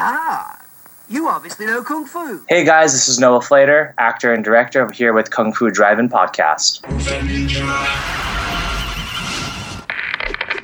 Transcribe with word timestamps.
Ah, 0.00 0.64
you 1.08 1.26
obviously 1.26 1.66
know 1.66 1.82
Kung 1.82 2.06
Fu. 2.06 2.44
Hey 2.48 2.64
guys, 2.64 2.92
this 2.92 3.08
is 3.08 3.18
Noah 3.18 3.40
Flater, 3.40 3.94
actor 3.98 4.32
and 4.32 4.44
director. 4.44 4.80
I'm 4.80 4.92
here 4.92 5.12
with 5.12 5.32
Kung 5.32 5.52
Fu 5.52 5.72
Drive-In 5.72 6.08
Podcast. 6.08 6.84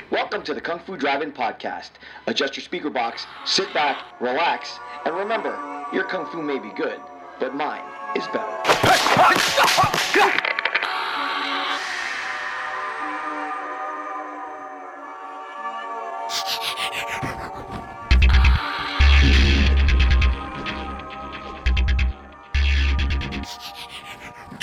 Welcome 0.09 0.41
to 0.43 0.53
the 0.53 0.61
Kung 0.61 0.79
Fu 0.79 0.95
Drive-In 0.95 1.33
Podcast. 1.33 1.89
Adjust 2.27 2.55
your 2.55 2.63
speaker 2.63 2.89
box, 2.89 3.25
sit 3.43 3.73
back, 3.73 3.97
relax, 4.21 4.79
and 5.03 5.13
remember, 5.13 5.53
your 5.91 6.05
Kung 6.05 6.25
Fu 6.27 6.41
may 6.41 6.57
be 6.57 6.69
good, 6.69 7.01
but 7.37 7.53
mine 7.53 7.83
is 8.15 8.25
better. 8.27 8.61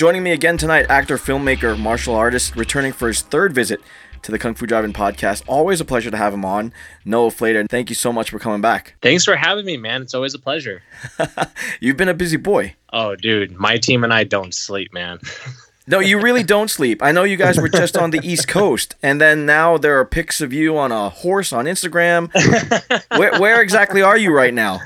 Joining 0.03 0.25
me 0.25 0.33
again 0.33 0.59
tonight, 0.59 0.87
actor, 0.89 1.17
filmmaker, 1.17 1.79
martial 1.79 2.17
artist, 2.17 2.57
returning 2.57 2.93
for 2.93 3.07
his 3.07 3.21
third 3.21 3.53
visit 3.53 3.81
to 4.23 4.33
the 4.33 4.39
Kung 4.41 4.53
Fu 4.53 4.67
Drive-In 4.67 4.93
podcast. 4.93 5.45
Always 5.47 5.81
a 5.81 5.85
pleasure 5.85 6.11
to 6.11 6.17
have 6.17 6.35
him 6.35 6.45
on. 6.45 6.73
Noah 7.05 7.31
Flater, 7.31 7.69
thank 7.69 7.89
you 7.89 7.95
so 7.95 8.13
much 8.13 8.29
for 8.29 8.41
coming 8.41 8.61
back. 8.61 8.97
Thanks 9.01 9.25
for 9.25 9.37
having 9.37 9.65
me, 9.65 9.77
man. 9.77 10.03
It's 10.03 10.13
always 10.13 10.35
a 10.35 10.41
pleasure. 10.41 10.83
You've 11.81 11.97
been 11.97 12.09
a 12.09 12.15
busy 12.15 12.37
boy. 12.37 12.75
Oh, 12.93 13.15
dude, 13.15 13.53
my 13.53 13.77
team 13.77 14.03
and 14.03 14.13
I 14.13 14.25
don't 14.25 14.53
sleep, 14.53 14.93
man. 14.93 15.21
No, 15.85 15.99
you 15.99 16.21
really 16.21 16.45
don't 16.45 16.71
sleep. 16.71 17.03
I 17.03 17.11
know 17.11 17.25
you 17.25 17.37
guys 17.37 17.61
were 17.61 17.69
just 17.69 17.97
on 17.97 18.11
the 18.11 18.21
East 18.23 18.47
Coast, 18.47 18.95
and 19.03 19.21
then 19.21 19.47
now 19.47 19.79
there 19.79 19.99
are 19.99 20.05
pics 20.05 20.41
of 20.41 20.53
you 20.53 20.79
on 20.79 20.93
a 20.93 21.09
horse 21.09 21.53
on 21.53 21.65
Instagram. 21.65 22.31
where, 23.19 23.41
where 23.41 23.61
exactly 23.61 24.01
are 24.01 24.17
you 24.17 24.33
right 24.33 24.55
now? 24.55 24.79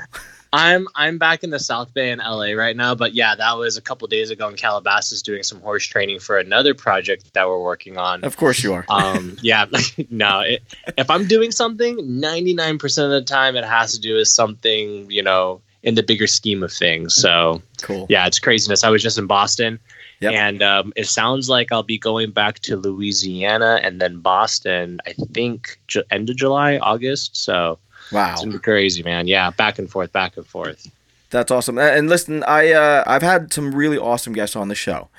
I'm 0.53 0.87
I'm 0.95 1.17
back 1.17 1.43
in 1.43 1.49
the 1.49 1.59
South 1.59 1.93
Bay 1.93 2.11
in 2.11 2.19
LA 2.19 2.51
right 2.53 2.75
now, 2.75 2.95
but 2.95 3.13
yeah, 3.13 3.35
that 3.35 3.57
was 3.57 3.77
a 3.77 3.81
couple 3.81 4.07
days 4.07 4.29
ago 4.29 4.47
in 4.47 4.55
Calabasas 4.55 5.21
doing 5.21 5.43
some 5.43 5.59
horse 5.61 5.85
training 5.85 6.19
for 6.19 6.37
another 6.37 6.73
project 6.73 7.33
that 7.33 7.47
we're 7.47 7.61
working 7.63 7.97
on. 7.97 8.23
Of 8.23 8.37
course 8.37 8.63
you 8.63 8.73
are. 8.73 8.85
Um, 8.89 9.37
yeah, 9.41 9.65
no, 10.09 10.39
it, 10.41 10.63
if 10.97 11.09
I'm 11.09 11.27
doing 11.27 11.51
something, 11.51 11.97
99% 11.97 13.03
of 13.03 13.09
the 13.11 13.21
time 13.21 13.55
it 13.55 13.63
has 13.65 13.93
to 13.93 13.99
do 13.99 14.15
with 14.15 14.27
something, 14.27 15.09
you 15.11 15.21
know, 15.21 15.61
in 15.83 15.95
the 15.95 16.03
bigger 16.03 16.25
scheme 16.27 16.63
of 16.63 16.71
things. 16.73 17.13
So, 17.13 17.61
Cool. 17.81 18.07
yeah, 18.09 18.25
it's 18.25 18.39
craziness. 18.39 18.83
I 18.83 18.89
was 18.89 19.03
just 19.03 19.17
in 19.17 19.27
Boston. 19.27 19.79
Yep. 20.19 20.33
And 20.33 20.63
um, 20.63 20.93
it 20.95 21.05
sounds 21.05 21.47
like 21.47 21.71
I'll 21.71 21.83
be 21.83 21.99
going 21.99 22.31
back 22.31 22.57
to 22.61 22.75
Louisiana 22.75 23.79
and 23.83 24.01
then 24.01 24.19
Boston. 24.19 24.99
I 25.05 25.13
think 25.13 25.79
ju- 25.87 26.03
end 26.09 26.29
of 26.31 26.35
July, 26.35 26.77
August. 26.79 27.35
So 27.37 27.77
Wow. 28.11 28.35
it's 28.39 28.57
crazy, 28.59 29.03
man. 29.03 29.27
Yeah, 29.27 29.49
back 29.51 29.79
and 29.79 29.89
forth, 29.89 30.11
back 30.11 30.37
and 30.37 30.45
forth. 30.45 30.87
That's 31.29 31.51
awesome. 31.51 31.77
And 31.77 32.09
listen, 32.09 32.43
I 32.43 32.71
uh, 32.71 33.03
I've 33.05 33.21
had 33.21 33.51
some 33.51 33.75
really 33.75 33.97
awesome 33.97 34.33
guests 34.33 34.55
on 34.55 34.69
the 34.69 34.75
show, 34.75 35.09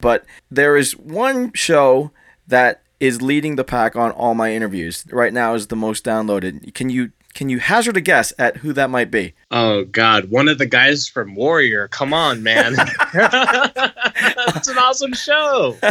but 0.00 0.24
there 0.50 0.76
is 0.76 0.96
one 0.96 1.52
show 1.52 2.12
that 2.48 2.82
is 2.98 3.20
leading 3.20 3.56
the 3.56 3.64
pack 3.64 3.94
on 3.96 4.10
all 4.12 4.34
my 4.34 4.52
interviews 4.54 5.04
right 5.10 5.32
now. 5.32 5.54
Is 5.54 5.66
the 5.66 5.76
most 5.76 6.04
downloaded. 6.04 6.72
Can 6.74 6.88
you 6.88 7.12
can 7.34 7.48
you 7.50 7.58
hazard 7.58 7.96
a 7.96 8.00
guess 8.00 8.32
at 8.38 8.58
who 8.58 8.72
that 8.72 8.90
might 8.90 9.10
be? 9.10 9.34
Oh 9.52 9.84
God, 9.84 10.30
one 10.30 10.46
of 10.48 10.58
the 10.58 10.66
guys 10.66 11.08
from 11.08 11.34
Warrior. 11.34 11.88
Come 11.88 12.14
on, 12.14 12.42
man. 12.42 12.74
That's 13.12 14.68
an 14.68 14.78
awesome 14.78 15.12
show. 15.12 15.76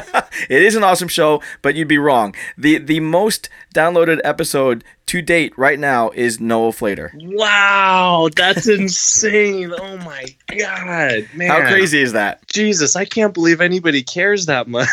It 0.49 0.61
is 0.63 0.75
an 0.75 0.83
awesome 0.83 1.09
show, 1.09 1.41
but 1.61 1.75
you'd 1.75 1.87
be 1.89 1.97
wrong. 1.97 2.33
the 2.57 2.77
The 2.77 3.01
most 3.01 3.49
downloaded 3.75 4.19
episode 4.23 4.83
to 5.07 5.21
date 5.21 5.53
right 5.57 5.77
now 5.77 6.11
is 6.11 6.39
Noah 6.39 6.71
Flater. 6.71 7.11
Wow, 7.35 8.29
that's 8.35 8.67
insane. 8.67 9.73
Oh 9.77 9.97
my 9.97 10.25
God, 10.57 11.27
man. 11.35 11.49
How 11.49 11.67
crazy 11.67 12.01
is 12.01 12.13
that? 12.13 12.47
Jesus, 12.47 12.95
I 12.95 13.05
can't 13.05 13.33
believe 13.33 13.59
anybody 13.59 14.01
cares 14.01 14.45
that 14.45 14.67
much. 14.67 14.87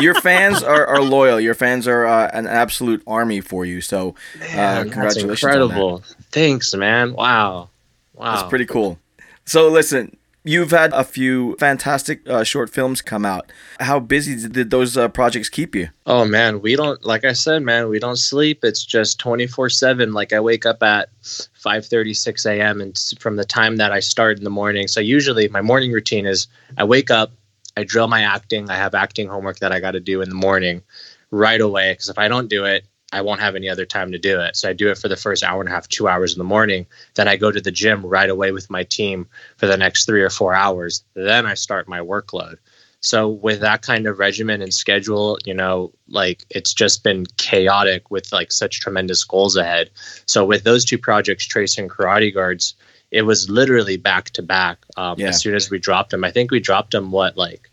Your 0.00 0.14
fans 0.14 0.62
are, 0.62 0.86
are 0.86 1.00
loyal. 1.00 1.40
Your 1.40 1.54
fans 1.54 1.88
are 1.88 2.06
uh, 2.06 2.30
an 2.34 2.46
absolute 2.46 3.02
army 3.06 3.40
for 3.40 3.64
you. 3.64 3.80
So, 3.80 4.10
uh, 4.10 4.38
Man, 4.40 4.48
that's 4.50 4.82
congratulations! 4.90 5.42
incredible. 5.42 6.02
Thanks, 6.30 6.74
man. 6.74 7.12
Wow. 7.12 7.70
Wow. 8.14 8.36
That's 8.36 8.48
pretty 8.48 8.66
cool. 8.66 8.98
So 9.44 9.68
listen, 9.68 10.16
you've 10.44 10.70
had 10.70 10.92
a 10.92 11.04
few 11.04 11.56
fantastic 11.58 12.26
uh, 12.28 12.44
short 12.44 12.70
films 12.70 13.02
come 13.02 13.24
out. 13.24 13.50
How 13.80 13.98
busy 13.98 14.48
did 14.48 14.70
those 14.70 14.96
uh, 14.96 15.08
projects 15.08 15.48
keep 15.48 15.74
you? 15.74 15.88
Oh 16.06 16.24
man, 16.24 16.60
we 16.60 16.76
don't 16.76 17.04
like 17.04 17.24
I 17.24 17.32
said, 17.32 17.62
man, 17.62 17.88
we 17.88 17.98
don't 17.98 18.16
sleep. 18.16 18.64
It's 18.64 18.84
just 18.84 19.20
24/7. 19.20 20.12
Like 20.12 20.32
I 20.32 20.40
wake 20.40 20.66
up 20.66 20.82
at 20.82 21.08
5:30 21.22 22.16
6 22.16 22.46
a.m. 22.46 22.80
and 22.80 22.98
from 23.18 23.36
the 23.36 23.44
time 23.44 23.76
that 23.76 23.92
I 23.92 24.00
start 24.00 24.38
in 24.38 24.44
the 24.44 24.50
morning. 24.50 24.88
So 24.88 25.00
usually 25.00 25.48
my 25.48 25.62
morning 25.62 25.92
routine 25.92 26.26
is 26.26 26.46
I 26.76 26.84
wake 26.84 27.10
up, 27.10 27.32
I 27.76 27.84
drill 27.84 28.08
my 28.08 28.22
acting. 28.22 28.70
I 28.70 28.76
have 28.76 28.94
acting 28.94 29.28
homework 29.28 29.58
that 29.60 29.72
I 29.72 29.80
got 29.80 29.92
to 29.92 30.00
do 30.00 30.20
in 30.20 30.28
the 30.28 30.34
morning 30.34 30.82
right 31.30 31.60
away 31.60 31.92
because 31.92 32.08
if 32.08 32.18
I 32.18 32.28
don't 32.28 32.48
do 32.48 32.64
it, 32.64 32.84
I 33.12 33.22
won't 33.22 33.40
have 33.40 33.56
any 33.56 33.68
other 33.68 33.84
time 33.86 34.12
to 34.12 34.18
do 34.18 34.40
it. 34.40 34.56
So 34.56 34.68
I 34.68 34.72
do 34.72 34.90
it 34.90 34.98
for 34.98 35.08
the 35.08 35.16
first 35.16 35.42
hour 35.42 35.60
and 35.60 35.68
a 35.68 35.72
half, 35.72 35.88
2 35.88 36.06
hours 36.06 36.32
in 36.32 36.38
the 36.38 36.44
morning. 36.44 36.86
Then 37.14 37.28
I 37.28 37.36
go 37.36 37.50
to 37.50 37.60
the 37.60 37.72
gym 37.72 38.04
right 38.06 38.30
away 38.30 38.52
with 38.52 38.70
my 38.70 38.84
team 38.84 39.26
for 39.56 39.66
the 39.66 39.76
next 39.76 40.06
3 40.06 40.22
or 40.22 40.30
4 40.30 40.54
hours. 40.54 41.04
Then 41.14 41.46
I 41.46 41.54
start 41.54 41.88
my 41.88 42.00
workload. 42.00 42.56
So 43.00 43.28
with 43.28 43.60
that 43.60 43.82
kind 43.82 44.06
of 44.06 44.18
regimen 44.18 44.60
and 44.60 44.72
schedule, 44.72 45.38
you 45.44 45.54
know, 45.54 45.92
like 46.08 46.44
it's 46.50 46.74
just 46.74 47.02
been 47.02 47.24
chaotic 47.38 48.10
with 48.10 48.30
like 48.30 48.52
such 48.52 48.80
tremendous 48.80 49.24
goals 49.24 49.56
ahead. 49.56 49.90
So 50.26 50.44
with 50.44 50.64
those 50.64 50.84
two 50.84 50.98
projects, 50.98 51.46
Trace 51.46 51.78
and 51.78 51.90
Karate 51.90 52.32
Guards, 52.32 52.74
it 53.10 53.22
was 53.22 53.48
literally 53.48 53.96
back 53.96 54.30
to 54.30 54.42
back. 54.42 54.78
Um, 54.96 55.18
Yeah. 55.18 55.28
As 55.28 55.40
soon 55.40 55.54
as 55.54 55.70
we 55.70 55.78
dropped 55.78 56.10
them, 56.10 56.24
I 56.24 56.30
think 56.30 56.50
we 56.50 56.60
dropped 56.60 56.92
them 56.92 57.10
what 57.10 57.36
like 57.36 57.70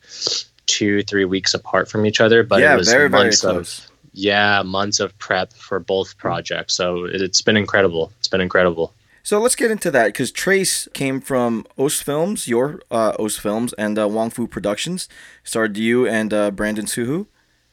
two, 0.65 1.03
three 1.03 1.25
weeks 1.25 1.53
apart 1.53 1.89
from 1.89 2.05
each 2.05 2.21
other. 2.21 2.43
But 2.43 2.61
yeah, 2.61 2.73
it 2.73 2.77
was 2.77 2.87
very 2.87 3.09
very 3.09 3.25
months 3.25 3.43
of 3.43 3.55
close. 3.55 3.86
Yeah 4.17 4.63
months 4.63 4.99
of 4.99 5.17
prep 5.19 5.53
for 5.53 5.79
both 5.79 6.17
projects. 6.17 6.73
So 6.73 7.05
it, 7.05 7.21
it's 7.21 7.41
been 7.41 7.55
incredible. 7.55 8.11
It's 8.17 8.27
been 8.27 8.41
incredible. 8.41 8.93
So 9.21 9.39
let's 9.39 9.55
get 9.55 9.71
into 9.71 9.91
that 9.91 10.07
because 10.07 10.31
Trace 10.31 10.87
came 10.93 11.19
from 11.21 11.67
Os 11.77 12.01
Films, 12.01 12.47
your 12.47 12.81
uh, 12.89 13.13
Os 13.19 13.37
Films, 13.37 13.73
and 13.73 13.99
uh, 13.99 14.07
Wong 14.07 14.29
Fu 14.29 14.47
Productions. 14.47 15.07
Starred 15.43 15.77
you 15.77 16.07
and 16.07 16.33
uh, 16.33 16.49
Brandon 16.49 16.87
Soo 16.87 17.05
Hoo. 17.05 17.27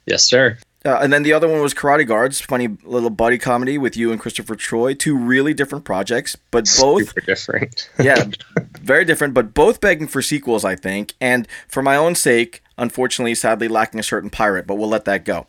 Yes, 0.04 0.24
sir. 0.24 0.58
Uh, 0.84 0.98
and 1.00 1.12
then 1.12 1.22
the 1.22 1.32
other 1.32 1.48
one 1.48 1.62
was 1.62 1.72
Karate 1.72 2.06
Guards, 2.06 2.42
funny 2.42 2.68
little 2.82 3.08
buddy 3.08 3.38
comedy 3.38 3.78
with 3.78 3.96
you 3.96 4.12
and 4.12 4.20
Christopher 4.20 4.54
Troy. 4.54 4.92
Two 4.92 5.16
really 5.16 5.54
different 5.54 5.86
projects, 5.86 6.36
but 6.50 6.68
both 6.78 7.08
Super 7.08 7.20
different. 7.26 7.88
yeah, 7.98 8.24
very 8.82 9.06
different, 9.06 9.32
but 9.32 9.54
both 9.54 9.80
begging 9.80 10.08
for 10.08 10.20
sequels, 10.20 10.62
I 10.62 10.76
think. 10.76 11.14
And 11.22 11.48
for 11.68 11.82
my 11.82 11.96
own 11.96 12.14
sake, 12.14 12.62
unfortunately, 12.76 13.34
sadly 13.34 13.68
lacking 13.68 13.98
a 13.98 14.02
certain 14.02 14.28
pirate, 14.28 14.66
but 14.66 14.74
we'll 14.74 14.90
let 14.90 15.06
that 15.06 15.24
go. 15.24 15.46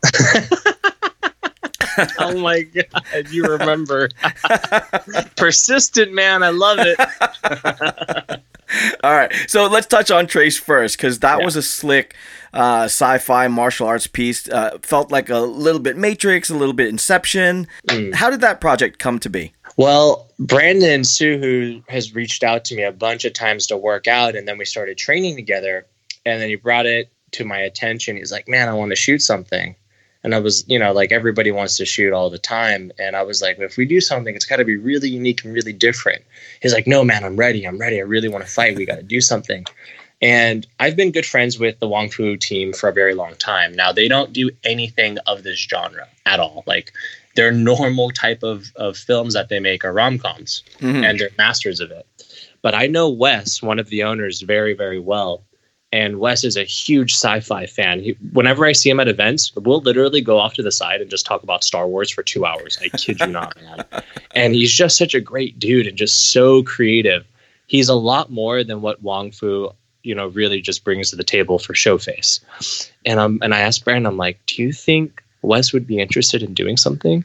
Oh 2.18 2.38
my 2.38 2.62
god, 2.62 3.28
you 3.30 3.44
remember. 3.44 4.08
Persistent 5.36 6.12
man, 6.12 6.42
I 6.42 6.50
love 6.50 6.78
it. 6.80 8.40
All 9.04 9.14
right, 9.14 9.32
so 9.46 9.66
let's 9.68 9.86
touch 9.86 10.10
on 10.10 10.26
Trace 10.26 10.58
first, 10.58 10.96
because 10.96 11.20
that 11.20 11.38
Yeah. 11.38 11.44
was 11.44 11.54
a 11.56 11.62
slick 11.62 12.14
uh, 12.52 12.84
sci-fi 12.84 13.46
martial 13.48 13.86
arts 13.86 14.06
piece. 14.06 14.48
Uh, 14.48 14.78
felt 14.82 15.10
like 15.12 15.28
a 15.30 15.38
little 15.38 15.80
bit 15.80 15.96
Matrix, 15.96 16.50
a 16.50 16.54
little 16.56 16.72
bit 16.74 16.88
Inception. 16.88 17.68
Mm. 17.88 18.14
How 18.14 18.28
did 18.30 18.40
that 18.40 18.60
project 18.60 18.98
come 18.98 19.18
to 19.20 19.30
be? 19.30 19.52
Well, 19.76 20.30
Brandon 20.38 21.04
Soo 21.04 21.38
Hoo 21.38 21.82
has 21.88 22.14
reached 22.14 22.42
out 22.42 22.64
to 22.66 22.74
me 22.76 22.82
a 22.82 22.92
bunch 22.92 23.24
of 23.24 23.34
times 23.34 23.66
to 23.68 23.76
work 23.76 24.06
out, 24.08 24.34
and 24.34 24.48
then 24.48 24.58
we 24.58 24.64
started 24.64 24.98
training 24.98 25.36
together. 25.36 25.86
And 26.24 26.40
then 26.42 26.48
he 26.48 26.56
brought 26.56 26.86
it 26.86 27.08
to 27.32 27.44
my 27.44 27.58
attention. 27.58 28.16
He's 28.16 28.32
like, 28.32 28.48
"Man, 28.48 28.68
I 28.68 28.72
want 28.72 28.90
to 28.90 28.96
shoot 28.96 29.20
something." 29.22 29.76
And 30.26 30.34
I 30.34 30.40
was, 30.40 30.64
you 30.66 30.76
know, 30.76 30.92
like 30.92 31.12
everybody 31.12 31.52
wants 31.52 31.76
to 31.76 31.86
shoot 31.86 32.12
all 32.12 32.30
the 32.30 32.36
time. 32.36 32.90
And 32.98 33.14
I 33.14 33.22
was 33.22 33.40
like, 33.40 33.60
if 33.60 33.76
we 33.76 33.86
do 33.86 34.00
something, 34.00 34.34
it's 34.34 34.44
got 34.44 34.56
to 34.56 34.64
be 34.64 34.76
really 34.76 35.08
unique 35.08 35.44
and 35.44 35.54
really 35.54 35.72
different. 35.72 36.24
He's 36.60 36.74
like, 36.74 36.88
no, 36.88 37.04
man, 37.04 37.22
I'm 37.22 37.36
ready. 37.36 37.64
I'm 37.64 37.78
ready. 37.78 37.98
I 38.00 38.02
really 38.02 38.28
want 38.28 38.44
to 38.44 38.50
fight. 38.50 38.74
We 38.76 38.84
got 38.86 38.96
to 38.96 39.04
do 39.04 39.20
something. 39.20 39.64
And 40.20 40.66
I've 40.80 40.96
been 40.96 41.12
good 41.12 41.26
friends 41.26 41.60
with 41.60 41.78
the 41.78 41.86
Wong 41.86 42.10
Fu 42.10 42.36
team 42.36 42.72
for 42.72 42.88
a 42.88 42.92
very 42.92 43.14
long 43.14 43.36
time. 43.36 43.72
Now, 43.72 43.92
they 43.92 44.08
don't 44.08 44.32
do 44.32 44.50
anything 44.64 45.18
of 45.28 45.44
this 45.44 45.60
genre 45.60 46.08
at 46.26 46.40
all. 46.40 46.64
Like, 46.66 46.92
their 47.36 47.52
normal 47.52 48.10
type 48.10 48.42
of, 48.42 48.72
of 48.74 48.96
films 48.96 49.32
that 49.34 49.48
they 49.48 49.60
make 49.60 49.84
are 49.84 49.92
rom 49.92 50.18
coms, 50.18 50.64
Mhm. 50.80 51.08
and 51.08 51.20
they're 51.20 51.30
masters 51.38 51.78
of 51.78 51.92
it. 51.92 52.04
But 52.62 52.74
I 52.74 52.88
know 52.88 53.08
Wes, 53.10 53.62
one 53.62 53.78
of 53.78 53.90
the 53.90 54.02
owners, 54.02 54.40
very, 54.40 54.72
very 54.74 54.98
well. 54.98 55.44
And 55.96 56.20
Wes 56.20 56.44
is 56.44 56.58
a 56.58 56.64
huge 56.64 57.14
sci-fi 57.14 57.64
fan. 57.64 58.02
He, 58.02 58.18
whenever 58.34 58.66
I 58.66 58.72
see 58.72 58.90
him 58.90 59.00
at 59.00 59.08
events, 59.08 59.50
we'll 59.56 59.80
literally 59.80 60.20
go 60.20 60.38
off 60.38 60.52
to 60.54 60.62
the 60.62 60.70
side 60.70 61.00
and 61.00 61.08
just 61.08 61.24
talk 61.24 61.42
about 61.42 61.64
Star 61.64 61.88
Wars 61.88 62.10
for 62.10 62.22
two 62.22 62.44
hours. 62.44 62.78
I 62.82 62.88
kid 62.98 63.18
you 63.18 63.28
not, 63.28 63.56
man. 63.56 63.82
And 64.34 64.54
he's 64.54 64.70
just 64.70 64.98
such 64.98 65.14
a 65.14 65.20
great 65.22 65.58
dude 65.58 65.86
and 65.86 65.96
just 65.96 66.32
so 66.32 66.62
creative. 66.62 67.26
He's 67.66 67.88
a 67.88 67.94
lot 67.94 68.30
more 68.30 68.62
than 68.62 68.82
what 68.82 69.02
Wong 69.02 69.30
Fu, 69.30 69.70
you 70.02 70.14
know, 70.14 70.26
really 70.26 70.60
just 70.60 70.84
brings 70.84 71.08
to 71.08 71.16
the 71.16 71.24
table 71.24 71.58
for 71.58 71.72
Showface. 71.72 72.40
And 73.06 73.18
um, 73.18 73.38
and 73.40 73.54
I 73.54 73.60
asked 73.60 73.82
Brandon, 73.82 74.04
I'm 74.04 74.18
like, 74.18 74.38
do 74.44 74.62
you 74.62 74.74
think 74.74 75.22
Wes 75.40 75.72
would 75.72 75.86
be 75.86 75.98
interested 75.98 76.42
in 76.42 76.52
doing 76.52 76.76
something? 76.76 77.24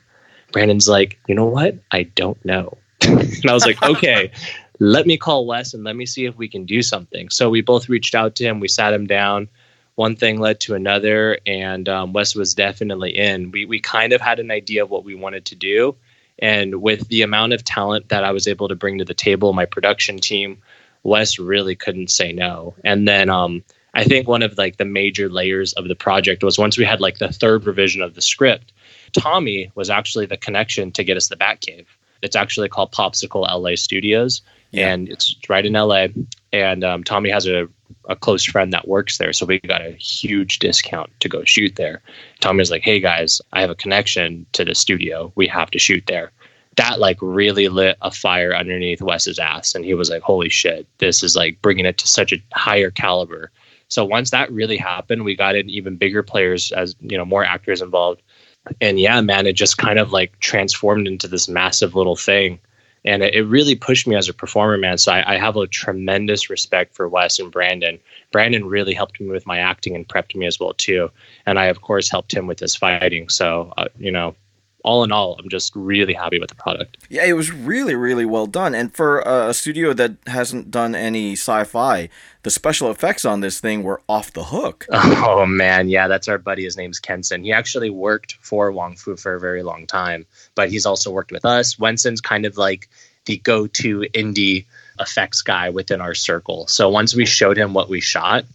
Brandon's 0.53 0.87
like, 0.87 1.19
you 1.27 1.35
know 1.35 1.47
what? 1.47 1.75
I 1.91 2.03
don't 2.03 2.43
know. 2.45 2.77
and 3.01 3.49
I 3.49 3.53
was 3.53 3.65
like, 3.65 3.83
okay, 3.83 4.31
let 4.81 5.05
me 5.05 5.15
call 5.15 5.45
Wes 5.45 5.75
and 5.75 5.83
let 5.83 5.95
me 5.95 6.07
see 6.07 6.25
if 6.25 6.35
we 6.35 6.47
can 6.47 6.65
do 6.65 6.81
something. 6.81 7.29
So 7.29 7.51
we 7.51 7.61
both 7.61 7.87
reached 7.87 8.15
out 8.15 8.33
to 8.37 8.43
him. 8.43 8.59
We 8.59 8.67
sat 8.67 8.95
him 8.95 9.05
down. 9.05 9.47
One 9.93 10.15
thing 10.15 10.39
led 10.39 10.59
to 10.61 10.73
another, 10.73 11.37
and 11.45 11.87
um, 11.87 12.13
Wes 12.13 12.33
was 12.33 12.55
definitely 12.55 13.15
in. 13.15 13.51
We 13.51 13.65
we 13.65 13.79
kind 13.79 14.11
of 14.11 14.21
had 14.21 14.39
an 14.39 14.49
idea 14.49 14.81
of 14.81 14.89
what 14.89 15.03
we 15.03 15.13
wanted 15.13 15.45
to 15.45 15.55
do, 15.55 15.95
and 16.39 16.81
with 16.81 17.07
the 17.09 17.21
amount 17.21 17.53
of 17.53 17.63
talent 17.63 18.09
that 18.09 18.23
I 18.23 18.31
was 18.31 18.47
able 18.47 18.69
to 18.69 18.75
bring 18.75 18.97
to 18.97 19.05
the 19.05 19.13
table, 19.13 19.53
my 19.53 19.65
production 19.65 20.17
team, 20.17 20.63
Wes 21.03 21.37
really 21.37 21.75
couldn't 21.75 22.09
say 22.09 22.31
no. 22.31 22.73
And 22.83 23.07
then 23.07 23.29
um, 23.29 23.63
I 23.93 24.03
think 24.03 24.27
one 24.27 24.41
of 24.41 24.57
like 24.57 24.77
the 24.77 24.85
major 24.85 25.29
layers 25.29 25.73
of 25.73 25.89
the 25.89 25.95
project 25.95 26.43
was 26.43 26.57
once 26.57 26.75
we 26.75 26.85
had 26.85 27.01
like 27.01 27.19
the 27.19 27.31
third 27.31 27.67
revision 27.67 28.01
of 28.01 28.15
the 28.15 28.21
script, 28.21 28.73
Tommy 29.11 29.71
was 29.75 29.91
actually 29.91 30.25
the 30.25 30.37
connection 30.37 30.91
to 30.93 31.03
get 31.03 31.17
us 31.17 31.27
the 31.27 31.35
Batcave. 31.35 31.85
It's 32.23 32.35
actually 32.35 32.69
called 32.69 32.91
Popsicle 32.91 33.47
LA 33.47 33.75
Studios, 33.75 34.41
Yeah. 34.71 34.93
and 34.93 35.09
it's 35.09 35.35
right 35.49 35.65
in 35.65 35.73
LA. 35.73 36.07
And 36.53 36.83
um, 36.83 37.03
Tommy 37.03 37.29
has 37.29 37.45
a, 37.45 37.67
a 38.05 38.15
close 38.15 38.43
friend 38.43 38.73
that 38.73 38.87
works 38.87 39.17
there, 39.17 39.33
so 39.33 39.45
we 39.45 39.59
got 39.59 39.81
a 39.81 39.91
huge 39.91 40.59
discount 40.59 41.09
to 41.19 41.29
go 41.29 41.43
shoot 41.43 41.75
there. 41.75 42.01
Tommy's 42.39 42.71
like, 42.71 42.83
"Hey 42.83 42.99
guys, 42.99 43.41
I 43.53 43.61
have 43.61 43.69
a 43.69 43.75
connection 43.75 44.45
to 44.53 44.65
the 44.65 44.75
studio. 44.75 45.31
We 45.35 45.47
have 45.47 45.71
to 45.71 45.79
shoot 45.79 46.03
there." 46.07 46.31
That 46.77 46.99
like 46.99 47.17
really 47.21 47.67
lit 47.67 47.97
a 48.01 48.11
fire 48.11 48.55
underneath 48.55 49.01
Wes's 49.01 49.39
ass, 49.39 49.75
and 49.75 49.85
he 49.85 49.93
was 49.93 50.09
like, 50.09 50.21
"Holy 50.21 50.49
shit, 50.49 50.87
this 50.97 51.21
is 51.23 51.35
like 51.35 51.61
bringing 51.61 51.85
it 51.85 51.97
to 51.99 52.07
such 52.07 52.31
a 52.33 52.41
higher 52.53 52.91
caliber." 52.91 53.51
So 53.87 54.05
once 54.05 54.31
that 54.31 54.51
really 54.51 54.77
happened, 54.77 55.25
we 55.25 55.35
got 55.35 55.55
in 55.55 55.69
even 55.69 55.97
bigger 55.97 56.23
players 56.23 56.71
as 56.71 56.95
you 57.01 57.17
know 57.17 57.25
more 57.25 57.43
actors 57.43 57.81
involved, 57.81 58.21
and 58.79 58.99
yeah, 58.99 59.19
man, 59.21 59.47
it 59.47 59.53
just 59.53 59.77
kind 59.77 59.99
of 59.99 60.11
like 60.11 60.39
transformed 60.39 61.07
into 61.07 61.27
this 61.27 61.49
massive 61.49 61.95
little 61.95 62.15
thing, 62.15 62.59
and 63.03 63.23
it, 63.23 63.41
really 63.47 63.75
pushed 63.75 64.07
me 64.07 64.15
as 64.15 64.29
a 64.29 64.33
performer, 64.33 64.77
man. 64.77 64.97
So 64.97 65.11
I, 65.11 65.33
I 65.33 65.37
have 65.37 65.55
a 65.57 65.67
tremendous 65.67 66.49
respect 66.49 66.93
for 66.95 67.09
Wes 67.09 67.39
and 67.39 67.51
Brandon. 67.51 67.99
Brandon 68.31 68.65
really 68.65 68.93
helped 68.93 69.19
me 69.19 69.27
with 69.27 69.47
my 69.47 69.57
acting 69.57 69.95
and 69.95 70.07
prepped 70.07 70.35
me 70.35 70.45
as 70.45 70.59
well 70.59 70.73
too, 70.73 71.09
and 71.45 71.59
I 71.59 71.65
of 71.65 71.81
course 71.81 72.09
helped 72.09 72.33
him 72.33 72.47
with 72.47 72.59
his 72.59 72.75
fighting. 72.75 73.29
So 73.29 73.73
uh, 73.77 73.87
you 73.97 74.11
know, 74.11 74.35
all 74.83 75.03
in 75.03 75.11
all, 75.11 75.35
I'm 75.39 75.49
just 75.49 75.75
really 75.75 76.13
happy 76.13 76.39
with 76.39 76.49
the 76.49 76.55
product. 76.55 76.97
Yeah, 77.09 77.25
it 77.25 77.33
was 77.33 77.51
really, 77.51 77.95
really 77.95 78.25
well 78.25 78.47
done. 78.47 78.73
And 78.73 78.93
for 78.93 79.27
uh, 79.27 79.49
a 79.49 79.53
studio 79.53 79.93
that 79.93 80.13
hasn't 80.27 80.71
done 80.71 80.95
any 80.95 81.33
sci-fi, 81.33 82.09
the 82.43 82.49
special 82.49 82.89
effects 82.89 83.25
on 83.25 83.41
this 83.41 83.59
thing 83.59 83.83
were 83.83 84.01
off 84.09 84.33
the 84.33 84.45
hook. 84.45 84.87
Oh 85.23 85.45
man, 85.45 85.89
yeah, 85.89 86.07
that's 86.07 86.27
our 86.27 86.37
buddy. 86.37 86.63
His 86.63 86.77
name's 86.77 86.99
Kenson. 86.99 87.43
He 87.43 87.51
actually 87.51 87.89
worked 87.89 88.33
for 88.41 88.71
Wong 88.71 88.95
Fu 88.95 89.15
for 89.15 89.35
a 89.35 89.39
very 89.39 89.61
long 89.63 89.85
time, 89.85 90.25
but 90.55 90.69
he's 90.69 90.85
also 90.85 91.11
worked 91.11 91.31
with 91.31 91.45
us. 91.45 91.77
Wenson's 91.77 92.21
kind 92.21 92.45
of 92.45 92.57
like 92.57 92.89
the 93.25 93.37
go-to 93.37 94.01
indie 94.13 94.65
effects 94.99 95.41
guy 95.41 95.69
within 95.69 96.01
our 96.01 96.15
circle. 96.15 96.67
So 96.67 96.89
once 96.89 97.15
we 97.15 97.25
showed 97.25 97.57
him 97.57 97.73
what 97.73 97.89
we 97.89 98.01
shot, 98.01 98.45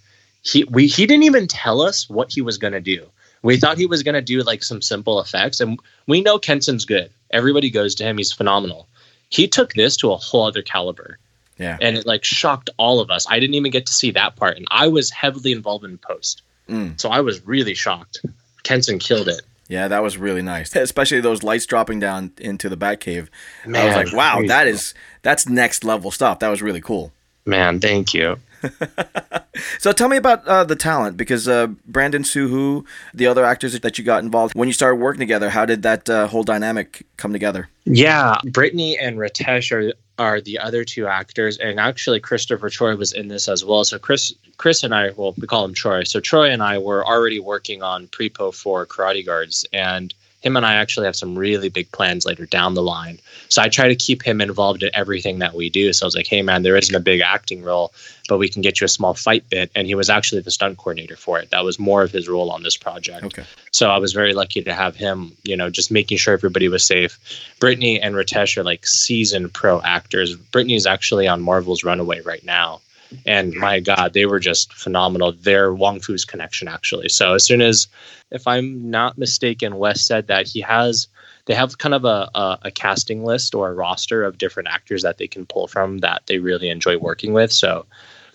he 0.43 0.65
we 0.65 0.87
he 0.87 1.07
didn't 1.07 1.25
even 1.25 1.47
tell 1.47 1.83
us 1.83 2.09
what 2.09 2.33
he 2.33 2.41
was 2.41 2.59
gonna 2.59 2.81
do. 2.81 3.07
We 3.47 3.57
thought 3.57 3.79
he 3.79 3.87
was 3.87 4.03
gonna 4.03 4.21
do 4.23 4.43
like 4.43 4.63
some 4.63 4.83
simple 4.83 5.21
effects, 5.21 5.61
and 5.61 5.79
we 6.07 6.21
know 6.21 6.39
Kenson's 6.39 6.85
good. 6.85 7.11
Everybody 7.31 7.71
goes 7.71 7.95
to 7.97 8.05
him; 8.05 8.19
he's 8.19 8.33
phenomenal. 8.33 8.89
He 9.31 9.49
took 9.49 9.73
this 9.75 9.97
to 9.99 10.13
a 10.13 10.17
whole 10.17 10.45
other 10.47 10.63
caliber 10.63 11.19
Yeah. 11.59 11.79
and 11.81 11.97
it 11.97 12.07
like 12.07 12.23
shocked 12.25 12.71
all 12.77 13.01
of 13.01 13.11
us. 13.11 13.27
I 13.29 13.41
didn't 13.41 13.55
even 13.55 13.71
get 13.73 13.87
to 13.87 13.95
see 13.95 14.11
that 14.13 14.37
part, 14.37 14.57
and 14.57 14.67
I 14.71 14.89
was 14.89 15.11
heavily 15.11 15.53
involved 15.53 15.85
in 15.85 15.99
post, 15.99 16.43
Mm. 16.69 17.01
so 17.01 17.09
I 17.09 17.21
was 17.21 17.45
really 17.47 17.75
shocked. 17.75 18.21
Kenson 18.63 18.99
killed 18.99 19.29
it. 19.29 19.43
Yeah, 19.69 19.89
that 19.89 20.03
was 20.03 20.17
really 20.17 20.43
nice. 20.43 20.75
Especially 20.77 21.21
those 21.21 21.43
lights 21.43 21.67
dropping 21.67 21.99
down 21.99 22.33
into 22.39 22.69
the 22.69 22.77
Batcave. 22.77 23.29
I 23.65 23.87
was 23.87 23.97
like, 23.97 24.13
wow, 24.13 24.43
that 24.47 24.67
is 24.69 24.95
that's 25.23 25.49
next 25.49 25.83
level 25.83 26.11
stuff. 26.13 26.39
That 26.41 26.49
was 26.49 26.63
really 26.63 26.81
cool. 26.81 27.13
Man, 27.45 27.81
thank 27.81 28.13
you. 28.15 28.39
So 29.79 29.93
tell 29.93 30.09
me 30.09 30.17
about 30.17 30.47
uh, 30.47 30.65
the 30.65 30.77
talent 30.77 31.17
because 31.17 31.49
uh, 31.49 31.69
Brandon 31.87 32.25
Soo 32.25 32.49
Hoo, 32.49 32.85
the 33.15 33.27
other 33.27 33.45
actors 33.45 33.79
that 33.79 33.99
you 33.99 34.05
got 34.05 34.23
involved 34.23 34.55
when 34.55 34.69
you 34.69 34.73
started 34.73 34.97
working 34.97 35.21
together. 35.21 35.51
How 35.51 35.65
did 35.65 35.83
that 35.83 36.09
uh, 36.09 36.27
whole 36.29 36.43
dynamic 36.43 37.07
come 37.17 37.33
together? 37.33 37.69
Yeah, 37.85 38.37
Brittany 38.45 38.99
and 38.99 39.17
Ritesh 39.17 39.73
are 39.73 39.93
are 40.19 40.41
the 40.41 40.59
other 40.59 40.83
two 40.85 41.07
actors, 41.07 41.59
and 41.59 41.79
actually 41.79 42.21
Christopher 42.21 42.71
Troy 42.71 42.97
was 42.97 43.13
in 43.13 43.29
this 43.29 43.49
as 43.49 43.65
well. 43.65 43.85
So 43.85 43.99
Chris, 43.99 44.33
Chris 44.57 44.83
and 44.83 44.95
I, 44.95 45.11
well, 45.11 45.35
we 45.37 45.47
call 45.47 45.65
him 45.65 45.75
Troy. 45.75 46.05
So 46.05 46.21
Troy 46.21 46.51
and 46.51 46.63
I 46.63 46.79
were 46.79 47.07
already 47.07 47.39
working 47.39 47.83
on 47.83 48.09
prepo 48.09 48.55
for 48.55 48.87
Karate 48.87 49.25
Guards, 49.25 49.67
and 49.73 50.13
him 50.47 50.57
and 50.57 50.65
I 50.65 50.75
actually 50.75 51.07
have 51.07 51.17
some 51.17 51.37
really 51.37 51.69
big 51.69 51.91
plans 51.91 52.25
later 52.25 52.47
down 52.47 52.75
the 52.75 52.83
line. 52.83 53.19
So 53.49 53.61
I 53.61 53.69
try 53.69 53.89
to 53.89 53.97
keep 53.97 54.23
him 54.23 54.41
involved 54.41 54.85
in 54.85 54.91
everything 54.95 55.41
that 55.41 55.55
we 55.55 55.69
do. 55.69 55.93
So 55.93 56.05
I 56.05 56.07
was 56.07 56.15
like, 56.15 56.29
hey 56.29 56.43
man, 56.43 56.63
there 56.63 56.77
isn't 56.77 56.95
a 56.95 57.01
big 57.01 57.21
acting 57.21 57.63
role, 57.63 57.93
but 58.29 58.39
we 58.39 58.49
can 58.49 58.63
get 58.63 58.81
you 58.81 58.85
a 58.85 58.89
small 58.89 59.15
fight 59.15 59.49
bit. 59.51 59.71
And 59.75 59.87
he 59.87 59.97
was 59.97 60.09
actually 60.09 60.41
the 60.43 60.53
stunt 60.53 60.79
coordinator 60.79 61.17
for 61.17 61.41
it. 61.41 61.51
That 61.51 61.65
was 61.65 61.79
more 61.79 62.03
of 62.03 62.13
his 62.13 62.29
role 62.29 62.51
on 62.51 62.63
this 62.63 62.77
project. 62.77 63.25
Okay. 63.25 63.45
So 63.73 63.91
I 63.91 63.99
was 63.99 64.13
very 64.13 64.35
lucky 64.35 64.63
to 64.63 64.73
have 64.73 64.95
him, 64.95 65.33
you 65.43 65.57
know, 65.57 65.69
just 65.69 65.91
making 65.91 66.19
sure 66.19 66.33
everybody 66.33 66.69
was 66.69 66.85
safe. 66.85 67.19
Brittany 67.59 68.01
and 68.01 68.15
Ritesh 68.15 68.57
are 68.57 68.65
like 68.65 68.87
seasoned 68.87 69.53
pro 69.53 69.81
actors. 69.83 70.37
Brittany's 70.37 70.87
actually 70.87 71.27
on 71.27 71.43
Marvel's 71.43 71.83
Runaway 71.83 72.21
right 72.21 72.45
now. 72.45 72.81
And 73.25 73.55
my 73.55 73.81
God, 73.81 74.13
they 74.13 74.27
were 74.27 74.41
just 74.41 74.73
phenomenal. 74.73 75.33
They're 75.33 75.75
Wong 75.75 76.01
Fu's 76.01 76.25
connection, 76.25 76.69
actually. 76.69 77.09
So 77.09 77.35
as 77.35 77.45
soon 77.45 77.63
as, 77.63 77.87
if 78.31 78.47
I'm 78.47 78.91
not 78.91 79.19
mistaken, 79.19 79.77
Wes 79.77 80.05
said 80.05 80.27
that 80.27 80.47
he 80.47 80.61
has, 80.61 81.09
they 81.47 81.55
have 81.55 81.79
kind 81.79 81.95
of 81.95 82.05
a, 82.05 82.29
a, 82.35 82.59
a 82.63 82.71
casting 82.71 83.25
list 83.25 83.55
or 83.55 83.71
a 83.71 83.75
roster 83.75 84.25
of 84.25 84.39
different 84.39 84.69
actors 84.69 85.03
that 85.03 85.19
they 85.19 85.29
can 85.29 85.47
pull 85.47 85.69
from 85.69 85.99
that 85.99 86.23
they 86.27 86.39
really 86.39 86.69
enjoy 86.69 86.99
working 86.99 87.33
with. 87.33 87.53
So 87.53 87.87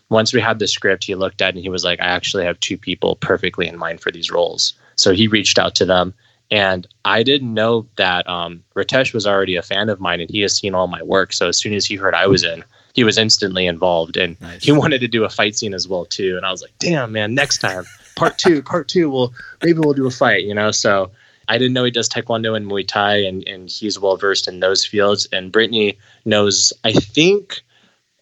once 0.10 0.34
we 0.34 0.42
had 0.42 0.60
the 0.60 0.68
script, 0.68 1.04
he 1.04 1.16
looked 1.16 1.42
at 1.42 1.54
and 1.54 1.64
he 1.64 1.70
was 1.70 1.84
like, 1.84 2.00
I 2.00 2.06
actually 2.06 2.46
have 2.46 2.60
two 2.60 2.78
people 2.78 3.16
perfectly 3.18 3.68
in 3.68 3.78
mind 3.78 4.02
for 4.02 4.12
these 4.12 4.32
roles. 4.32 4.74
So 4.96 5.14
he 5.14 5.28
reached 5.28 5.58
out 5.58 5.76
to 5.76 5.86
them. 5.86 6.14
And 6.52 6.86
I 7.06 7.24
didn't 7.24 7.54
know 7.54 7.88
that 7.96 8.28
um, 8.30 8.64
Ritesh 8.76 9.14
was 9.14 9.26
already 9.26 9.56
a 9.56 9.62
fan 9.62 9.88
of 9.88 10.02
mine 10.02 10.20
and 10.20 10.30
he 10.30 10.42
has 10.42 10.56
seen 10.56 10.76
all 10.76 10.88
my 10.88 11.02
work. 11.02 11.32
So 11.32 11.48
as 11.48 11.58
soon 11.58 11.74
as 11.74 11.86
he 11.86 11.96
heard 11.96 12.14
I 12.14 12.28
was 12.28 12.44
in, 12.44 12.64
he 12.94 13.06
was 13.06 13.18
instantly 13.18 13.66
involved 13.66 14.18
and 14.18 14.40
Nice. 14.42 14.66
he 14.66 14.74
wanted 14.74 15.00
to 15.00 15.08
do 15.08 15.24
a 15.24 15.30
fight 15.30 15.56
scene 15.56 15.74
as 15.74 15.88
well 15.88 16.04
too. 16.06 16.36
And 16.36 16.46
I 16.46 16.52
was 16.52 16.62
like, 16.62 16.74
damn 16.78 17.14
man, 17.14 17.34
next 17.34 17.60
time, 17.60 17.86
part 18.18 18.38
two, 18.38 18.62
part 18.74 18.90
two, 18.90 19.10
we'll 19.10 19.34
maybe 19.64 19.80
we'll 19.80 19.94
do 19.94 20.08
a 20.08 20.12
fight, 20.12 20.44
you 20.44 20.54
know? 20.54 20.72
So 20.72 21.12
I 21.48 21.58
didn't 21.58 21.74
know 21.74 21.86
he 21.86 21.92
does 21.92 22.10
Taekwondo 22.10 22.56
and 22.56 22.70
Muay 22.70 22.86
Thai 22.86 23.16
and, 23.24 23.48
and 23.48 23.70
he's 23.70 23.98
well 23.98 24.18
versed 24.18 24.48
in 24.50 24.60
those 24.60 24.86
fields. 24.86 25.30
And 25.32 25.54
Brittany 25.54 25.98
knows, 26.26 26.74
I 26.84 26.92
think 26.92 27.62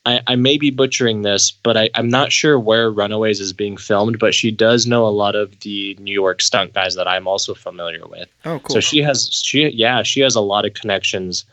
I, 0.06 0.22
I 0.28 0.36
may 0.36 0.57
be 0.57 0.72
butchering 0.72 1.24
this, 1.24 1.51
but 1.51 1.75
I, 1.75 1.89
I'm 1.94 2.08
not 2.08 2.32
sure 2.32 2.60
where 2.60 2.89
Runaways 2.89 3.39
is 3.39 3.53
being 3.53 3.77
filmed, 3.77 4.18
but 4.18 4.34
she 4.34 4.50
does 4.50 4.88
know 4.88 5.06
a 5.06 5.10
lot 5.10 5.36
of 5.36 5.60
the 5.60 5.96
New 6.00 6.13
York 6.13 6.41
stunt 6.41 6.74
guys 6.74 6.96
that 6.96 7.08
I'm 7.08 7.27
also 7.27 7.53
familiar 7.53 8.06
with. 8.08 8.29
Oh, 8.46 8.60
cool. 8.60 8.75
So 8.75 8.79
she 8.79 9.01
has 9.01 9.29
she 9.32 9.68
yeah, 9.70 10.03
she 10.03 10.22
has 10.22 10.36
a 10.36 10.41
lot 10.41 10.65
of 10.65 10.74
connections 10.74 11.46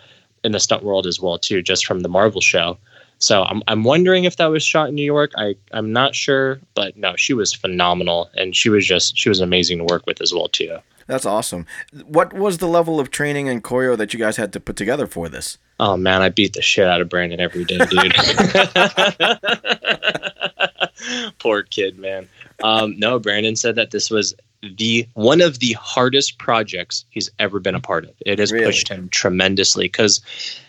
in 0.45 0.53
the 0.53 0.61
stunt 0.61 0.85
world 0.85 1.07
as 1.07 1.21
well 1.21 1.39
too, 1.39 1.61
just 1.61 1.87
from 1.87 2.01
the 2.01 2.09
Marvel 2.09 2.41
show. 2.41 2.79
So 3.19 3.43
I'm 3.43 3.63
I'm 3.67 3.83
wondering 3.83 4.25
if 4.25 4.37
that 4.37 4.47
was 4.47 4.63
shot 4.63 4.91
in 4.91 4.95
New 4.95 5.05
York. 5.05 5.33
I 5.37 5.57
I'm 5.73 5.93
not 5.93 6.15
sure, 6.15 6.61
but 6.75 6.97
no, 6.97 7.17
she 7.17 7.35
was 7.35 7.53
phenomenal 7.53 8.31
and 8.37 8.55
she 8.55 8.69
was 8.69 8.87
just 8.87 9.19
she 9.19 9.29
was 9.29 9.41
amazing 9.41 9.79
to 9.79 9.85
work 9.85 10.07
with 10.07 10.21
as 10.21 10.33
well 10.33 10.49
too. 10.49 10.79
That's 11.07 11.27
awesome. 11.27 11.67
What 12.05 12.33
was 12.33 12.59
the 12.59 12.67
level 12.67 12.99
of 12.99 13.11
training 13.11 13.49
and 13.49 13.63
choreo 13.63 13.97
that 13.97 14.13
you 14.13 14.19
guys 14.19 14.37
had 14.37 14.53
to 14.55 14.61
put 14.61 14.77
together 14.77 15.07
for 15.07 15.29
this? 15.29 15.59
Oh 15.79 15.97
man, 15.97 16.23
I 16.23 16.31
beat 16.31 16.55
the 16.55 16.63
shit 16.63 16.87
out 16.89 17.01
of 17.01 17.09
Brandon 17.09 17.39
every 17.41 17.65
day, 17.65 17.79
dude. 17.79 18.15
Poor 21.39 21.63
kid, 21.63 21.99
man. 21.99 22.29
Um, 22.63 22.99
no, 22.99 23.19
Brandon 23.19 23.57
said 23.57 23.75
that 23.77 23.91
this 23.91 24.11
was 24.11 24.35
the 24.79 25.07
one 25.15 25.41
of 25.41 25.59
the 25.61 25.75
hardest 25.75 26.39
projects 26.39 27.05
he's 27.11 27.31
ever 27.39 27.61
been 27.61 27.75
a 27.75 27.81
part 27.81 28.05
of. 28.05 28.13
It 28.25 28.39
has 28.39 28.53
Really? 28.53 28.67
pushed 28.67 28.89
him 28.89 29.09
tremendously 29.11 29.85
because, 29.85 30.21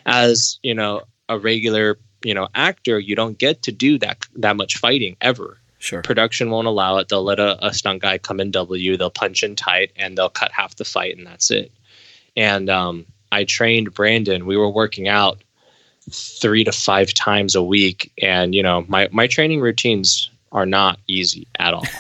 as 0.06 0.60
you 0.62 0.76
know, 0.76 1.02
a 1.30 1.40
regular 1.40 1.98
you 2.24 2.34
know 2.34 2.48
actor, 2.54 3.00
you 3.00 3.16
don't 3.16 3.38
get 3.38 3.62
to 3.64 3.72
do 3.72 3.98
that 4.00 4.26
that 4.36 4.58
much 4.58 4.78
fighting 4.78 5.16
ever 5.22 5.58
Sure. 5.88 6.02
production 6.02 6.50
won't 6.50 6.68
allow 6.68 6.98
it. 6.98 7.08
They'll 7.08 7.24
let 7.24 7.40
a, 7.40 7.66
a 7.66 7.74
stunt 7.74 8.02
guy 8.02 8.18
come 8.18 8.42
in 8.42 8.52
W, 8.52 8.98
they'll 8.98 9.10
punch 9.10 9.42
in 9.42 9.56
tight, 9.56 9.94
and 9.96 10.18
they'll 10.18 10.30
cut 10.30 10.52
half 10.52 10.76
the 10.76 10.84
fight, 10.84 11.18
and 11.18 11.26
that's 11.26 11.50
it. 11.50 11.72
And 12.36 12.70
um, 12.70 13.06
I 13.32 13.46
trained 13.46 13.94
Brandon. 13.94 14.46
We 14.46 14.58
were 14.58 14.70
working 14.70 15.08
out 15.08 15.42
three 16.12 16.66
to 16.66 16.74
five 16.74 17.14
times 17.14 17.56
a 17.56 17.64
week, 17.64 18.12
and 18.22 18.54
you 18.54 18.62
know 18.64 18.84
my 18.90 19.08
my 19.14 19.28
training 19.28 19.62
routines 19.62 20.30
are 20.52 20.66
not 20.66 21.00
easy 21.08 21.48
at 21.58 21.74
all. 21.74 21.86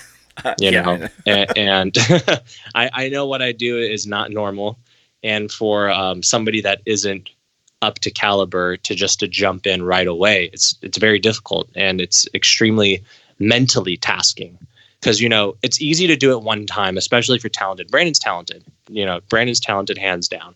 You 0.59 0.71
Yeah, 0.71 0.81
know, 0.83 1.07
and, 1.25 1.57
and 1.57 1.97
I 2.75 2.89
I 2.93 3.09
know 3.09 3.25
what 3.25 3.41
I 3.41 3.53
do 3.53 3.79
is 3.79 4.05
not 4.05 4.29
normal, 4.31 4.77
and 5.23 5.51
for 5.51 5.89
um, 5.89 6.21
somebody 6.21 6.61
that 6.61 6.81
isn't 6.85 7.29
up 7.81 7.99
to 7.99 8.11
caliber 8.11 8.77
to 8.77 8.95
just 8.95 9.19
to 9.21 9.27
jump 9.27 9.65
in 9.65 9.81
right 9.81 10.07
away, 10.07 10.51
it's 10.53 10.77
it's 10.83 10.99
very 10.99 11.17
difficult 11.19 11.69
and 11.75 11.99
it's 11.99 12.27
extremely 12.35 13.03
mentally 13.39 13.97
tasking 13.97 14.57
because 14.99 15.21
you 15.21 15.29
know 15.29 15.55
it's 15.61 15.81
easy 15.81 16.07
to 16.07 16.15
do 16.15 16.31
it 16.31 16.41
one 16.41 16.65
time 16.65 16.97
especially 16.97 17.35
if 17.35 17.43
you're 17.43 17.49
talented 17.49 17.89
brandon's 17.89 18.19
talented 18.19 18.63
you 18.89 19.05
know 19.05 19.19
brandon's 19.29 19.59
talented 19.59 19.97
hands 19.97 20.27
down 20.27 20.55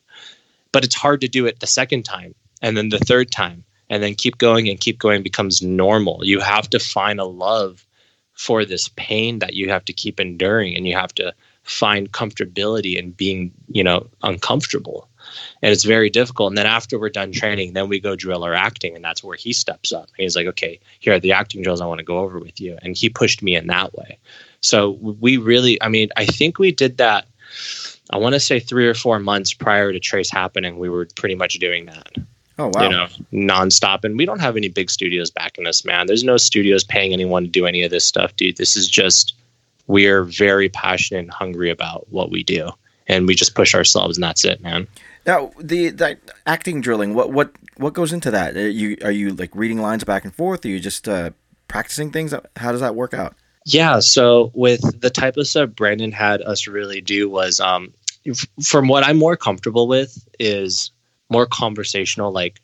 but 0.72 0.84
it's 0.84 0.96
hard 0.96 1.22
to 1.22 1.28
do 1.28 1.46
it 1.46 1.60
the 1.60 1.68
second 1.68 2.04
time 2.04 2.34
and 2.62 2.78
then 2.78 2.90
the 2.90 3.00
third 3.00 3.32
time, 3.32 3.64
and 3.90 4.02
then 4.02 4.16
keep 4.16 4.38
going 4.38 4.70
and 4.70 4.80
keep 4.80 5.00
going 5.00 5.24
becomes 5.24 5.62
normal. 5.62 6.24
You 6.24 6.40
have 6.40 6.70
to 6.70 6.80
find 6.80 7.20
a 7.20 7.26
love 7.26 7.86
for 8.34 8.64
this 8.64 8.88
pain 8.96 9.40
that 9.40 9.54
you 9.54 9.70
have 9.70 9.86
to 9.86 9.94
keep 9.94 10.20
enduring, 10.20 10.76
and 10.76 10.88
you 10.88 10.96
have 10.96 11.14
to 11.16 11.34
find 11.64 12.12
comfortability 12.12 12.98
in 12.98 13.12
being, 13.12 13.52
you 13.68 13.84
know, 13.84 14.08
uncomfortable. 14.24 15.08
And 15.62 15.72
it's 15.72 15.84
very 15.84 16.10
difficult. 16.10 16.52
And 16.52 16.58
then 16.58 16.66
after 16.66 17.00
we're 17.00 17.10
done 17.10 17.32
training, 17.32 17.74
then 17.74 17.90
we 17.90 18.00
go 18.00 18.16
drill 18.16 18.44
our 18.44 18.54
acting, 18.54 18.96
and 18.96 19.04
that's 19.04 19.24
where 19.24 19.38
he 19.38 19.54
steps 19.54 19.92
up. 19.92 20.10
He's 20.18 20.36
like, 20.36 20.48
"Okay, 20.48 20.80
here 21.00 21.14
are 21.14 21.20
the 21.20 21.34
acting 21.34 21.62
drills 21.62 21.82
I 21.82 21.86
want 21.86 22.00
to 22.00 22.06
go 22.06 22.20
over 22.20 22.40
with 22.40 22.60
you," 22.60 22.78
and 22.82 22.96
he 22.96 23.10
pushed 23.10 23.42
me 23.42 23.56
in 23.56 23.68
that 23.68 23.94
way. 23.94 24.18
So 24.62 24.92
we 24.92 25.38
really, 25.38 25.82
I 25.82 25.88
mean, 25.88 26.10
I 26.16 26.26
think 26.26 26.60
we 26.60 26.72
did 26.72 26.98
that. 26.98 27.28
I 28.12 28.18
want 28.18 28.34
to 28.34 28.40
say 28.40 28.60
three 28.60 28.88
or 28.88 28.94
four 28.94 29.20
months 29.20 29.54
prior 29.54 29.92
to 29.92 30.00
Trace 30.00 30.30
happening, 30.30 30.78
we 30.78 30.90
were 30.90 31.08
pretty 31.16 31.36
much 31.36 31.56
doing 31.56 31.86
that. 31.86 32.10
Oh 32.60 32.70
wow! 32.74 32.84
You 32.84 32.90
know, 32.90 33.08
nonstop, 33.34 34.04
and 34.04 34.18
we 34.18 34.26
don't 34.26 34.40
have 34.40 34.58
any 34.58 34.70
big 34.70 34.92
studios 34.92 35.32
backing 35.32 35.66
us, 35.66 35.84
man. 35.84 36.08
There's 36.08 36.24
no 36.24 36.38
studios 36.38 36.84
paying 36.84 37.14
anyone 37.14 37.44
to 37.46 37.50
do 37.50 37.66
any 37.66 37.82
of 37.84 37.92
this 37.92 38.06
stuff, 38.06 38.36
dude. 38.36 38.58
This 38.58 38.78
is 38.78 38.88
just 38.88 39.34
we're 39.88 40.24
very 40.24 40.70
passionate 40.70 41.22
and 41.22 41.32
hungry 41.32 41.70
about 41.70 42.08
what 42.12 42.30
we 42.30 42.44
do, 42.44 42.70
and 43.08 43.26
we 43.28 43.36
just 43.36 43.56
push 43.56 43.74
ourselves, 43.74 44.18
and 44.18 44.24
that's 44.24 44.46
it, 44.46 44.62
man. 44.62 44.88
Now 45.26 45.52
the 45.60 45.90
that 45.92 46.20
acting 46.46 46.82
drilling, 46.82 47.14
what 47.14 47.32
what 47.32 47.52
what 47.78 47.94
goes 47.94 48.14
into 48.14 48.32
that? 48.32 48.56
Are 48.56 48.70
you 48.70 48.98
are 49.04 49.12
you 49.12 49.32
like 49.32 49.56
reading 49.56 49.82
lines 49.82 50.04
back 50.04 50.24
and 50.24 50.34
forth? 50.34 50.66
Are 50.66 50.70
you 50.70 50.80
just 50.80 51.08
uh, 51.08 51.32
practicing 51.68 52.12
things? 52.12 52.34
How 52.56 52.72
does 52.72 52.82
that 52.82 52.96
work 52.96 53.14
out? 53.14 53.36
Yeah, 53.66 54.00
so 54.00 54.52
with 54.54 55.00
the 55.00 55.10
type 55.10 55.38
of 55.38 55.48
stuff 55.48 55.72
Brandon 55.76 56.12
had 56.12 56.42
us 56.42 56.68
really 56.68 57.00
do 57.00 57.30
was, 57.30 57.60
um, 57.60 57.94
f- 58.26 58.48
from 58.64 58.88
what 58.88 59.06
I'm 59.06 59.18
more 59.18 59.38
comfortable 59.38 59.88
with, 59.88 60.28
is 60.40 60.92
more 61.30 61.46
conversational. 61.46 62.32
Like, 62.32 62.60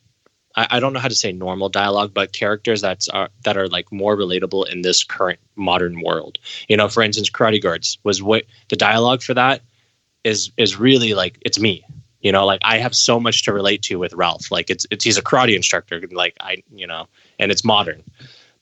I, 0.56 0.66
I 0.72 0.80
don't 0.80 0.92
know 0.92 0.98
how 0.98 1.06
to 1.06 1.14
say 1.14 1.30
normal 1.30 1.68
dialogue, 1.68 2.12
but 2.12 2.32
characters 2.32 2.80
that's 2.80 3.08
are 3.08 3.28
that 3.44 3.56
are 3.56 3.68
like 3.68 3.92
more 3.92 4.16
relatable 4.16 4.68
in 4.70 4.82
this 4.82 5.04
current 5.04 5.38
modern 5.54 6.02
world. 6.02 6.38
You 6.68 6.76
know, 6.76 6.88
for 6.88 7.04
instance, 7.04 7.30
Karate 7.30 7.62
Guards 7.62 7.98
was 8.02 8.20
what 8.20 8.44
the 8.68 8.76
dialogue 8.76 9.22
for 9.22 9.34
that 9.34 9.62
is 10.24 10.50
is 10.56 10.78
really 10.78 11.14
like 11.14 11.38
it's 11.42 11.60
me. 11.60 11.84
You 12.20 12.32
know, 12.32 12.46
like 12.46 12.60
I 12.62 12.78
have 12.78 12.94
so 12.94 13.20
much 13.20 13.44
to 13.44 13.52
relate 13.52 13.82
to 13.82 13.96
with 13.96 14.12
Ralph. 14.12 14.50
Like 14.50 14.70
it's 14.70 14.86
it's 14.90 15.04
he's 15.04 15.18
a 15.18 15.22
karate 15.22 15.54
instructor. 15.54 16.02
Like 16.10 16.36
I, 16.40 16.62
you 16.74 16.86
know, 16.86 17.06
and 17.38 17.52
it's 17.52 17.64
modern. 17.64 18.02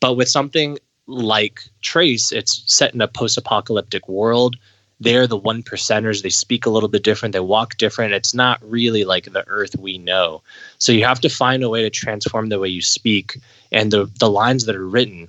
But 0.01 0.15
with 0.15 0.29
something 0.29 0.79
like 1.07 1.61
Trace, 1.81 2.33
it's 2.33 2.63
set 2.67 2.95
in 2.95 3.01
a 3.01 3.09
post-apocalyptic 3.09 4.09
world. 4.09 4.57
They're 4.99 5.27
the 5.27 5.37
one 5.37 5.63
percenters. 5.63 6.23
They 6.23 6.31
speak 6.31 6.67
a 6.67 6.71
little 6.71 6.89
bit 6.89 7.03
different. 7.03 7.33
They 7.33 7.41
walk 7.41 7.77
different. 7.77 8.15
It's 8.15 8.35
not 8.35 8.59
really 8.63 9.05
like 9.05 9.31
the 9.31 9.47
Earth 9.47 9.77
we 9.77 9.99
know. 9.99 10.43
So 10.79 10.93
you 10.93 11.05
have 11.05 11.21
to 11.21 11.29
find 11.29 11.63
a 11.63 11.69
way 11.69 11.83
to 11.83 11.91
transform 11.91 12.49
the 12.49 12.59
way 12.59 12.69
you 12.69 12.83
speak, 12.83 13.39
and 13.73 13.91
the 13.91 14.11
the 14.19 14.31
lines 14.31 14.67
that 14.67 14.77
are 14.77 14.89
written 14.89 15.29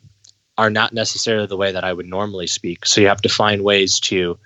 are 0.58 0.70
not 0.70 0.94
necessarily 0.94 1.48
the 1.48 1.58
way 1.58 1.72
that 1.72 1.84
I 1.84 1.94
would 1.94 2.08
normally 2.08 2.48
speak. 2.48 2.86
So 2.86 3.02
you 3.02 3.08
have 3.08 3.22
to 3.22 3.30
find 3.30 3.64
ways 3.64 4.00
to 4.02 4.40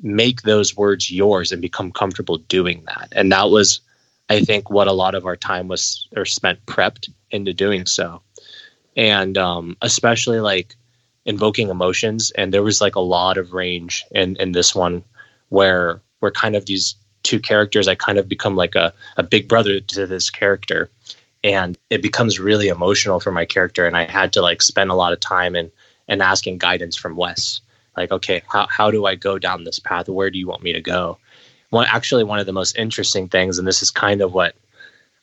make 0.00 0.42
those 0.42 0.76
words 0.76 1.10
yours 1.10 1.52
and 1.52 1.62
become 1.62 1.90
comfortable 1.90 2.38
doing 2.38 2.82
that. 2.86 3.08
And 3.12 3.32
that 3.32 3.50
was, 3.50 3.80
I 4.28 4.40
think, 4.40 4.70
what 4.70 4.88
a 4.88 4.92
lot 4.92 5.14
of 5.14 5.26
our 5.26 5.36
time 5.36 5.68
was 5.68 6.08
or 6.16 6.24
spent 6.24 6.64
prepped 6.66 7.10
into 7.30 7.52
doing 7.52 7.86
so. 7.86 8.22
And 8.96 9.36
um, 9.38 9.76
especially 9.82 10.40
like 10.40 10.76
invoking 11.24 11.68
emotions. 11.68 12.30
And 12.32 12.54
there 12.54 12.62
was 12.62 12.80
like 12.80 12.94
a 12.94 13.00
lot 13.00 13.36
of 13.36 13.52
range 13.52 14.04
in, 14.12 14.36
in 14.36 14.52
this 14.52 14.74
one 14.74 15.02
where 15.50 16.00
we're 16.20 16.30
kind 16.30 16.56
of 16.56 16.66
these 16.66 16.94
two 17.24 17.40
characters. 17.40 17.88
I 17.88 17.94
kind 17.94 18.16
of 18.16 18.28
become 18.28 18.56
like 18.56 18.74
a, 18.74 18.94
a 19.16 19.22
big 19.22 19.48
brother 19.48 19.80
to 19.80 20.06
this 20.06 20.30
character. 20.30 20.88
And 21.42 21.76
it 21.90 22.00
becomes 22.00 22.40
really 22.40 22.68
emotional 22.68 23.20
for 23.20 23.32
my 23.32 23.44
character. 23.44 23.86
And 23.86 23.96
I 23.96 24.04
had 24.04 24.32
to 24.34 24.42
like 24.42 24.62
spend 24.62 24.90
a 24.90 24.94
lot 24.94 25.12
of 25.12 25.20
time 25.20 25.54
and, 25.54 25.70
and 26.08 26.22
asking 26.22 26.58
guidance 26.58 26.96
from 26.96 27.16
Wes 27.16 27.60
like 27.96 28.12
okay 28.12 28.42
how, 28.48 28.66
how 28.66 28.90
do 28.90 29.06
i 29.06 29.14
go 29.14 29.38
down 29.38 29.64
this 29.64 29.78
path? 29.78 30.08
Where 30.08 30.30
do 30.30 30.38
you 30.38 30.46
want 30.46 30.62
me 30.62 30.72
to 30.72 30.80
go? 30.80 31.18
One 31.70 31.86
actually 31.90 32.24
one 32.24 32.38
of 32.38 32.46
the 32.46 32.52
most 32.52 32.76
interesting 32.76 33.28
things 33.28 33.58
and 33.58 33.66
this 33.66 33.82
is 33.82 33.90
kind 33.90 34.20
of 34.20 34.32
what 34.32 34.54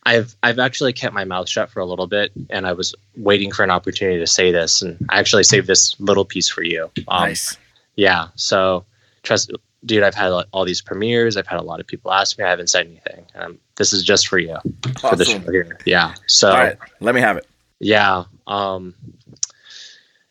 i've 0.06 0.36
i've 0.44 0.60
actually 0.60 0.92
kept 0.92 1.14
my 1.14 1.24
mouth 1.24 1.48
shut 1.48 1.70
for 1.70 1.80
a 1.80 1.86
little 1.86 2.08
bit 2.08 2.32
and 2.50 2.68
i 2.68 2.74
was 2.74 2.94
waiting 3.16 3.52
for 3.52 3.64
an 3.64 3.72
opportunity 3.72 4.20
to 4.20 4.28
say 4.28 4.52
this 4.52 4.82
and 4.82 4.98
i 5.10 5.18
actually 5.18 5.44
saved 5.44 5.68
this 5.68 5.98
little 6.00 6.26
piece 6.26 6.50
for 6.50 6.64
you. 6.64 6.92
Um, 7.08 7.30
nice. 7.30 7.58
yeah 7.96 8.28
so 8.36 8.86
trust 9.24 9.52
dude 9.86 10.04
i've 10.04 10.16
had 10.16 10.32
all 10.52 10.66
these 10.66 10.82
premieres. 10.82 11.38
I've 11.38 11.48
had 11.48 11.60
a 11.60 11.64
lot 11.64 11.80
of 11.80 11.88
people 11.88 12.12
ask 12.12 12.38
me. 12.38 12.44
I 12.44 12.50
haven't 12.50 12.70
said 12.70 12.88
anything 12.88 13.26
um, 13.36 13.58
this 13.78 13.94
is 13.94 14.04
just 14.04 14.28
for 14.28 14.38
you 14.38 14.56
awesome. 14.56 15.10
for 15.10 15.16
the 15.16 15.26
show 15.26 15.40
here. 15.40 15.78
Yeah 15.86 16.14
so 16.28 16.74
let 17.00 17.16
me 17.16 17.22
have 17.22 17.38
it. 17.38 17.48
Yeah 17.80 18.26
um 18.48 18.94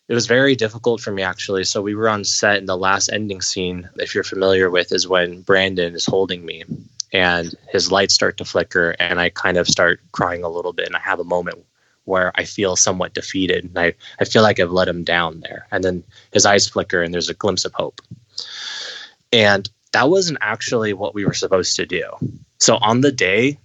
it 0.09 0.15
was 0.15 0.27
very 0.27 0.57
difficult 0.57 1.01
for 1.01 1.13
me 1.13 1.23
actually. 1.23 1.65
So 1.65 1.81
we 1.81 1.95
were 1.95 2.09
on 2.09 2.25
set 2.25 2.59
and 2.59 2.69
the 2.69 2.77
last 2.77 3.09
ending 3.13 3.41
scene, 3.41 3.89
if 3.97 4.15
you're 4.15 4.25
familiar 4.25 4.71
with, 4.71 4.93
is 4.93 5.09
when 5.09 5.43
Brandon 5.43 5.95
is 5.95 6.07
holding 6.07 6.45
me 6.45 6.65
and 7.13 7.55
his 7.71 7.93
lights 7.93 8.15
start 8.15 8.37
to 8.39 8.45
flicker 8.45 8.97
and 8.99 9.21
I 9.21 9.31
kind 9.31 9.57
of 9.57 9.69
start 9.69 10.01
crying 10.13 10.45
a 10.45 10.49
little 10.49 10.73
bit 10.73 10.87
and 10.87 10.97
I 10.97 11.01
have 11.01 11.21
a 11.21 11.25
moment 11.25 11.65
where 12.05 12.33
I 12.35 12.45
feel 12.45 12.75
somewhat 12.75 13.15
defeated 13.15 13.65
and 13.65 13.79
I, 13.79 13.95
I 14.21 14.25
feel 14.25 14.43
like 14.43 14.59
I've 14.59 14.73
let 14.73 14.89
him 14.89 15.05
down 15.05 15.41
there. 15.41 15.67
And 15.71 15.85
then 15.85 16.03
his 16.33 16.45
eyes 16.45 16.69
flicker 16.69 17.01
and 17.01 17.15
there's 17.15 17.29
a 17.29 17.35
glimpse 17.35 17.65
of 17.65 17.73
hope. 17.75 18.01
And 19.33 19.71
that 19.93 20.11
wasn't 20.11 20.39
actually 20.41 20.95
what 20.95 21.15
we 21.15 21.25
were 21.25 21.35
supposed 21.35 21.77
to 21.77 21.87
do. 21.87 22.03
So 22.59 22.77
on 22.77 23.03
the 23.03 23.13
day, 23.13 23.59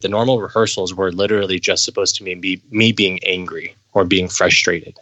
the 0.00 0.08
normal 0.08 0.40
rehearsals 0.40 0.92
were 0.92 1.12
literally 1.12 1.60
just 1.60 1.84
supposed 1.84 2.16
to 2.16 2.24
be 2.24 2.60
me 2.70 2.92
being 2.92 3.20
angry 3.24 3.76
or 3.92 4.04
being 4.04 4.28
frustrated. 4.28 4.98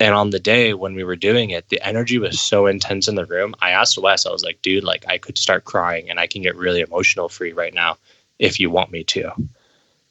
And 0.00 0.14
on 0.14 0.30
the 0.30 0.40
day 0.40 0.74
when 0.74 0.94
we 0.94 1.04
were 1.04 1.16
doing 1.16 1.50
it, 1.50 1.68
the 1.68 1.80
energy 1.86 2.18
was 2.18 2.40
so 2.40 2.66
intense 2.66 3.06
in 3.06 3.14
the 3.14 3.26
room. 3.26 3.54
I 3.60 3.70
asked 3.70 3.96
Wes, 3.96 4.26
I 4.26 4.32
was 4.32 4.42
like, 4.42 4.60
dude, 4.60 4.84
like 4.84 5.06
I 5.06 5.18
could 5.18 5.38
start 5.38 5.64
crying 5.64 6.10
and 6.10 6.18
I 6.18 6.26
can 6.26 6.42
get 6.42 6.56
really 6.56 6.80
emotional 6.80 7.30
you 7.40 7.54
right 7.54 7.72
now 7.72 7.98
if 8.38 8.58
you 8.58 8.70
want 8.70 8.90
me 8.90 9.04
to. 9.04 9.30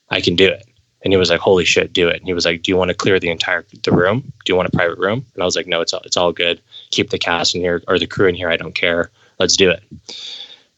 I 0.10 0.22
can 0.22 0.36
do 0.36 0.48
it. 0.48 0.66
And 1.02 1.12
he 1.12 1.18
was 1.18 1.30
like, 1.30 1.42
holy 1.42 1.66
shit, 1.66 1.92
do 1.92 2.08
it. 2.08 2.16
And 2.16 2.26
he 2.26 2.34
was 2.34 2.46
like, 2.46 2.62
do 2.62 2.72
you 2.72 2.78
want 2.78 2.90
to 2.90 2.96
clear 2.96 3.20
the 3.20 3.30
entire 3.30 3.66
the 3.84 3.92
room? 3.92 4.22
Do 4.46 4.54
you 4.54 4.56
want 4.56 4.70
a 4.70 4.78
private 4.78 5.00
room? 5.00 5.26
And 5.34 5.44
I 5.44 5.46
was 5.46 5.58
like, 5.58 5.68
no, 5.68 5.82
it's 5.82 5.92
all, 5.92 6.02
it's 6.06 6.16
all 6.16 6.32
good. 6.32 6.62
Keep 6.92 7.10
the 7.10 7.20
cast 7.20 7.56
in 7.56 7.62
here 7.62 7.84
or 7.90 8.00
the 8.00 8.08
crew 8.08 8.28
in 8.28 8.36
here. 8.36 8.50
I 8.50 8.56
don't 8.56 8.76
care. 8.76 9.12
Let's 9.38 9.58
do 9.58 9.70
it 9.70 9.84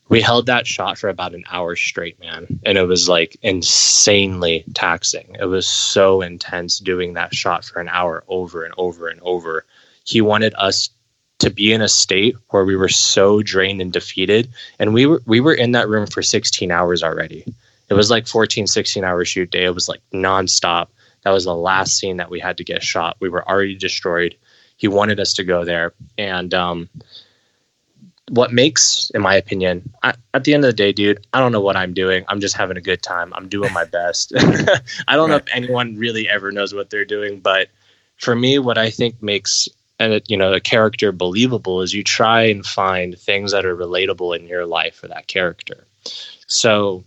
we 0.07 0.21
held 0.21 0.45
that 0.45 0.67
shot 0.67 0.97
for 0.97 1.09
about 1.09 1.33
an 1.33 1.43
hour 1.49 1.75
straight, 1.75 2.19
man. 2.19 2.59
And 2.65 2.77
it 2.77 2.85
was 2.85 3.09
like 3.09 3.37
insanely 3.41 4.63
taxing. 4.73 5.35
It 5.39 5.45
was 5.45 5.67
so 5.67 6.21
intense 6.21 6.79
doing 6.79 7.13
that 7.13 7.33
shot 7.33 7.65
for 7.65 7.79
an 7.79 7.89
hour 7.89 8.23
over 8.27 8.63
and 8.63 8.73
over 8.77 9.07
and 9.07 9.19
over. 9.21 9.65
He 10.03 10.21
wanted 10.21 10.53
us 10.57 10.89
to 11.39 11.49
be 11.49 11.73
in 11.73 11.81
a 11.81 11.89
state 11.89 12.35
where 12.49 12.65
we 12.65 12.75
were 12.75 12.89
so 12.89 13.41
drained 13.41 13.81
and 13.81 13.91
defeated. 13.91 14.49
And 14.79 14.93
we 14.93 15.05
were 15.05 15.21
we 15.25 15.39
were 15.39 15.53
in 15.53 15.71
that 15.71 15.89
room 15.89 16.05
for 16.05 16.21
16 16.21 16.71
hours 16.71 17.03
already. 17.03 17.43
It 17.89 17.93
was 17.93 18.09
like 18.09 18.27
14, 18.27 18.67
16 18.67 19.03
hour 19.03 19.25
shoot 19.25 19.49
day. 19.49 19.65
It 19.65 19.73
was 19.73 19.89
like 19.89 20.01
nonstop. 20.13 20.87
That 21.23 21.31
was 21.31 21.45
the 21.45 21.55
last 21.55 21.97
scene 21.97 22.17
that 22.17 22.29
we 22.29 22.39
had 22.39 22.57
to 22.57 22.63
get 22.63 22.83
shot. 22.83 23.17
We 23.19 23.29
were 23.29 23.47
already 23.47 23.75
destroyed. 23.75 24.35
He 24.77 24.87
wanted 24.87 25.19
us 25.19 25.33
to 25.33 25.43
go 25.43 25.65
there. 25.65 25.93
And 26.17 26.53
um 26.53 26.89
what 28.29 28.51
makes, 28.51 29.11
in 29.13 29.21
my 29.21 29.35
opinion, 29.35 29.93
I, 30.01 30.13
at 30.33 30.43
the 30.43 30.53
end 30.53 30.63
of 30.65 30.69
the 30.69 30.73
day, 30.73 30.91
dude, 30.91 31.25
I 31.33 31.39
don't 31.39 31.51
know 31.51 31.61
what 31.61 31.75
I'm 31.75 31.93
doing. 31.93 32.25
I'm 32.27 32.39
just 32.39 32.55
having 32.55 32.77
a 32.77 32.81
good 32.81 33.03
time. 33.03 33.31
I'm 33.33 33.47
doing 33.47 33.71
my 33.71 33.85
best. 33.85 34.33
I 34.37 35.15
don't 35.15 35.29
right. 35.29 35.29
know 35.29 35.35
if 35.35 35.45
anyone 35.53 35.95
really 35.97 36.27
ever 36.27 36.51
knows 36.51 36.73
what 36.73 36.89
they're 36.89 37.05
doing, 37.05 37.39
but 37.39 37.69
for 38.17 38.35
me, 38.35 38.57
what 38.57 38.77
I 38.77 38.89
think 38.89 39.21
makes 39.21 39.67
and 39.99 40.21
you 40.27 40.35
know 40.35 40.53
a 40.53 40.59
character 40.59 41.11
believable 41.11 41.81
is 41.81 41.93
you 41.93 42.03
try 42.03 42.43
and 42.43 42.65
find 42.65 43.17
things 43.17 43.51
that 43.51 43.65
are 43.65 43.75
relatable 43.75 44.37
in 44.37 44.47
your 44.47 44.65
life 44.65 44.95
for 44.95 45.07
that 45.07 45.27
character. 45.27 45.85
So, 46.47 47.03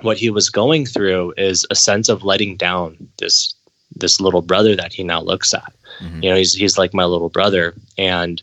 what 0.00 0.18
he 0.18 0.30
was 0.30 0.50
going 0.50 0.86
through 0.86 1.34
is 1.36 1.66
a 1.70 1.74
sense 1.74 2.08
of 2.08 2.24
letting 2.24 2.56
down 2.56 3.08
this 3.18 3.54
this 3.94 4.20
little 4.20 4.42
brother 4.42 4.76
that 4.76 4.92
he 4.92 5.02
now 5.02 5.20
looks 5.20 5.52
at. 5.52 5.72
Mm-hmm. 6.00 6.22
You 6.22 6.30
know, 6.30 6.36
he's 6.36 6.54
he's 6.54 6.78
like 6.78 6.94
my 6.94 7.04
little 7.04 7.28
brother, 7.28 7.74
and 7.96 8.42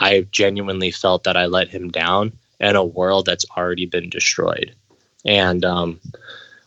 I 0.00 0.26
genuinely 0.30 0.90
felt 0.90 1.24
that 1.24 1.36
I 1.36 1.46
let 1.46 1.68
him 1.68 1.90
down 1.90 2.32
in 2.60 2.76
a 2.76 2.84
world 2.84 3.26
that's 3.26 3.46
already 3.56 3.86
been 3.86 4.10
destroyed. 4.10 4.74
And 5.24 5.64
um, 5.64 6.00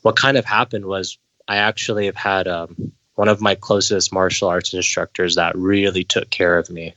what 0.01 0.15
kind 0.15 0.37
of 0.37 0.45
happened 0.45 0.85
was 0.85 1.17
I 1.47 1.57
actually 1.57 2.05
have 2.05 2.15
had 2.15 2.47
um, 2.47 2.91
one 3.15 3.27
of 3.27 3.41
my 3.41 3.55
closest 3.55 4.13
martial 4.13 4.47
arts 4.47 4.73
instructors 4.73 5.35
that 5.35 5.55
really 5.55 6.03
took 6.03 6.29
care 6.29 6.57
of 6.57 6.69
me. 6.69 6.93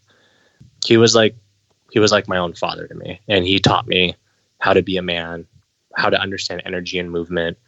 He 0.84 0.96
was 0.96 1.14
like 1.14 1.36
he 1.90 1.98
was 1.98 2.12
like 2.12 2.28
my 2.28 2.38
own 2.38 2.54
father 2.54 2.86
to 2.86 2.94
me, 2.94 3.20
and 3.28 3.44
he 3.44 3.58
taught 3.58 3.86
me 3.86 4.14
how 4.60 4.72
to 4.72 4.82
be 4.82 4.96
a 4.96 5.02
man, 5.02 5.46
how 5.96 6.08
to 6.08 6.20
understand 6.20 6.62
energy 6.64 6.98
and 6.98 7.10
movement, 7.10 7.58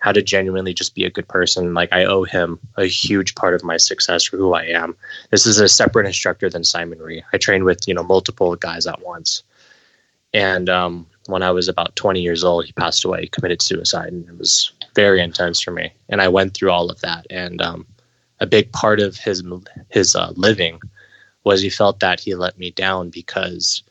how 0.00 0.12
to 0.12 0.22
genuinely 0.22 0.74
just 0.74 0.94
be 0.94 1.04
a 1.04 1.10
good 1.10 1.28
person. 1.28 1.74
Like 1.74 1.92
I 1.92 2.04
owe 2.04 2.24
him 2.24 2.58
a 2.76 2.86
huge 2.86 3.34
part 3.34 3.54
of 3.54 3.62
my 3.62 3.76
success 3.76 4.24
for 4.24 4.36
who 4.36 4.54
I 4.54 4.64
am. 4.64 4.96
This 5.30 5.46
is 5.46 5.60
a 5.60 5.68
separate 5.68 6.06
instructor 6.06 6.50
than 6.50 6.64
Simon 6.64 6.98
Rhee. 6.98 7.22
I 7.32 7.38
trained 7.38 7.64
with, 7.64 7.86
you 7.86 7.94
know, 7.94 8.02
multiple 8.02 8.56
guys 8.56 8.86
at 8.86 9.02
once. 9.02 9.42
And 10.32 10.68
um, 10.68 11.06
when 11.26 11.42
I 11.42 11.50
was 11.50 11.68
about 11.68 11.96
20 11.96 12.20
years 12.20 12.44
old, 12.44 12.64
he 12.64 12.72
passed 12.72 13.04
away, 13.04 13.22
he 13.22 13.28
committed 13.28 13.60
suicide. 13.60 14.12
And 14.12 14.26
it 14.28 14.38
was 14.38 14.72
very 14.94 15.20
intense 15.20 15.60
for 15.60 15.70
me. 15.70 15.92
And 16.08 16.22
I 16.22 16.28
went 16.28 16.54
through 16.54 16.70
all 16.70 16.90
of 16.90 17.00
that. 17.00 17.26
And 17.28 17.60
um, 17.60 17.86
a 18.40 18.46
big 18.46 18.72
part 18.72 19.00
of 19.00 19.16
his 19.16 19.42
his 19.90 20.16
uh, 20.16 20.32
living 20.34 20.80
was 21.44 21.60
he 21.60 21.70
felt 21.70 22.00
that 22.00 22.20
he 22.20 22.34
let 22.34 22.58
me 22.58 22.70
down 22.70 23.10
because 23.10 23.82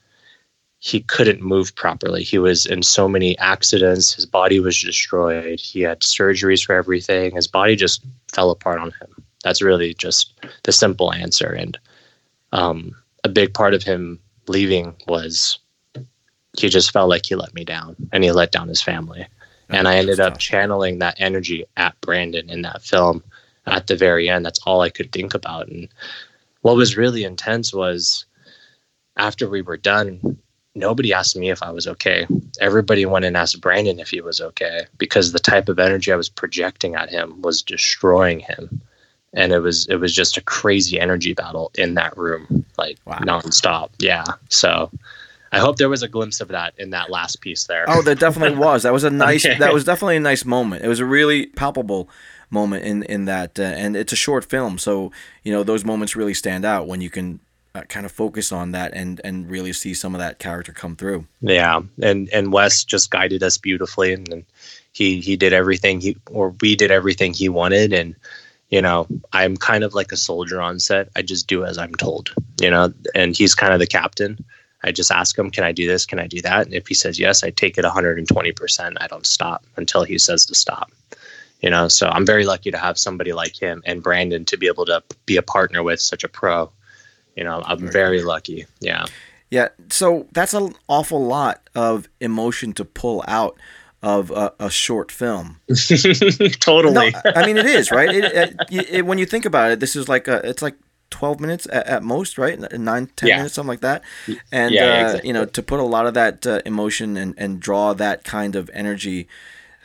he 0.79 1.01
couldn't 1.01 1.41
move 1.41 1.75
properly. 1.75 2.24
He 2.24 2.39
was 2.39 2.65
in 2.65 2.83
so 2.83 3.07
many 3.07 3.38
accidents. 3.38 4.13
His 4.13 4.25
body 4.25 4.62
was 4.62 4.81
destroyed. 4.81 5.59
He 5.59 5.81
had 5.81 6.00
surgeries 6.01 6.65
for 6.65 6.74
everything. 6.74 7.36
His 7.36 7.48
body 7.48 7.75
just 7.75 8.03
fell 8.33 8.50
apart 8.50 8.79
on 8.79 8.91
him. 8.91 9.24
That's 9.43 9.62
really 9.62 9.93
just 9.93 10.33
the 10.63 10.71
simple 10.71 11.13
answer. 11.13 11.48
And 11.48 11.77
um, 12.53 12.95
a 13.25 13.29
big 13.29 13.53
part 13.53 13.74
of 13.74 13.83
him 13.83 14.19
leaving 14.48 14.95
was 15.07 15.59
he 16.57 16.69
just 16.69 16.91
felt 16.91 17.09
like 17.09 17.25
he 17.25 17.36
let 17.36 17.53
me 17.53 17.65
down 17.65 17.95
and 18.13 18.24
he 18.24 18.31
let 18.31 18.51
down 18.51 18.69
his 18.69 18.81
family. 18.81 19.27
And 19.69 19.88
I 19.88 19.98
ended 19.98 20.19
up 20.19 20.39
channeling 20.39 21.00
that 21.00 21.15
energy 21.19 21.65
at 21.77 22.00
Brandon 22.01 22.50
in 22.50 22.63
that 22.63 22.81
film 22.81 23.24
at 23.67 23.88
the 23.88 23.95
very 23.95 24.29
end. 24.29 24.45
That's 24.45 24.59
all 24.65 24.81
I 24.81 24.89
could 24.89 25.12
think 25.12 25.33
about. 25.33 25.67
And 25.67 25.89
what 26.62 26.75
was 26.75 26.98
really 26.98 27.24
intense 27.24 27.74
was 27.74 28.25
after 29.17 29.48
we 29.48 29.62
were 29.62 29.77
done, 29.77 30.39
nobody 30.75 31.13
asked 31.13 31.35
me 31.35 31.49
if 31.49 31.63
I 31.63 31.71
was 31.71 31.88
okay. 31.88 32.27
Everybody 32.59 33.05
went 33.05 33.25
and 33.25 33.35
asked 33.35 33.61
Brandon 33.61 33.99
if 33.99 34.09
he 34.09 34.21
was 34.21 34.41
okay 34.41 34.85
because 34.97 35.31
the 35.31 35.39
type 35.39 35.69
of 35.69 35.79
energy 35.79 36.11
I 36.11 36.15
was 36.15 36.29
projecting 36.29 36.95
at 36.95 37.09
him 37.09 37.41
was 37.41 37.61
destroying 37.61 38.39
him. 38.39 38.81
And 39.33 39.51
it 39.51 39.59
was 39.59 39.85
it 39.88 39.97
was 39.97 40.13
just 40.13 40.38
a 40.38 40.41
crazy 40.41 40.99
energy 40.99 41.33
battle 41.33 41.71
in 41.77 41.93
that 41.93 42.17
room, 42.17 42.65
like 42.79 42.97
wow. 43.05 43.19
nonstop. 43.19 43.89
Yeah. 43.99 44.23
So 44.49 44.89
I 45.51 45.59
hope 45.59 45.77
there 45.77 45.89
was 45.89 46.01
a 46.01 46.07
glimpse 46.07 46.41
of 46.41 46.47
that 46.47 46.73
in 46.79 46.89
that 46.91 47.11
last 47.11 47.41
piece 47.41 47.65
there. 47.65 47.85
Oh, 47.88 48.01
there 48.01 48.15
definitely 48.15 48.57
was. 48.65 48.83
That 48.83 48.93
was 48.93 49.03
a 49.03 49.11
nice. 49.11 49.45
okay. 49.45 49.59
That 49.59 49.73
was 49.73 49.83
definitely 49.83 50.17
a 50.17 50.21
nice 50.21 50.45
moment. 50.45 50.83
It 50.83 50.88
was 50.88 50.99
a 50.99 51.05
really 51.05 51.45
palpable 51.47 52.09
moment 52.49 52.85
in 52.85 53.03
in 53.03 53.25
that, 53.25 53.59
uh, 53.59 53.63
and 53.63 53.95
it's 53.95 54.13
a 54.13 54.15
short 54.15 54.45
film, 54.45 54.79
so 54.79 55.11
you 55.43 55.51
know 55.51 55.63
those 55.63 55.85
moments 55.85 56.15
really 56.15 56.33
stand 56.33 56.65
out 56.65 56.88
when 56.88 56.99
you 57.01 57.11
can 57.11 57.39
uh, 57.75 57.81
kind 57.81 58.05
of 58.05 58.11
focus 58.11 58.51
on 58.51 58.71
that 58.71 58.93
and 58.93 59.21
and 59.23 59.49
really 59.49 59.73
see 59.73 59.93
some 59.93 60.15
of 60.15 60.19
that 60.19 60.39
character 60.39 60.71
come 60.71 60.95
through. 60.95 61.25
Yeah, 61.41 61.81
and 62.01 62.29
and 62.29 62.53
Wes 62.53 62.83
just 62.83 63.11
guided 63.11 63.43
us 63.43 63.57
beautifully, 63.57 64.13
and, 64.13 64.27
and 64.31 64.45
he 64.91 65.19
he 65.21 65.35
did 65.35 65.53
everything 65.53 66.01
he 66.01 66.17
or 66.29 66.55
we 66.61 66.75
did 66.75 66.91
everything 66.91 67.33
he 67.33 67.49
wanted, 67.49 67.93
and 67.93 68.15
you 68.69 68.81
know 68.81 69.07
I'm 69.33 69.57
kind 69.57 69.83
of 69.83 69.93
like 69.93 70.11
a 70.11 70.17
soldier 70.17 70.61
on 70.61 70.79
set. 70.79 71.09
I 71.15 71.21
just 71.21 71.47
do 71.47 71.65
as 71.65 71.77
I'm 71.77 71.95
told, 71.95 72.33
you 72.61 72.69
know, 72.69 72.93
and 73.15 73.35
he's 73.35 73.55
kind 73.55 73.73
of 73.73 73.79
the 73.79 73.88
captain 73.88 74.43
I 74.83 74.91
just 74.91 75.11
ask 75.11 75.38
him, 75.38 75.51
can 75.51 75.63
I 75.63 75.71
do 75.71 75.88
this? 75.88 76.05
Can 76.05 76.19
I 76.19 76.27
do 76.27 76.41
that? 76.41 76.65
And 76.65 76.73
if 76.73 76.88
he 76.88 76.93
says 76.93 77.19
yes, 77.19 77.43
I 77.43 77.49
take 77.49 77.77
it 77.77 77.85
120%. 77.85 78.97
I 78.99 79.07
don't 79.07 79.25
stop 79.25 79.65
until 79.75 80.03
he 80.03 80.17
says 80.17 80.45
to 80.45 80.55
stop. 80.55 80.91
You 81.61 81.69
know, 81.69 81.89
so 81.89 82.07
I'm 82.07 82.25
very 82.25 82.45
lucky 82.45 82.71
to 82.71 82.77
have 82.77 82.97
somebody 82.97 83.33
like 83.33 83.61
him 83.61 83.83
and 83.85 84.01
Brandon 84.01 84.45
to 84.45 84.57
be 84.57 84.67
able 84.67 84.85
to 84.85 85.03
be 85.25 85.35
a 85.35 85.41
partner 85.41 85.83
with 85.83 85.99
such 85.99 86.23
a 86.23 86.29
pro. 86.29 86.71
You 87.36 87.43
know, 87.43 87.62
I'm 87.65 87.88
very 87.88 88.21
lucky. 88.21 88.65
Yeah. 88.79 89.05
Yeah. 89.50 89.69
So 89.89 90.27
that's 90.33 90.53
an 90.53 90.75
awful 90.88 91.25
lot 91.25 91.69
of 91.75 92.09
emotion 92.19 92.74
to 92.74 92.86
pull 92.86 93.24
out 93.27 93.57
of 94.01 94.31
a, 94.31 94.53
a 94.59 94.69
short 94.69 95.12
film. 95.12 95.59
totally. 96.59 96.93
No, 96.93 97.12
I 97.36 97.45
mean, 97.45 97.57
it 97.57 97.65
is 97.65 97.91
right. 97.91 98.09
It, 98.13 98.25
it, 98.71 98.89
it, 98.89 99.05
when 99.05 99.17
you 99.17 99.25
think 99.25 99.45
about 99.45 99.71
it, 99.71 99.79
this 99.79 99.95
is 99.95 100.07
like 100.07 100.27
a. 100.27 100.48
It's 100.48 100.62
like 100.62 100.75
12 101.12 101.39
minutes 101.39 101.67
at, 101.71 101.88
at 101.88 102.03
most, 102.03 102.38
right? 102.38 102.59
Nine, 102.71 103.07
10 103.15 103.29
yeah. 103.29 103.38
minutes, 103.38 103.55
something 103.55 103.69
like 103.69 103.81
that. 103.81 104.03
And, 104.51 104.74
yeah, 104.74 104.83
uh, 104.83 105.05
exactly. 105.05 105.27
you 105.27 105.33
know, 105.33 105.45
to 105.45 105.63
put 105.63 105.79
a 105.79 105.83
lot 105.83 106.05
of 106.05 106.13
that 106.13 106.45
uh, 106.45 106.62
emotion 106.65 107.17
and, 107.17 107.33
and 107.38 107.59
draw 107.59 107.93
that 107.93 108.24
kind 108.24 108.55
of 108.55 108.69
energy 108.74 109.27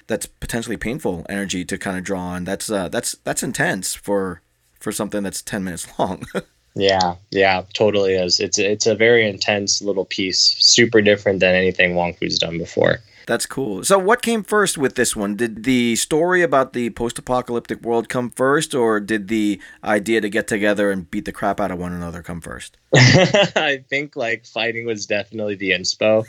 that's 0.07 0.27
potentially 0.27 0.77
painful 0.77 1.25
energy 1.29 1.65
to 1.65 1.79
kind 1.79 1.97
of 1.97 2.05
draw 2.05 2.21
on. 2.21 2.45
That's, 2.45 2.71
uh, 2.71 2.89
that's, 2.89 3.17
that's 3.25 3.43
intense 3.43 3.95
for, 3.95 4.43
for 4.79 4.93
something 4.93 5.23
that's 5.23 5.41
10 5.41 5.65
minutes 5.65 5.99
long. 5.99 6.27
yeah. 6.75 7.17
Yeah, 7.31 7.63
totally 7.73 8.15
is. 8.15 8.41
It's, 8.41 8.59
it's 8.59 8.87
a 8.87 8.95
very 8.95 9.29
intense 9.29 9.81
little 9.81 10.05
piece, 10.05 10.57
super 10.59 11.01
different 11.01 11.41
than 11.41 11.55
anything 11.55 11.95
Wong 11.95 12.15
Fu's 12.15 12.39
done 12.39 12.59
before. 12.59 13.01
That's 13.27 13.47
cool. 13.47 13.85
So, 13.85 13.99
what 13.99 14.21
came 14.21 14.43
first 14.43 14.77
with 14.77 14.97
this 14.97 15.17
one? 15.17 15.37
Did 15.37 15.65
the 15.65 15.97
story 15.97 16.43
about 16.43 16.75
the 16.75 16.91
post 16.91 17.19
apocalyptic 17.19 17.81
world 17.83 18.09
come 18.09 18.31
first, 18.31 18.75
or 18.75 19.01
did 19.01 19.29
the 19.29 19.61
idea 19.83 20.21
to 20.21 20.29
get 20.29 20.47
together 20.47 20.91
and 20.91 21.11
beat 21.11 21.25
the 21.25 21.33
crap 21.33 21.61
out 21.61 21.71
of 21.71 21.79
one 21.79 21.93
another 21.93 22.23
come 22.23 22.41
first? 22.41 22.77
I 22.95 23.83
think 23.89 24.15
like 24.15 24.45
fighting 24.45 24.85
was 24.85 25.07
definitely 25.07 25.55
the 25.55 25.71
inspo. 25.71 26.25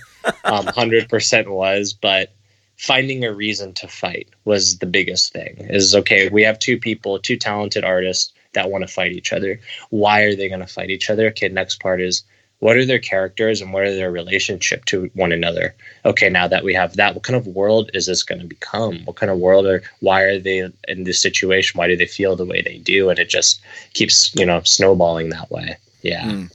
Um, 0.46 0.66
100% 0.68 1.48
was, 1.50 1.94
but 1.94 2.34
finding 2.78 3.26
a 3.26 3.34
reason 3.34 3.74
to 3.74 3.88
fight 3.88 4.30
was 4.46 4.80
the 4.80 4.86
biggest 4.86 5.34
thing. 5.34 5.58
Is 5.70 5.96
okay, 5.96 6.30
we 6.30 6.44
have 6.44 6.60
two 6.60 6.80
people, 6.80 7.20
two 7.20 7.38
talented 7.38 7.84
artists 7.84 8.32
that 8.56 8.72
want 8.72 8.86
to 8.86 8.94
fight 8.94 9.14
each 9.14 9.32
other. 9.32 9.60
Why 9.90 10.22
are 10.22 10.36
they 10.36 10.50
going 10.50 10.60
to 10.62 10.68
fight 10.68 10.90
each 10.90 11.10
other? 11.10 11.28
Okay, 11.28 11.48
next 11.48 11.80
part 11.80 12.02
is 12.02 12.24
what 12.60 12.78
are 12.78 12.86
their 12.86 13.00
characters 13.00 13.62
and 13.62 13.74
what 13.74 13.84
are 13.84 13.94
their 13.94 14.12
relationship 14.12 14.86
to 14.86 15.10
one 15.14 15.32
another? 15.32 15.76
Okay 16.04 16.30
now 16.30 16.48
that 16.48 16.64
we 16.64 16.74
have 16.74 16.96
that 16.96 17.14
what 17.14 17.24
kind 17.24 17.38
of 17.38 17.48
world 17.48 17.92
is 17.94 18.06
this 18.08 18.24
going 18.24 18.42
to 18.42 18.48
become? 18.48 19.04
What 19.06 19.18
kind 19.18 19.32
of 19.32 19.38
world 19.38 19.66
are 19.66 19.84
why 20.00 20.22
are 20.22 20.40
they 20.40 20.70
in 20.88 21.04
this 21.04 21.22
situation? 21.22 21.78
Why 21.78 21.88
do 21.88 21.96
they 21.96 22.08
feel 22.08 22.36
the 22.36 22.46
way 22.46 22.62
they 22.62 22.78
do? 22.78 23.10
And 23.10 23.20
it 23.20 23.30
just 23.30 23.62
keeps 23.94 24.34
you 24.36 24.46
know 24.46 24.62
snowballing 24.64 25.30
that 25.30 25.52
way. 25.52 25.78
Yeah. 26.02 26.24
Mm. 26.24 26.52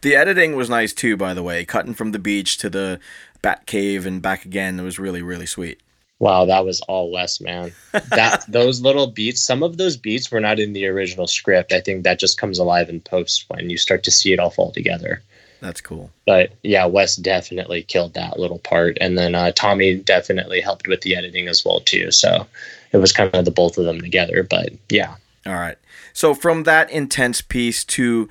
the 0.00 0.16
editing 0.16 0.56
was 0.56 0.68
nice 0.68 0.92
too 0.92 1.16
by 1.16 1.32
the 1.32 1.42
way. 1.42 1.64
Cutting 1.64 1.94
from 1.94 2.12
the 2.12 2.18
beach 2.18 2.58
to 2.58 2.68
the 2.68 3.00
bat 3.40 3.66
cave 3.66 4.04
and 4.04 4.20
back 4.20 4.44
again 4.44 4.80
it 4.80 4.82
was 4.82 4.98
really 4.98 5.22
really 5.22 5.46
sweet 5.46 5.80
Wow, 6.18 6.46
that 6.46 6.64
was 6.64 6.80
all 6.82 7.12
Wes, 7.12 7.40
man. 7.40 7.72
That 7.92 8.44
those 8.48 8.80
little 8.80 9.06
beats, 9.06 9.42
some 9.42 9.62
of 9.62 9.76
those 9.76 9.96
beats 9.96 10.30
were 10.30 10.40
not 10.40 10.58
in 10.58 10.72
the 10.72 10.86
original 10.86 11.26
script. 11.26 11.72
I 11.72 11.80
think 11.80 12.04
that 12.04 12.18
just 12.18 12.38
comes 12.38 12.58
alive 12.58 12.88
in 12.88 13.00
post 13.00 13.44
when 13.48 13.68
you 13.68 13.76
start 13.76 14.02
to 14.04 14.10
see 14.10 14.32
it 14.32 14.38
all 14.38 14.50
fall 14.50 14.72
together. 14.72 15.22
That's 15.60 15.80
cool. 15.80 16.10
But 16.26 16.52
yeah, 16.62 16.86
Wes 16.86 17.16
definitely 17.16 17.82
killed 17.82 18.14
that 18.14 18.38
little 18.38 18.58
part, 18.58 18.96
and 19.00 19.18
then 19.18 19.34
uh, 19.34 19.52
Tommy 19.52 19.96
definitely 19.96 20.60
helped 20.60 20.88
with 20.88 21.02
the 21.02 21.16
editing 21.16 21.48
as 21.48 21.64
well 21.64 21.80
too. 21.80 22.10
So 22.10 22.46
it 22.92 22.98
was 22.98 23.12
kind 23.12 23.34
of 23.34 23.44
the 23.44 23.50
both 23.50 23.76
of 23.76 23.84
them 23.84 24.00
together. 24.00 24.42
But 24.42 24.70
yeah. 24.88 25.16
All 25.44 25.54
right. 25.54 25.78
So 26.12 26.34
from 26.34 26.62
that 26.64 26.90
intense 26.90 27.42
piece 27.42 27.84
to 27.84 28.28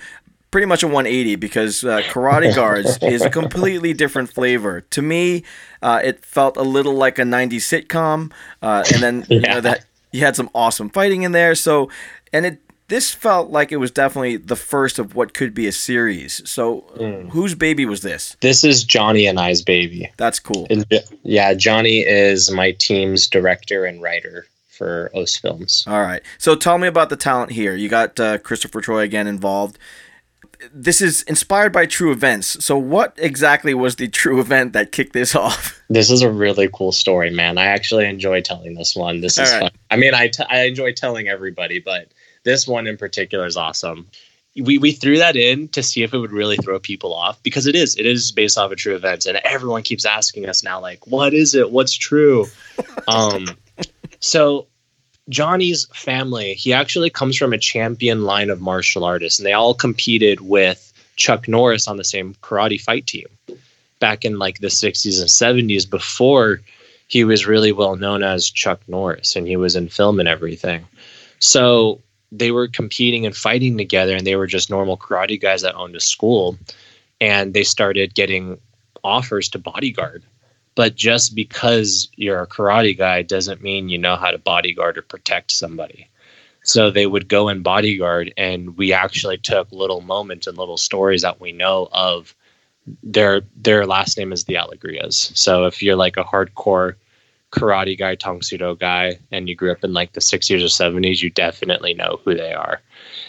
pretty 0.52 0.68
much 0.68 0.84
a 0.84 0.88
180 0.88 1.36
because 1.36 1.84
uh, 1.84 2.02
Karate 2.10 2.54
Guards 2.56 2.98
is 3.02 3.22
a 3.22 3.30
completely 3.30 3.94
different 3.94 4.32
flavor. 4.32 4.82
To 4.82 5.02
me, 5.02 5.44
uh, 5.82 6.02
it 6.04 6.24
felt 6.24 6.58
a 6.58 6.64
little 6.64 6.94
like 6.94 7.20
a 7.20 7.24
90s 7.24 7.88
sitcom, 7.88 8.32
uh, 8.62 8.84
and 8.94 9.04
then 9.04 9.26
yeah. 9.30 9.36
you 9.36 9.42
know 9.42 9.62
that 9.62 9.86
you 10.12 10.22
had 10.22 10.36
some 10.36 10.50
awesome 10.56 10.90
fighting 10.90 11.24
in 11.24 11.32
there. 11.32 11.56
So, 11.56 11.90
and 12.32 12.46
it 12.46 12.62
this 12.88 13.14
felt 13.14 13.50
like 13.50 13.72
it 13.72 13.78
was 13.78 13.90
definitely 13.92 14.38
the 14.38 14.56
first 14.56 15.00
of 15.00 15.16
what 15.16 15.34
could 15.34 15.54
be 15.54 15.66
a 15.68 15.72
series. 15.72 16.48
So, 16.50 16.82
mm. 16.96 17.30
whose 17.30 17.56
baby 17.56 17.86
was 17.86 18.02
this? 18.02 18.38
This 18.42 18.64
is 18.64 18.84
Johnny 18.84 19.26
and 19.26 19.40
I's 19.40 19.62
baby. 19.62 20.12
That's 20.18 20.40
cool. 20.40 20.68
And, 20.70 20.86
yeah, 21.24 21.54
Johnny 21.56 22.02
is 22.02 22.52
my 22.52 22.72
team's 22.72 23.28
director 23.28 23.86
and 23.86 24.02
writer 24.02 24.46
for 24.70 25.10
OS 25.16 25.36
Films. 25.36 25.84
All 25.88 26.02
right. 26.02 26.22
So, 26.38 26.56
tell 26.56 26.78
me 26.78 26.88
about 26.88 27.10
the 27.10 27.16
talent 27.16 27.52
here. 27.52 27.76
You 27.76 27.90
got 27.90 28.20
uh, 28.20 28.38
Christopher 28.38 28.82
Troy 28.82 29.00
again 29.00 29.26
involved. 29.26 29.80
This 30.74 31.02
is 31.02 31.22
inspired 31.24 31.72
by 31.72 31.86
true 31.86 32.12
events. 32.12 32.64
So, 32.64 32.78
what 32.78 33.14
exactly 33.18 33.74
was 33.74 33.96
the 33.96 34.08
true 34.08 34.40
event 34.40 34.74
that 34.74 34.92
kicked 34.92 35.14
this 35.14 35.36
off? 35.36 35.74
This 35.88 36.10
is 36.10 36.24
a 36.24 36.32
really 36.32 36.68
cool 36.74 36.92
story, 36.92 37.30
man. 37.30 37.60
I 37.60 37.66
actually 37.66 38.08
enjoy 38.08 38.42
telling 38.42 38.74
this 38.74 38.96
one. 38.96 39.22
This 39.22 39.38
is 39.38 39.52
right. 39.52 39.60
fun. 39.62 39.72
I 39.92 39.98
mean, 39.98 40.16
I, 40.16 40.30
t- 40.30 40.44
I 40.50 40.64
enjoy 40.64 40.94
telling 40.94 41.28
everybody, 41.28 41.80
but 41.80 42.12
this 42.44 42.68
one 42.68 42.88
in 42.88 42.98
particular 42.98 43.46
is 43.46 43.56
awesome. 43.56 44.08
We, 44.56 44.80
we 44.80 44.94
threw 44.94 45.20
that 45.20 45.36
in 45.36 45.68
to 45.70 45.84
see 45.84 46.02
if 46.02 46.12
it 46.12 46.18
would 46.18 46.32
really 46.32 46.58
throw 46.58 46.80
people 46.80 47.14
off 47.14 47.44
because 47.44 47.68
it 47.68 47.76
is 47.76 47.96
it 47.98 48.08
is 48.08 48.32
based 48.32 48.58
off 48.58 48.72
of 48.72 48.78
true 48.78 48.96
events 48.96 49.28
and 49.28 49.38
everyone 49.44 49.84
keeps 49.84 50.06
asking 50.06 50.48
us 50.48 50.64
now 50.64 50.80
like 50.80 51.06
what 51.06 51.34
is 51.34 51.54
it 51.54 51.72
what's 51.72 51.94
true 51.94 52.46
um 53.10 53.46
so 54.22 54.66
Johnny's 55.30 55.88
family, 55.94 56.54
he 56.54 56.74
actually 56.74 57.10
comes 57.10 57.36
from 57.36 57.54
a 57.54 57.58
champion 57.58 58.24
line 58.24 58.50
of 58.50 58.62
martial 58.62 59.04
artists, 59.04 59.40
and 59.40 59.46
they 59.46 59.54
all 59.54 59.74
competed 59.74 60.42
with 60.42 60.94
Chuck 61.16 61.48
Norris 61.48 61.88
on 61.88 61.98
the 61.98 62.04
same 62.04 62.36
karate 62.36 62.80
fight 62.80 63.08
team 63.08 63.28
back 64.00 64.26
in 64.26 64.38
like 64.38 64.60
the 64.60 64.68
60s 64.68 65.20
and 65.20 65.70
70s 65.70 65.90
before 65.90 66.62
he 67.08 67.24
was 67.24 67.48
really 67.48 67.72
well 67.72 67.96
known 67.96 68.24
as 68.24 68.50
Chuck 68.50 68.82
Norris 68.88 69.36
and 69.36 69.48
he 69.48 69.56
was 69.56 69.76
in 69.76 69.90
film 69.90 70.20
and 70.20 70.28
everything. 70.28 70.86
So 71.40 72.02
they 72.32 72.52
were 72.52 72.68
competing 72.68 73.26
and 73.26 73.36
fighting 73.36 73.78
together 73.78 74.16
and 74.16 74.26
they 74.26 74.36
were 74.36 74.48
just 74.48 74.70
normal 74.70 74.98
karate 74.98 75.40
guys 75.40 75.62
that 75.62 75.76
owned 75.76 75.96
a 75.96 76.00
school 76.00 76.58
and 77.22 77.54
they 77.54 77.64
started 77.64 78.16
getting 78.16 78.60
offers 79.04 79.50
to 79.50 79.60
bodyguard 79.60 80.24
but 80.76 80.96
just 80.96 81.36
because 81.36 82.10
you're 82.16 82.42
a 82.42 82.48
karate 82.48 82.98
guy 82.98 83.22
doesn't 83.22 83.64
mean 83.64 83.90
you 83.90 83.98
know 83.98 84.16
how 84.16 84.32
to 84.32 84.38
bodyguard 84.38 84.98
or 84.98 85.02
protect 85.02 85.52
somebody. 85.52 86.10
So 86.64 86.90
they 86.90 87.06
would 87.06 87.28
go 87.28 87.48
and 87.48 87.64
bodyguard 87.64 88.34
and 88.38 88.76
we 88.78 88.92
actually 88.92 89.38
took 89.38 89.72
little 89.72 90.02
moments 90.02 90.48
and 90.48 90.58
little 90.58 90.78
stories 90.78 91.22
that 91.22 91.40
we 91.40 91.52
know 91.52 91.90
of. 91.92 92.36
Their 93.02 93.42
their 93.56 93.88
last 93.88 94.16
name 94.18 94.32
is 94.32 94.44
the 94.44 94.56
Alegrias 94.56 95.36
so 95.36 95.66
if 95.66 95.82
you're 95.82 95.96
like 95.96 96.18
a 96.18 96.24
hardcore 96.24 96.96
karate 97.52 97.98
guy, 97.98 98.16
Tang 98.16 98.42
Soo 98.42 98.58
Do 98.58 98.76
guy, 98.76 99.18
and 99.32 99.48
you 99.48 99.56
grew 99.56 99.72
up 99.72 99.84
in 99.84 99.94
like 99.94 100.14
the 100.14 100.20
60s 100.20 100.62
or 100.62 100.66
70s, 100.66 101.22
you 101.22 101.30
definitely 101.30 101.94
know 101.94 102.20
who 102.24 102.36
they 102.36 102.54
are. 102.54 102.82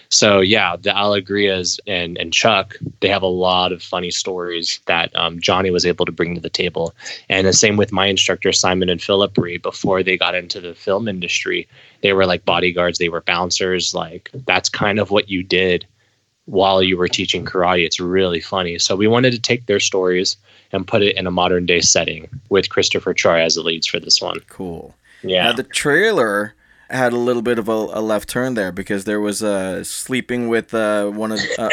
So 0.08 0.40
yeah, 0.40 0.76
the 0.76 0.90
Alegrias 0.90 1.78
and 1.86 2.16
and 2.18 2.32
Chuck, 2.32 2.76
they 3.00 3.08
have 3.08 3.22
a 3.22 3.26
lot 3.26 3.72
of 3.72 3.82
funny 3.82 4.10
stories 4.10 4.80
that 4.86 5.14
um, 5.16 5.40
Johnny 5.40 5.70
was 5.70 5.86
able 5.86 6.06
to 6.06 6.12
bring 6.12 6.34
to 6.34 6.40
the 6.40 6.48
table. 6.48 6.94
And 7.28 7.46
the 7.46 7.52
same 7.52 7.76
with 7.76 7.92
my 7.92 8.06
instructor 8.06 8.52
Simon 8.52 8.88
and 8.88 9.02
Philip 9.02 9.36
Rhee. 9.36 9.58
Before 9.58 10.02
they 10.02 10.16
got 10.16 10.34
into 10.34 10.60
the 10.60 10.74
film 10.74 11.08
industry, 11.08 11.66
they 12.02 12.12
were 12.12 12.26
like 12.26 12.44
bodyguards, 12.44 12.98
they 12.98 13.08
were 13.08 13.22
bouncers. 13.22 13.94
Like 13.94 14.30
that's 14.46 14.68
kind 14.68 14.98
of 14.98 15.10
what 15.10 15.28
you 15.28 15.42
did 15.42 15.86
while 16.46 16.82
you 16.82 16.96
were 16.96 17.08
teaching 17.08 17.44
karate. 17.44 17.84
It's 17.84 18.00
really 18.00 18.40
funny. 18.40 18.78
So 18.78 18.96
we 18.96 19.08
wanted 19.08 19.32
to 19.32 19.40
take 19.40 19.66
their 19.66 19.80
stories 19.80 20.36
and 20.72 20.86
put 20.86 21.02
it 21.02 21.16
in 21.16 21.26
a 21.26 21.30
modern 21.30 21.66
day 21.66 21.80
setting 21.80 22.28
with 22.48 22.70
Christopher 22.70 23.14
Choi 23.14 23.40
as 23.40 23.54
the 23.54 23.62
leads 23.62 23.86
for 23.86 24.00
this 24.00 24.22
one. 24.22 24.40
Cool. 24.48 24.94
Yeah. 25.22 25.44
Now 25.44 25.52
the 25.52 25.64
trailer 25.64 26.54
had 26.90 27.12
a 27.12 27.18
little 27.18 27.42
bit 27.42 27.58
of 27.58 27.68
a, 27.68 27.72
a 27.72 28.00
left 28.00 28.28
turn 28.28 28.54
there 28.54 28.72
because 28.72 29.04
there 29.04 29.20
was 29.20 29.42
uh, 29.42 29.82
sleeping 29.84 30.48
with 30.48 30.72
uh, 30.74 31.08
one 31.08 31.32
of 31.32 31.40
uh, 31.58 31.68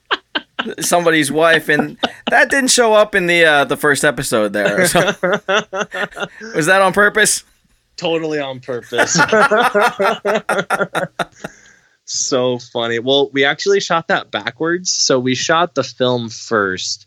somebody's 0.80 1.30
wife, 1.30 1.68
and 1.68 1.98
that 2.30 2.50
didn't 2.50 2.70
show 2.70 2.94
up 2.94 3.14
in 3.14 3.26
the 3.26 3.44
uh, 3.44 3.64
the 3.64 3.76
first 3.76 4.04
episode 4.04 4.52
there. 4.52 4.86
So, 4.86 5.00
was 6.54 6.66
that 6.66 6.80
on 6.82 6.92
purpose? 6.92 7.44
totally 7.96 8.40
on 8.40 8.60
purpose. 8.60 9.12
so 12.04 12.58
funny. 12.58 12.98
Well, 12.98 13.30
we 13.30 13.44
actually 13.44 13.80
shot 13.80 14.08
that 14.08 14.30
backwards. 14.30 14.90
So 14.90 15.18
we 15.18 15.34
shot 15.34 15.74
the 15.74 15.84
film 15.84 16.28
first. 16.28 17.06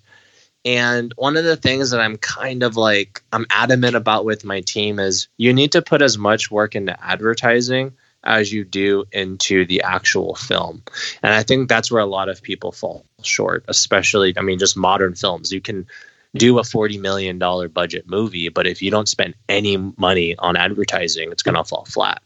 And 0.68 1.14
one 1.16 1.38
of 1.38 1.46
the 1.46 1.56
things 1.56 1.92
that 1.92 2.02
I'm 2.02 2.18
kind 2.18 2.62
of 2.62 2.76
like, 2.76 3.24
I'm 3.32 3.46
adamant 3.50 3.96
about 3.96 4.26
with 4.26 4.44
my 4.44 4.60
team 4.60 5.00
is 5.00 5.30
you 5.38 5.54
need 5.54 5.72
to 5.72 5.82
put 5.82 6.02
as 6.02 6.18
much 6.18 6.52
work 6.52 6.76
into 6.76 7.02
advertising 7.02 7.94
as 8.26 8.52
you 8.52 8.66
do 8.66 9.06
into 9.14 9.66
the 9.66 9.84
actual 9.84 10.36
film. 10.36 10.84
And 11.24 11.34
I 11.34 11.44
think 11.44 11.70
that's 11.70 11.90
where 11.90 12.02
a 12.02 12.06
lot 12.06 12.28
of 12.28 12.42
people 12.44 12.74
fall 12.74 13.06
short, 13.24 13.64
especially, 13.70 14.34
I 14.38 14.42
mean, 14.42 14.60
just 14.60 14.76
modern 14.76 15.16
films. 15.16 15.54
You 15.54 15.62
can 15.62 15.88
do 16.36 16.60
a 16.60 16.64
$40 16.64 17.00
million 17.00 17.40
budget 17.70 18.10
movie, 18.10 18.50
but 18.50 18.68
if 18.68 18.82
you 18.82 18.92
don't 18.92 19.08
spend 19.08 19.36
any 19.48 19.78
money 19.78 20.36
on 20.38 20.58
advertising, 20.58 21.32
it's 21.32 21.44
going 21.44 21.56
to 21.56 21.64
fall 21.64 21.86
flat. 21.86 22.22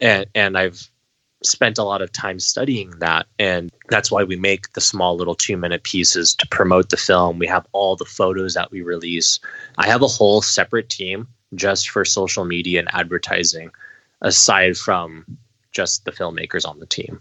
And, 0.00 0.26
and 0.34 0.58
I've 0.58 0.90
spent 1.44 1.78
a 1.78 1.84
lot 1.84 2.02
of 2.02 2.10
time 2.12 2.40
studying 2.40 2.90
that. 2.98 3.26
And 3.38 3.70
that's 3.88 4.10
why 4.10 4.24
we 4.24 4.36
make 4.36 4.72
the 4.72 4.80
small 4.80 5.16
little 5.16 5.34
two 5.34 5.56
minute 5.56 5.82
pieces 5.84 6.34
to 6.36 6.46
promote 6.48 6.90
the 6.90 6.96
film. 6.96 7.38
We 7.38 7.46
have 7.46 7.66
all 7.72 7.96
the 7.96 8.04
photos 8.04 8.54
that 8.54 8.70
we 8.70 8.80
release. 8.80 9.38
I 9.78 9.86
have 9.86 10.02
a 10.02 10.08
whole 10.08 10.42
separate 10.42 10.88
team 10.88 11.28
just 11.54 11.90
for 11.90 12.04
social 12.04 12.44
media 12.44 12.80
and 12.80 12.88
advertising, 12.92 13.70
aside 14.22 14.76
from 14.76 15.24
just 15.72 16.04
the 16.04 16.12
filmmakers 16.12 16.66
on 16.66 16.78
the 16.80 16.86
team. 16.86 17.20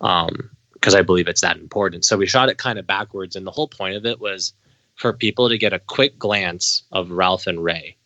Um, 0.00 0.50
because 0.72 0.96
I 0.96 1.02
believe 1.02 1.28
it's 1.28 1.42
that 1.42 1.58
important. 1.58 2.04
So 2.04 2.16
we 2.16 2.26
shot 2.26 2.48
it 2.48 2.58
kind 2.58 2.76
of 2.76 2.88
backwards. 2.88 3.36
And 3.36 3.46
the 3.46 3.52
whole 3.52 3.68
point 3.68 3.94
of 3.94 4.04
it 4.04 4.18
was 4.18 4.52
for 4.96 5.12
people 5.12 5.48
to 5.48 5.56
get 5.56 5.72
a 5.72 5.78
quick 5.78 6.18
glance 6.18 6.82
of 6.90 7.12
Ralph 7.12 7.46
and 7.46 7.62
Ray 7.62 7.96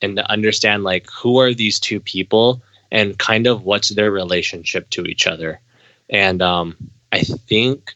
and 0.00 0.14
to 0.14 0.30
understand 0.30 0.84
like 0.84 1.08
who 1.10 1.38
are 1.38 1.52
these 1.52 1.80
two 1.80 1.98
people 1.98 2.62
and 2.90 3.18
kind 3.18 3.46
of 3.46 3.62
what's 3.64 3.90
their 3.90 4.10
relationship 4.10 4.90
to 4.90 5.04
each 5.04 5.26
other. 5.26 5.60
And 6.08 6.42
um, 6.42 6.76
I 7.12 7.20
think 7.20 7.94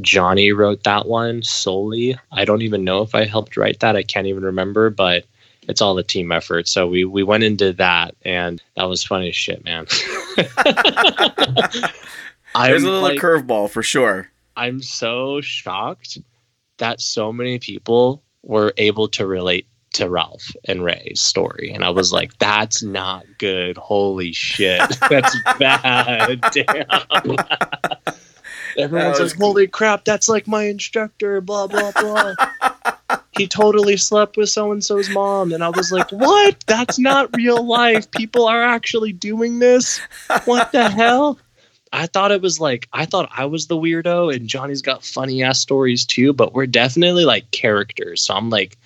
Johnny 0.00 0.52
wrote 0.52 0.84
that 0.84 1.06
one 1.06 1.42
solely. 1.42 2.18
I 2.32 2.44
don't 2.44 2.62
even 2.62 2.84
know 2.84 3.02
if 3.02 3.14
I 3.14 3.24
helped 3.24 3.56
write 3.56 3.80
that. 3.80 3.96
I 3.96 4.02
can't 4.02 4.26
even 4.26 4.42
remember, 4.42 4.90
but 4.90 5.24
it's 5.68 5.80
all 5.80 5.96
a 5.98 6.02
team 6.02 6.32
effort. 6.32 6.66
So 6.66 6.86
we 6.86 7.04
we 7.04 7.22
went 7.22 7.44
into 7.44 7.72
that, 7.74 8.14
and 8.22 8.62
that 8.76 8.84
was 8.84 9.04
funny 9.04 9.28
as 9.28 9.36
shit, 9.36 9.64
man. 9.64 9.86
There's 12.54 12.82
a 12.82 12.86
little 12.86 13.02
like- 13.02 13.18
curveball 13.18 13.70
for 13.70 13.82
sure. 13.82 14.28
I'm 14.56 14.82
so 14.82 15.40
shocked 15.40 16.18
that 16.78 17.00
so 17.00 17.32
many 17.32 17.58
people 17.58 18.22
were 18.42 18.74
able 18.76 19.08
to 19.08 19.26
relate 19.26 19.66
to 19.92 20.08
Ralph 20.08 20.54
and 20.64 20.84
Ray's 20.84 21.20
story. 21.20 21.72
And 21.74 21.84
I 21.84 21.90
was 21.90 22.12
like, 22.12 22.36
that's 22.38 22.82
not 22.82 23.24
good. 23.38 23.76
Holy 23.76 24.32
shit. 24.32 24.80
That's 25.10 25.36
bad. 25.58 26.40
Damn. 26.52 27.36
Everyone's 28.78 29.20
like, 29.20 29.36
holy 29.36 29.66
crap, 29.66 30.04
that's 30.06 30.30
like 30.30 30.46
my 30.48 30.64
instructor, 30.64 31.42
blah, 31.42 31.66
blah, 31.66 31.92
blah. 31.92 32.34
he 33.36 33.46
totally 33.46 33.98
slept 33.98 34.38
with 34.38 34.48
so 34.48 34.72
and 34.72 34.82
so's 34.82 35.10
mom. 35.10 35.52
And 35.52 35.62
I 35.62 35.68
was 35.68 35.92
like, 35.92 36.10
what? 36.10 36.56
That's 36.66 36.98
not 36.98 37.36
real 37.36 37.62
life. 37.62 38.10
People 38.12 38.46
are 38.46 38.62
actually 38.62 39.12
doing 39.12 39.58
this. 39.58 40.00
What 40.46 40.72
the 40.72 40.88
hell? 40.88 41.38
I 41.92 42.06
thought 42.06 42.32
it 42.32 42.40
was 42.40 42.58
like 42.58 42.88
I 42.92 43.04
thought 43.04 43.30
I 43.36 43.44
was 43.44 43.66
the 43.66 43.76
weirdo 43.76 44.34
and 44.34 44.48
Johnny's 44.48 44.80
got 44.80 45.04
funny 45.04 45.42
ass 45.42 45.60
stories 45.60 46.06
too, 46.06 46.32
but 46.32 46.54
we're 46.54 46.66
definitely 46.66 47.24
like 47.24 47.50
characters. 47.50 48.24
So 48.24 48.34
I'm 48.34 48.48
like 48.48 48.78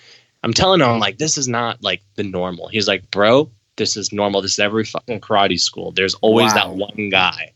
I'm 0.43 0.53
telling 0.53 0.81
him 0.81 0.99
like 0.99 1.17
this 1.17 1.37
is 1.37 1.47
not 1.47 1.81
like 1.83 2.01
the 2.15 2.23
normal. 2.23 2.67
He's 2.67 2.87
like, 2.87 3.09
"Bro, 3.11 3.51
this 3.75 3.97
is 3.97 4.11
normal. 4.13 4.41
This 4.41 4.53
is 4.53 4.59
every 4.59 4.83
fucking 4.85 5.21
karate 5.21 5.59
school. 5.59 5.91
There's 5.91 6.13
always 6.15 6.53
Wow. 6.53 6.55
that 6.55 6.69
one 6.75 7.09
guy." 7.09 7.53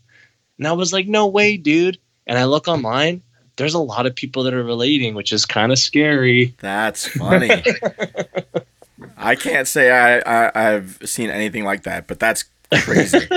And 0.58 0.68
I 0.68 0.72
was 0.74 0.92
like, 0.94 1.08
"No 1.08 1.28
way, 1.28 1.58
dude." 1.58 1.98
And 2.28 2.38
I 2.38 2.46
look 2.46 2.68
online, 2.68 3.22
there's 3.58 3.74
a 3.74 3.80
lot 3.80 4.06
of 4.06 4.16
people 4.16 4.44
that 4.44 4.54
are 4.54 4.64
relating, 4.64 5.16
which 5.16 5.32
is 5.34 5.46
kind 5.46 5.72
of 5.72 5.80
scary. 5.80 6.54
That's 6.60 7.08
funny. 7.08 7.50
I 9.18 9.36
can't 9.36 9.68
say 9.68 9.92
I, 9.92 10.20
I 10.48 10.52
I've 10.76 11.00
seen 11.06 11.30
anything 11.30 11.64
like 11.64 11.84
that, 11.84 12.08
but 12.08 12.20
that's 12.20 12.46
crazy. 12.84 13.20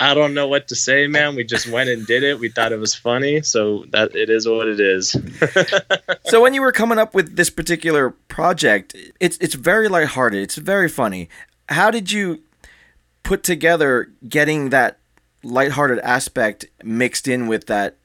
I 0.00 0.14
don't 0.14 0.32
know 0.32 0.46
what 0.46 0.68
to 0.68 0.76
say, 0.76 1.06
man. 1.08 1.34
We 1.34 1.42
just 1.44 1.68
went 1.68 1.90
and 1.90 2.06
did 2.06 2.22
it. 2.22 2.38
We 2.38 2.48
thought 2.48 2.70
it 2.72 2.78
was 2.78 2.94
funny, 2.94 3.42
so 3.42 3.84
that 3.90 4.14
it 4.14 4.30
is 4.30 4.46
what 4.46 4.68
it 4.68 4.78
is. 4.78 5.16
so 6.26 6.40
when 6.40 6.54
you 6.54 6.60
were 6.60 6.72
coming 6.72 6.98
up 6.98 7.14
with 7.14 7.36
this 7.36 7.50
particular 7.50 8.10
project, 8.28 8.94
it's 9.18 9.36
it's 9.38 9.54
very 9.54 9.88
lighthearted. 9.88 10.40
It's 10.40 10.56
very 10.56 10.88
funny. 10.88 11.28
How 11.68 11.90
did 11.90 12.12
you 12.12 12.40
put 13.24 13.42
together 13.42 14.10
getting 14.28 14.70
that 14.70 14.98
lighthearted 15.42 15.98
aspect 16.00 16.66
mixed 16.84 17.26
in 17.26 17.46
with 17.48 17.66
that 17.66 17.96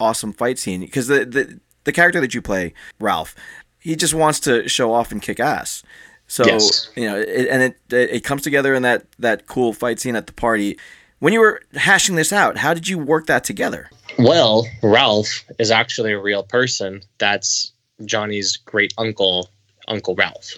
awesome 0.00 0.32
fight 0.32 0.58
scene? 0.58 0.80
Because 0.80 1.08
the, 1.08 1.24
the 1.26 1.60
the 1.84 1.92
character 1.92 2.20
that 2.20 2.34
you 2.34 2.40
play, 2.40 2.72
Ralph, 2.98 3.34
he 3.78 3.94
just 3.94 4.14
wants 4.14 4.40
to 4.40 4.68
show 4.68 4.92
off 4.92 5.12
and 5.12 5.20
kick 5.20 5.38
ass. 5.38 5.82
So 6.28 6.44
Yes. 6.46 6.90
you 6.96 7.04
know, 7.06 7.18
it, 7.18 7.46
and 7.48 7.62
it 7.62 7.78
it 7.92 8.24
comes 8.24 8.42
together 8.42 8.74
in 8.74 8.82
that 8.82 9.04
that 9.18 9.46
cool 9.46 9.72
fight 9.74 10.00
scene 10.00 10.16
at 10.16 10.26
the 10.26 10.32
party. 10.32 10.78
When 11.18 11.32
you 11.32 11.40
were 11.40 11.62
hashing 11.74 12.16
this 12.16 12.32
out, 12.32 12.58
how 12.58 12.74
did 12.74 12.88
you 12.88 12.98
work 12.98 13.26
that 13.26 13.44
together? 13.44 13.90
Well, 14.18 14.66
Ralph 14.82 15.44
is 15.58 15.70
actually 15.70 16.12
a 16.12 16.20
real 16.20 16.42
person. 16.42 17.02
That's 17.18 17.72
Johnny's 18.04 18.56
great 18.56 18.92
uncle, 18.98 19.48
Uncle 19.88 20.14
Ralph. 20.14 20.54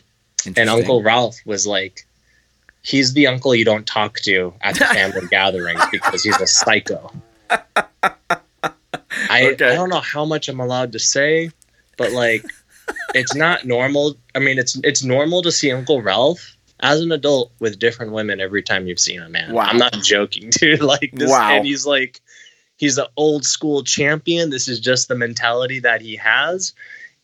And 0.57 0.69
Uncle 0.69 1.03
Ralph 1.03 1.41
was 1.45 1.67
like, 1.67 2.07
he's 2.83 3.13
the 3.13 3.27
uncle 3.27 3.55
you 3.55 3.65
don't 3.65 3.87
talk 3.87 4.19
to 4.21 4.55
at 4.61 4.77
the 4.77 4.85
family 4.87 5.27
gatherings 5.31 5.83
because 5.91 6.23
he's 6.23 6.41
a 6.41 6.47
psycho. 6.47 7.13
I, 7.51 9.53
Okay. 9.53 9.71
I 9.71 9.75
don't 9.75 9.91
know 9.91 10.01
how 10.01 10.25
much 10.25 10.49
I'm 10.49 10.61
allowed 10.61 10.93
to 10.93 10.99
say, 10.99 11.51
but 11.97 12.13
like, 12.13 12.45
it's 13.15 13.35
not 13.35 13.65
normal. 13.65 14.17
I 14.35 14.39
mean, 14.39 14.59
it's 14.59 14.79
it's 14.85 15.03
normal 15.03 15.43
to 15.43 15.53
see 15.53 15.71
Uncle 15.71 16.03
Ralph 16.03 16.57
as 16.81 17.01
an 17.01 17.13
adult 17.13 17.53
with 17.59 17.79
different 17.79 18.13
women 18.13 18.41
every 18.41 18.63
time 18.63 18.87
you've 18.87 19.01
seen 19.01 19.21
a 19.21 19.29
man. 19.29 19.53
Wow. 19.53 19.65
I'm 19.65 19.79
not 19.79 19.93
joking, 20.03 20.51
dude. 20.51 20.81
Like 20.83 21.13
this, 21.13 21.31
Wow. 21.31 21.57
and 21.57 21.67
he's 21.67 21.87
like, 21.87 22.21
he's 22.77 22.99
an 22.99 23.07
old 23.17 23.45
school 23.45 23.83
champion. 23.83 24.51
This 24.51 24.69
is 24.69 24.81
just 24.81 25.09
the 25.09 25.15
mentality 25.15 25.81
that 25.81 26.01
he 26.01 26.17
has, 26.17 26.73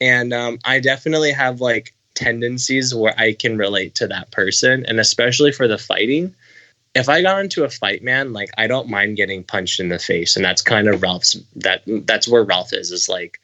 and 0.00 0.32
um, 0.32 0.58
I 0.64 0.80
definitely 0.80 1.32
have 1.32 1.60
like 1.60 1.94
tendencies 2.14 2.94
where 2.94 3.14
I 3.18 3.32
can 3.32 3.58
relate 3.58 3.94
to 3.96 4.06
that 4.08 4.30
person, 4.30 4.84
and 4.86 5.00
especially 5.00 5.52
for 5.52 5.68
the 5.68 5.78
fighting. 5.78 6.34
If 6.96 7.08
I 7.08 7.22
got 7.22 7.40
into 7.40 7.64
a 7.64 7.68
fight, 7.68 8.04
man, 8.04 8.32
like 8.32 8.50
I 8.56 8.68
don't 8.68 8.88
mind 8.88 9.16
getting 9.16 9.42
punched 9.42 9.80
in 9.80 9.88
the 9.88 9.98
face, 9.98 10.36
and 10.36 10.44
that's 10.44 10.62
kind 10.62 10.86
of 10.88 11.02
Ralph's. 11.02 11.36
That 11.56 11.82
that's 11.86 12.28
where 12.28 12.44
Ralph 12.44 12.72
is. 12.72 12.92
Is 12.92 13.08
like 13.08 13.40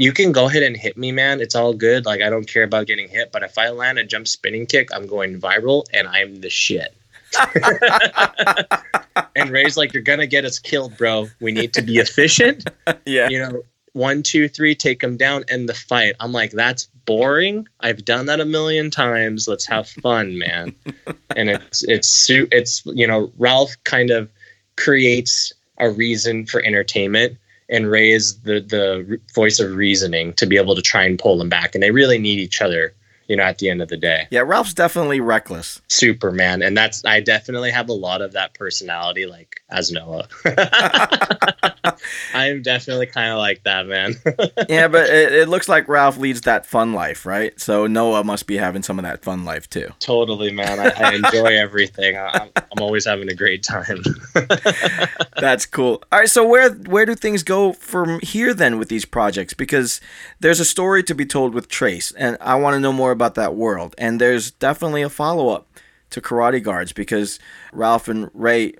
you 0.00 0.14
can 0.14 0.32
go 0.32 0.46
ahead 0.46 0.62
and 0.62 0.74
hit 0.74 0.96
me, 0.96 1.12
man. 1.12 1.42
It's 1.42 1.54
all 1.54 1.74
good. 1.74 2.06
Like 2.06 2.22
I 2.22 2.30
don't 2.30 2.48
care 2.48 2.62
about 2.62 2.86
getting 2.86 3.06
hit, 3.06 3.30
but 3.32 3.42
if 3.42 3.58
I 3.58 3.68
land 3.68 3.98
a 3.98 4.04
jump 4.04 4.26
spinning 4.26 4.64
kick, 4.64 4.88
I'm 4.94 5.06
going 5.06 5.38
viral 5.38 5.84
and 5.92 6.08
I'm 6.08 6.40
the 6.40 6.48
shit. 6.48 6.96
and 9.36 9.50
Ray's 9.50 9.76
like, 9.76 9.92
you're 9.92 10.02
gonna 10.02 10.26
get 10.26 10.46
us 10.46 10.58
killed, 10.58 10.96
bro. 10.96 11.28
We 11.38 11.52
need 11.52 11.74
to 11.74 11.82
be 11.82 11.98
efficient. 11.98 12.64
yeah. 13.04 13.28
You 13.28 13.40
know, 13.40 13.62
one, 13.92 14.22
two, 14.22 14.48
three, 14.48 14.74
take 14.74 15.04
him 15.04 15.18
down, 15.18 15.44
end 15.48 15.68
the 15.68 15.74
fight. 15.74 16.14
I'm 16.18 16.32
like, 16.32 16.52
that's 16.52 16.86
boring. 17.04 17.68
I've 17.80 18.02
done 18.02 18.24
that 18.26 18.40
a 18.40 18.46
million 18.46 18.90
times. 18.90 19.46
Let's 19.46 19.66
have 19.66 19.86
fun, 19.86 20.38
man. 20.38 20.74
and 21.36 21.50
it's 21.50 21.84
it's 21.84 22.08
su- 22.08 22.48
it's 22.50 22.86
you 22.86 23.06
know, 23.06 23.30
Ralph 23.36 23.76
kind 23.84 24.10
of 24.10 24.30
creates 24.78 25.52
a 25.76 25.90
reason 25.90 26.46
for 26.46 26.64
entertainment 26.64 27.36
and 27.70 27.90
Ray 27.90 28.10
is 28.10 28.40
the 28.40 28.60
the 28.60 29.20
voice 29.34 29.60
of 29.60 29.74
reasoning 29.74 30.32
to 30.34 30.46
be 30.46 30.56
able 30.56 30.74
to 30.74 30.82
try 30.82 31.04
and 31.04 31.18
pull 31.18 31.38
them 31.38 31.48
back. 31.48 31.74
And 31.74 31.82
they 31.82 31.90
really 31.90 32.18
need 32.18 32.38
each 32.38 32.60
other 32.60 32.94
you 33.30 33.36
know, 33.36 33.44
at 33.44 33.58
the 33.58 33.70
end 33.70 33.80
of 33.80 33.86
the 33.86 33.96
day. 33.96 34.26
Yeah, 34.32 34.40
Ralph's 34.40 34.74
definitely 34.74 35.20
reckless. 35.20 35.80
Superman. 35.86 36.62
And 36.62 36.76
that's, 36.76 37.04
I 37.04 37.20
definitely 37.20 37.70
have 37.70 37.88
a 37.88 37.92
lot 37.92 38.22
of 38.22 38.32
that 38.32 38.54
personality, 38.54 39.24
like 39.24 39.62
as 39.70 39.92
Noah. 39.92 40.26
I'm 42.34 42.62
definitely 42.62 43.06
kind 43.06 43.30
of 43.30 43.38
like 43.38 43.62
that, 43.62 43.86
man. 43.86 44.16
yeah, 44.68 44.88
but 44.88 45.08
it, 45.08 45.32
it, 45.32 45.48
looks 45.48 45.68
like 45.68 45.86
Ralph 45.88 46.18
leads 46.18 46.40
that 46.40 46.66
fun 46.66 46.92
life, 46.92 47.24
right? 47.24 47.58
So 47.60 47.86
Noah 47.86 48.24
must 48.24 48.48
be 48.48 48.56
having 48.56 48.82
some 48.82 48.98
of 48.98 49.04
that 49.04 49.22
fun 49.22 49.44
life 49.44 49.70
too. 49.70 49.90
Totally, 50.00 50.50
man. 50.50 50.80
I, 50.80 50.90
I 50.96 51.14
enjoy 51.14 51.56
everything. 51.56 52.16
I, 52.16 52.50
I'm 52.56 52.82
always 52.82 53.04
having 53.06 53.28
a 53.28 53.34
great 53.34 53.62
time. 53.62 54.02
That's 55.40 55.66
cool. 55.66 56.02
All 56.10 56.18
right, 56.18 56.28
so 56.28 56.44
where 56.46 56.70
where 56.72 57.06
do 57.06 57.14
things 57.14 57.44
go 57.44 57.74
from 57.74 58.18
here 58.22 58.54
then 58.54 58.78
with 58.78 58.88
these 58.88 59.04
projects? 59.04 59.54
Because 59.54 60.00
there's 60.40 60.58
a 60.58 60.64
story 60.64 61.04
to 61.04 61.14
be 61.14 61.26
told 61.26 61.54
with 61.54 61.68
Trace, 61.68 62.10
and 62.12 62.36
I 62.40 62.56
want 62.56 62.74
to 62.74 62.80
know 62.80 62.92
more 62.92 63.12
about 63.20 63.34
that 63.34 63.54
world. 63.54 63.94
And 63.98 64.20
there's 64.20 64.50
definitely 64.50 65.02
a 65.02 65.10
follow 65.10 65.50
up 65.50 65.68
to 66.10 66.20
Karate 66.20 66.62
Guards 66.62 66.92
because 66.92 67.38
Ralph 67.72 68.08
and 68.08 68.30
Ray 68.32 68.74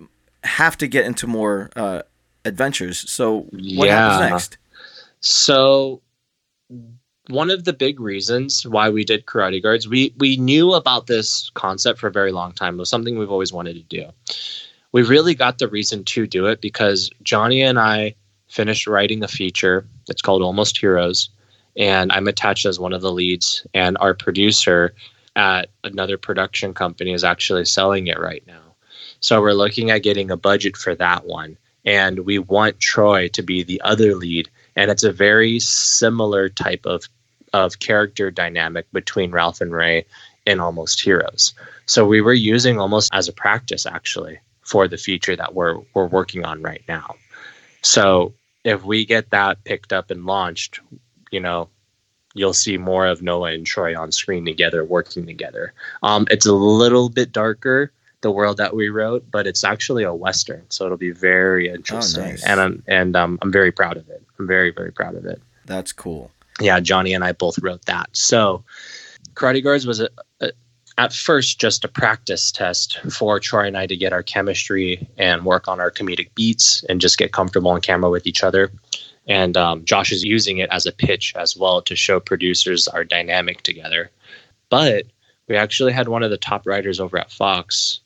have 0.45 0.79
to 0.79 0.89
get 0.89 1.05
into 1.05 1.27
more 1.27 1.71
uh, 1.77 2.03
adventures. 2.45 3.09
So 3.11 3.41
what 3.51 3.89
yeah. 3.89 4.11
happens 4.11 4.31
next? 4.31 4.59
So 5.21 6.01
one 7.29 7.51
of 7.51 7.65
the 7.65 7.73
big 7.73 8.01
reasons 8.01 8.67
why 8.67 8.91
we 8.91 9.05
did 9.05 9.27
karate 9.27 9.63
guards, 9.63 9.87
we 9.87 10.15
we 10.19 10.37
knew 10.37 10.73
about 10.73 11.07
this 11.07 11.51
concept 11.55 11.99
for 11.99 12.09
a 12.09 12.13
very 12.13 12.33
long 12.33 12.53
time. 12.53 12.75
It 12.75 12.79
was 12.79 12.91
something 12.91 13.19
we've 13.19 13.31
always 13.31 13.53
wanted 13.53 13.75
to 13.75 13.83
do. 13.83 14.11
We 14.93 15.03
really 15.03 15.35
got 15.35 15.59
the 15.59 15.69
reason 15.69 16.05
to 16.05 16.27
do 16.27 16.47
it 16.47 16.61
because 16.61 17.11
Johnny 17.23 17.63
and 17.63 17.79
I 17.79 18.15
finished 18.49 18.87
writing 18.87 19.23
a 19.23 19.29
feature 19.29 19.87
that's 20.07 20.23
called 20.23 20.43
Almost 20.43 20.79
Heroes, 20.79 21.29
and 21.81 22.13
I'm 22.13 22.29
attached 22.29 22.67
as 22.67 22.79
one 22.79 22.93
of 22.93 23.01
the 23.01 23.11
leads. 23.11 23.67
And 23.73 23.97
our 23.99 24.13
producer 24.13 24.95
at 25.35 25.71
another 25.83 26.19
production 26.19 26.75
company 26.75 27.13
is 27.13 27.25
actually 27.25 27.65
selling 27.65 28.07
it 28.07 28.21
right 28.21 28.47
now. 28.47 28.61
So 29.21 29.41
we're 29.41 29.55
looking 29.55 29.91
at 29.91 30.03
getting 30.03 30.31
a 30.31 30.37
budget 30.37 30.77
for 30.77 30.95
that 30.95 31.25
one 31.25 31.57
and 31.87 32.21
we 32.21 32.39
want 32.39 32.81
Troy 32.81 33.29
to 33.29 33.43
be 33.43 33.63
the 33.63 33.81
other 33.81 34.15
lead. 34.15 34.51
And 34.77 34.91
it's 34.91 35.05
a 35.05 35.13
very 35.13 35.59
similar 35.59 36.49
type 36.51 36.85
of 36.85 37.09
of 37.53 37.81
character 37.81 38.31
dynamic 38.31 38.87
between 38.93 39.33
Ralph 39.33 39.61
and 39.61 39.73
Ray 39.73 40.05
in 40.47 40.61
Almost 40.61 41.01
Heroes. 41.01 41.53
So 41.87 42.07
we 42.07 42.21
were 42.21 42.33
using 42.33 42.79
almost 42.79 43.13
as 43.13 43.27
a 43.27 43.33
practice 43.33 43.87
actually 43.87 44.39
for 44.61 44.87
the 44.87 44.99
feature 44.99 45.35
that 45.35 45.55
we're 45.55 45.81
we're 45.95 46.07
working 46.07 46.45
on 46.45 46.63
right 46.63 46.85
now. 46.87 47.17
So 47.83 48.35
if 48.65 48.85
we 48.85 49.07
get 49.07 49.31
that 49.31 49.65
picked 49.65 49.93
up 49.93 50.11
and 50.11 50.27
launched, 50.27 50.81
you 51.31 51.41
know, 51.41 51.69
you'll 52.35 52.55
see 52.55 52.77
more 52.77 53.07
of 53.07 53.23
Noah 53.23 53.53
and 53.53 53.67
Troy 53.67 53.99
on 53.99 54.13
screen 54.13 54.45
together, 54.45 54.85
working 54.85 55.27
together. 55.27 55.73
Um, 56.03 56.27
it's 56.31 56.47
a 56.47 56.53
little 56.53 57.09
bit 57.09 57.33
darker 57.33 57.93
the 58.21 58.31
world 58.31 58.59
that 58.59 58.75
we 58.75 58.89
wrote, 58.89 59.31
but 59.31 59.47
it's 59.47 59.65
actually 59.65 60.05
a 60.05 60.15
western, 60.15 60.65
so 60.69 60.85
it'll 60.85 60.99
be 60.99 61.11
very 61.11 61.71
oh, 61.71 61.75
interesting. 61.75 62.25
Oh, 62.25 62.29
nice. 62.29 62.45
And 62.45 62.61
I'm 62.61 62.83
and 62.87 63.17
um, 63.17 63.39
I'm 63.43 63.53
very 63.53 63.73
proud 63.73 63.97
of 63.97 64.09
it. 64.09 64.23
I'm 64.39 64.47
very 64.47 64.71
very 64.71 64.93
proud 64.93 65.15
of 65.15 65.25
it. 65.25 65.41
That's 65.67 65.93
cool. 65.93 66.31
Yeah, 66.61 66.81
Johnny 66.81 67.15
and 67.15 67.25
I 67.25 67.33
both 67.33 67.59
wrote 67.59 67.87
that. 67.87 68.11
So, 68.13 68.63
Karate 69.35 69.65
Guards 69.65 69.87
was 69.87 70.01
a, 70.01 70.11
a, 70.41 70.51
at 70.99 71.13
first 71.13 71.59
just 71.59 71.85
a 71.85 71.89
practice 71.89 72.53
test 72.53 72.99
for 73.11 73.41
Troy 73.41 73.67
and 73.67 73.79
I 73.79 73.87
to 73.87 73.97
get 73.97 74.13
our 74.13 74.23
chemistry 74.23 75.09
and 75.17 75.45
work 75.45 75.69
on 75.69 75.81
our 75.81 75.91
comedic 75.91 76.35
beats 76.35 76.85
and 76.89 77.01
just 77.01 77.17
get 77.17 77.33
comfortable 77.33 77.71
on 77.71 77.81
camera 77.81 78.11
with 78.11 78.27
each 78.27 78.43
other. 78.43 78.71
And 79.31 79.57
um, 79.57 79.85
Josh 79.87 80.13
is 80.13 80.25
using 80.25 80.59
it 80.59 80.69
as 80.71 80.85
a 80.85 80.93
pitch 80.93 81.33
as 81.37 81.57
well 81.57 81.81
to 81.83 81.97
show 81.97 82.21
producers 82.21 82.87
our 82.89 83.05
dynamic 83.05 83.63
together. 83.63 84.11
But 84.69 85.07
we 85.49 85.57
actually 85.57 85.93
had 85.93 86.09
one 86.09 86.23
of 86.23 86.31
the 86.31 86.37
top 86.37 86.67
writers 86.67 87.01
over 87.01 87.17
at 87.17 87.33
Fox 87.33 88.01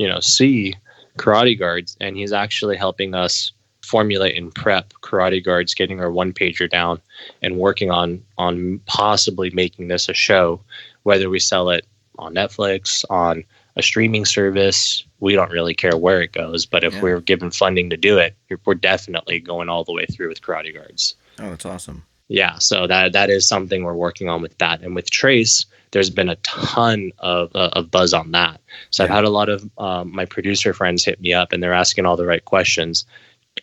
you 0.00 0.08
know 0.08 0.20
see 0.20 0.74
karate 1.18 1.58
guards 1.58 1.96
and 2.00 2.16
he's 2.16 2.32
actually 2.32 2.76
helping 2.76 3.14
us 3.14 3.52
formulate 3.84 4.36
and 4.36 4.54
prep 4.54 4.94
karate 5.02 5.44
guards 5.44 5.74
getting 5.74 6.00
our 6.00 6.10
one 6.10 6.32
pager 6.32 6.70
down 6.70 7.00
and 7.42 7.58
working 7.58 7.90
on 7.90 8.22
on 8.38 8.80
possibly 8.86 9.50
making 9.50 9.88
this 9.88 10.08
a 10.08 10.14
show 10.14 10.58
whether 11.02 11.28
we 11.28 11.38
sell 11.38 11.68
it 11.68 11.86
on 12.18 12.34
netflix 12.34 13.04
on 13.10 13.44
a 13.80 13.82
streaming 13.82 14.24
service 14.24 15.04
we 15.18 15.34
don't 15.34 15.50
really 15.50 15.74
care 15.74 15.96
where 15.96 16.22
it 16.22 16.32
goes 16.32 16.64
but 16.64 16.84
if 16.84 16.94
yeah. 16.94 17.02
we're 17.02 17.20
given 17.20 17.50
funding 17.50 17.90
to 17.90 17.96
do 17.96 18.18
it 18.18 18.36
we're 18.64 18.74
definitely 18.74 19.40
going 19.40 19.68
all 19.68 19.84
the 19.84 19.92
way 19.92 20.06
through 20.06 20.28
with 20.28 20.40
karate 20.40 20.72
guards 20.72 21.16
oh 21.40 21.50
that's 21.50 21.66
awesome 21.66 22.04
yeah 22.28 22.56
so 22.58 22.86
that 22.86 23.12
that 23.12 23.28
is 23.28 23.48
something 23.48 23.82
we're 23.82 23.94
working 23.94 24.28
on 24.28 24.40
with 24.40 24.56
that 24.58 24.80
and 24.82 24.94
with 24.94 25.10
trace 25.10 25.66
there's 25.92 26.10
been 26.10 26.28
a 26.28 26.36
ton 26.36 27.12
of, 27.18 27.50
uh, 27.54 27.70
of 27.72 27.90
buzz 27.90 28.14
on 28.14 28.30
that. 28.32 28.60
So 28.90 29.02
yeah. 29.02 29.08
I've 29.08 29.14
had 29.16 29.24
a 29.24 29.30
lot 29.30 29.48
of 29.48 29.68
um, 29.78 30.14
my 30.14 30.24
producer 30.24 30.72
friends 30.72 31.04
hit 31.04 31.20
me 31.20 31.32
up 31.32 31.52
and 31.52 31.62
they're 31.62 31.72
asking 31.72 32.06
all 32.06 32.16
the 32.16 32.26
right 32.26 32.44
questions. 32.44 33.04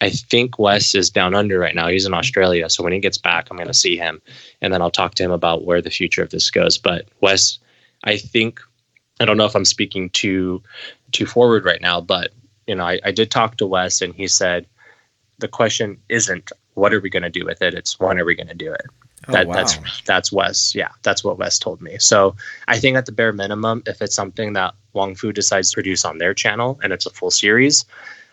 I 0.02 0.10
think 0.10 0.60
Wes 0.60 0.94
is 0.94 1.10
down 1.10 1.34
under 1.34 1.58
right 1.58 1.74
now. 1.74 1.88
He's 1.88 2.06
in 2.06 2.14
Australia. 2.14 2.70
So 2.70 2.84
when 2.84 2.94
he 2.94 3.00
gets 3.00 3.18
back, 3.18 3.48
I'm 3.50 3.58
going 3.58 3.68
to 3.68 3.74
see 3.74 3.98
him 3.98 4.22
and 4.62 4.74
then 4.74 4.82
I'll 4.82 4.92
talk 4.92 5.16
to 5.16 5.24
him 5.24 5.32
about 5.32 5.66
where 5.66 5.82
the 5.82 5.90
future 5.90 6.22
of 6.22 6.30
this 6.30 6.52
goes. 6.52 6.78
But 6.78 7.08
Wes, 7.22 7.60
I 8.04 8.18
think, 8.18 8.60
I 9.20 9.26
don't 9.26 9.38
know 9.38 9.46
if 9.46 9.56
I'm 9.56 9.66
speaking 9.66 10.10
too, 10.12 10.62
too 11.12 11.26
forward 11.26 11.66
right 11.66 11.82
now, 11.82 12.02
but 12.02 12.32
you 12.68 12.76
know, 12.76 12.86
I, 12.86 13.00
I 13.04 13.12
did 13.12 13.32
talk 13.32 13.58
to 13.58 13.68
Wes 13.68 14.02
and 14.02 14.14
he 14.14 14.28
said, 14.28 14.68
the 15.40 15.48
question 15.48 15.98
isn't 16.10 16.52
what 16.74 16.94
are 16.94 17.00
we 17.00 17.10
going 17.10 17.24
to 17.24 17.30
do 17.30 17.46
with 17.46 17.62
it? 17.62 17.74
It's 17.74 18.00
when 18.00 18.20
are 18.20 18.26
we 18.26 18.36
going 18.36 18.48
to 18.48 18.54
do 18.54 18.72
it? 18.74 18.86
Oh, 19.28 19.32
that, 19.32 19.48
wow. 19.48 19.54
That's 19.56 20.02
that's 20.02 20.32
Wes. 20.32 20.76
Yeah, 20.76 20.90
that's 21.02 21.24
what 21.24 21.38
Wes 21.38 21.58
told 21.58 21.82
me. 21.82 21.98
So 22.00 22.36
I 22.68 22.78
think 22.78 22.98
at 22.98 23.06
the 23.06 23.12
bare 23.12 23.34
minimum, 23.34 23.84
if 23.86 24.02
it's 24.02 24.16
something 24.16 24.54
that 24.54 24.76
Wong 24.94 25.16
Fu 25.16 25.32
decides 25.32 25.72
to 25.72 25.76
produce 25.76 26.06
on 26.06 26.18
their 26.18 26.34
channel 26.34 26.80
and 26.84 26.94
it's 26.94 27.06
a 27.06 27.10
full 27.10 27.32
series, 27.32 27.86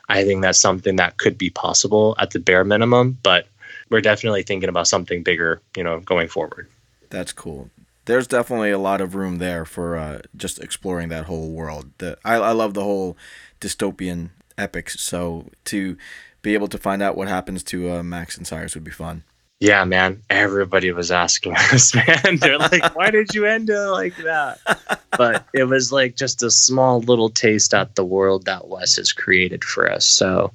I 0.08 0.24
think 0.24 0.42
that's 0.42 0.60
something 0.60 0.96
that 0.96 1.16
could 1.16 1.38
be 1.38 1.50
possible 1.50 2.14
at 2.18 2.30
the 2.30 2.38
bare 2.38 2.64
minimum. 2.64 3.18
But 3.22 3.48
we're 3.90 4.02
definitely 4.02 4.42
thinking 4.42 4.68
about 4.68 4.88
something 4.88 5.22
bigger, 5.22 5.60
you 5.76 5.82
know, 5.82 6.00
going 6.00 6.28
forward. 6.28 6.68
That's 7.10 7.32
cool. 7.32 7.70
There's 8.06 8.26
definitely 8.26 8.70
a 8.70 8.78
lot 8.78 9.00
of 9.00 9.14
room 9.14 9.38
there 9.38 9.64
for 9.64 9.96
uh, 9.96 10.22
just 10.36 10.60
exploring 10.60 11.08
that 11.08 11.24
whole 11.24 11.50
world. 11.50 11.90
The, 11.98 12.18
I, 12.24 12.34
I 12.34 12.52
love 12.52 12.74
the 12.74 12.82
whole 12.82 13.16
dystopian 13.60 14.30
epics. 14.58 15.00
So 15.00 15.50
to 15.66 15.96
be 16.42 16.54
able 16.54 16.68
to 16.68 16.78
find 16.78 17.02
out 17.02 17.16
what 17.16 17.28
happens 17.28 17.62
to 17.64 17.90
uh, 17.90 18.02
Max 18.02 18.36
and 18.36 18.46
Cyrus 18.46 18.74
would 18.74 18.84
be 18.84 18.90
fun. 18.90 19.24
Yeah, 19.60 19.84
man. 19.84 20.20
Everybody 20.28 20.92
was 20.92 21.10
asking 21.10 21.56
us, 21.72 21.94
man. 21.94 22.36
They're 22.36 22.58
like, 22.58 22.94
why 22.94 23.10
did 23.10 23.34
you 23.34 23.46
end 23.46 23.70
it 23.70 23.86
like 23.88 24.16
that? 24.18 24.58
But 25.16 25.46
it 25.54 25.64
was 25.64 25.92
like 25.92 26.16
just 26.16 26.42
a 26.42 26.50
small 26.50 26.98
little 26.98 27.30
taste 27.30 27.72
at 27.72 27.94
the 27.94 28.04
world 28.04 28.46
that 28.46 28.66
Wes 28.66 28.96
has 28.96 29.12
created 29.12 29.62
for 29.62 29.88
us. 29.88 30.04
So 30.04 30.52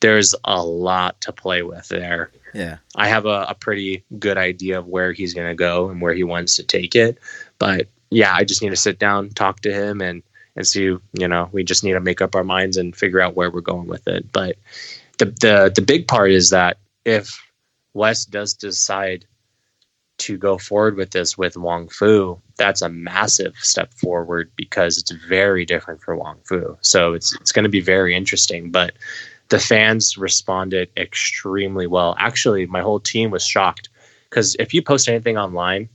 there's 0.00 0.34
a 0.44 0.62
lot 0.62 1.20
to 1.22 1.32
play 1.32 1.62
with 1.62 1.88
there. 1.88 2.30
Yeah. 2.54 2.78
I 2.94 3.08
have 3.08 3.26
a, 3.26 3.46
a 3.48 3.54
pretty 3.54 4.04
good 4.18 4.36
idea 4.36 4.78
of 4.78 4.86
where 4.86 5.12
he's 5.12 5.34
going 5.34 5.48
to 5.48 5.54
go 5.54 5.90
and 5.90 6.00
where 6.00 6.14
he 6.14 6.24
wants 6.24 6.56
to 6.56 6.62
take 6.62 6.94
it. 6.94 7.18
But 7.58 7.88
yeah, 8.10 8.34
I 8.34 8.44
just 8.44 8.62
need 8.62 8.70
to 8.70 8.76
sit 8.76 8.98
down, 8.98 9.30
talk 9.30 9.60
to 9.60 9.72
him, 9.72 10.00
and 10.00 10.22
and 10.56 10.66
see. 10.66 10.96
You 11.12 11.28
know, 11.28 11.48
we 11.52 11.62
just 11.64 11.84
need 11.84 11.92
to 11.92 12.00
make 12.00 12.20
up 12.20 12.34
our 12.34 12.44
minds 12.44 12.76
and 12.76 12.96
figure 12.96 13.20
out 13.20 13.36
where 13.36 13.50
we're 13.50 13.60
going 13.60 13.86
with 13.86 14.06
it. 14.08 14.30
But 14.32 14.56
the 15.18 15.26
the 15.26 15.72
the 15.74 15.82
big 15.82 16.08
part 16.08 16.30
is 16.30 16.50
that 16.50 16.78
if 17.04 17.38
Wes 17.94 18.24
does 18.24 18.54
decide 18.54 19.24
to 20.18 20.36
go 20.36 20.58
forward 20.58 20.96
with 20.96 21.10
this 21.10 21.38
with 21.38 21.56
Wong 21.56 21.88
Fu, 21.88 22.40
that's 22.56 22.82
a 22.82 22.88
massive 22.88 23.54
step 23.56 23.92
forward 23.94 24.50
because 24.56 24.98
it's 24.98 25.12
very 25.12 25.64
different 25.64 26.02
for 26.02 26.16
Wong 26.16 26.38
Fu. 26.44 26.76
So 26.80 27.12
it's 27.12 27.34
it's 27.40 27.52
going 27.52 27.64
to 27.64 27.68
be 27.68 27.80
very 27.80 28.14
interesting. 28.14 28.70
But 28.70 28.94
the 29.48 29.58
fans 29.58 30.18
responded 30.18 30.90
extremely 30.96 31.86
well. 31.86 32.14
Actually, 32.18 32.66
my 32.66 32.80
whole 32.80 33.00
team 33.00 33.30
was 33.30 33.44
shocked 33.46 33.88
because 34.28 34.56
if 34.58 34.74
you 34.74 34.82
post 34.82 35.08
anything 35.08 35.38
online, 35.38 35.88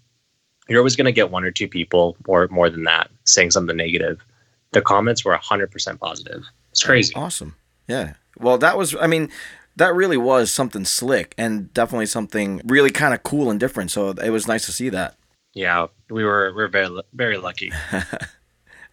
you're 0.68 0.80
always 0.80 0.96
going 0.96 1.06
to 1.06 1.12
get 1.12 1.30
one 1.30 1.44
or 1.44 1.52
two 1.52 1.68
people 1.68 2.16
or 2.28 2.48
more 2.50 2.70
than 2.70 2.84
that 2.84 3.10
saying 3.26 3.52
something 3.52 3.78
negative. 3.78 4.24
The 4.72 4.82
comments 4.82 5.24
were 5.24 5.38
100% 5.38 6.00
positive. 6.00 6.44
It's 6.72 6.84
crazy. 6.84 7.14
Awesome. 7.16 7.56
Yeah. 7.88 8.14
Well, 8.40 8.58
that 8.58 8.78
was, 8.78 8.96
I 8.96 9.06
mean, 9.06 9.30
that 9.76 9.94
really 9.94 10.18
was 10.18 10.52
something 10.52 10.86
slick 10.86 11.36
and 11.38 11.72
definitely 11.74 12.08
something 12.08 12.62
really 12.66 12.92
kind 12.92 13.14
of 13.14 13.24
cool 13.24 13.52
and 13.52 13.60
different. 13.60 13.92
So 13.92 14.10
it 14.10 14.30
was 14.30 14.48
nice 14.48 14.66
to 14.66 14.72
see 14.72 14.90
that. 14.90 15.16
Yeah, 15.54 15.88
we 16.10 16.24
were 16.24 16.52
we 16.56 16.64
are 16.64 16.68
very 16.68 17.02
very 17.14 17.38
lucky. 17.38 17.72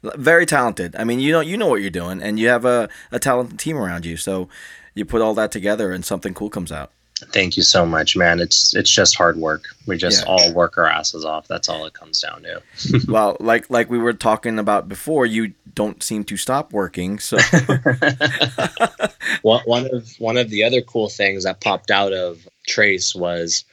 very 0.02 0.46
talented. 0.46 0.96
I 0.96 1.04
mean, 1.04 1.20
you 1.20 1.32
know 1.32 1.40
you 1.40 1.56
know 1.56 1.68
what 1.68 1.80
you're 1.80 1.90
doing, 1.90 2.22
and 2.22 2.38
you 2.38 2.48
have 2.48 2.64
a, 2.64 2.88
a 3.10 3.18
talented 3.18 3.58
team 3.58 3.76
around 3.76 4.06
you. 4.06 4.16
So 4.16 4.48
you 4.94 5.04
put 5.04 5.22
all 5.22 5.34
that 5.34 5.52
together, 5.52 5.92
and 5.92 6.04
something 6.04 6.34
cool 6.34 6.50
comes 6.50 6.72
out. 6.72 6.92
Thank 7.32 7.56
you 7.56 7.62
so 7.62 7.84
much, 7.84 8.16
man. 8.16 8.40
It's 8.40 8.74
it's 8.74 8.90
just 8.90 9.16
hard 9.16 9.36
work. 9.36 9.64
We 9.86 9.98
just 9.98 10.24
yeah. 10.24 10.32
all 10.32 10.52
work 10.54 10.78
our 10.78 10.86
asses 10.86 11.24
off. 11.24 11.48
That's 11.48 11.68
all 11.68 11.84
it 11.84 11.92
comes 11.92 12.20
down 12.20 12.44
to. 12.44 12.62
well, 13.08 13.36
like 13.40 13.68
like 13.68 13.90
we 13.90 13.98
were 13.98 14.14
talking 14.14 14.58
about 14.58 14.88
before, 14.88 15.26
you 15.26 15.52
don't 15.74 16.02
seem 16.02 16.24
to 16.24 16.36
stop 16.36 16.72
working. 16.72 17.18
So 17.18 17.36
one 19.42 19.62
one 19.66 19.88
of 19.92 20.14
one 20.18 20.38
of 20.38 20.48
the 20.48 20.64
other 20.64 20.80
cool 20.80 21.08
things 21.08 21.44
that 21.44 21.60
popped 21.60 21.90
out 21.90 22.12
of 22.12 22.48
Trace 22.66 23.14
was 23.14 23.64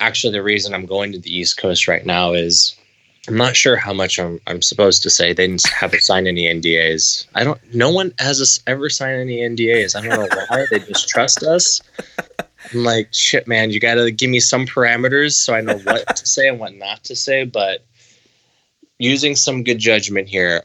actually 0.00 0.32
the 0.32 0.42
reason 0.42 0.74
I'm 0.74 0.86
going 0.86 1.12
to 1.12 1.18
the 1.18 1.34
East 1.34 1.58
Coast 1.58 1.86
right 1.86 2.04
now 2.04 2.32
is 2.32 2.76
I'm 3.28 3.36
not 3.36 3.54
sure 3.54 3.76
how 3.76 3.92
much 3.92 4.18
I'm, 4.18 4.40
I'm 4.48 4.62
supposed 4.62 5.02
to 5.04 5.10
say. 5.10 5.32
They 5.32 5.46
didn't 5.46 5.66
have 5.68 5.92
to 5.92 6.00
sign 6.00 6.26
any 6.26 6.44
NDAs. 6.44 7.26
I 7.36 7.44
don't. 7.44 7.60
No 7.72 7.90
one 7.90 8.12
has 8.18 8.60
ever 8.66 8.90
signed 8.90 9.20
any 9.20 9.38
NDAs. 9.38 9.94
I 9.94 10.00
don't 10.06 10.18
know 10.18 10.36
why. 10.48 10.66
they 10.70 10.80
just 10.80 11.08
trust 11.08 11.42
us. 11.44 11.80
I'm 12.72 12.82
like, 12.84 13.08
shit, 13.12 13.46
man. 13.46 13.70
You 13.70 13.78
got 13.78 13.94
to 13.94 14.10
give 14.10 14.28
me 14.30 14.40
some 14.40 14.66
parameters 14.66 15.32
so 15.34 15.54
I 15.54 15.60
know 15.60 15.78
what 15.78 16.16
to 16.16 16.26
say 16.26 16.48
and 16.48 16.58
what 16.58 16.74
not 16.74 17.04
to 17.04 17.14
say. 17.16 17.44
But 17.44 17.84
using 18.98 19.36
some 19.36 19.62
good 19.62 19.78
judgment 19.78 20.28
here, 20.28 20.64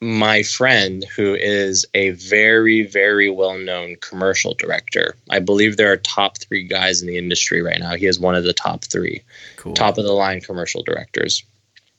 my 0.00 0.44
friend, 0.44 1.04
who 1.16 1.34
is 1.34 1.84
a 1.94 2.10
very, 2.10 2.86
very 2.86 3.30
well 3.30 3.58
known 3.58 3.96
commercial 4.00 4.54
director, 4.54 5.16
I 5.30 5.40
believe 5.40 5.76
there 5.76 5.90
are 5.90 5.96
top 5.96 6.38
three 6.38 6.62
guys 6.62 7.00
in 7.02 7.08
the 7.08 7.18
industry 7.18 7.62
right 7.62 7.80
now. 7.80 7.94
He 7.96 8.06
is 8.06 8.20
one 8.20 8.36
of 8.36 8.44
the 8.44 8.52
top 8.52 8.84
three, 8.84 9.22
Cool. 9.56 9.74
top 9.74 9.98
of 9.98 10.04
the 10.04 10.12
line 10.12 10.40
commercial 10.40 10.84
directors. 10.84 11.42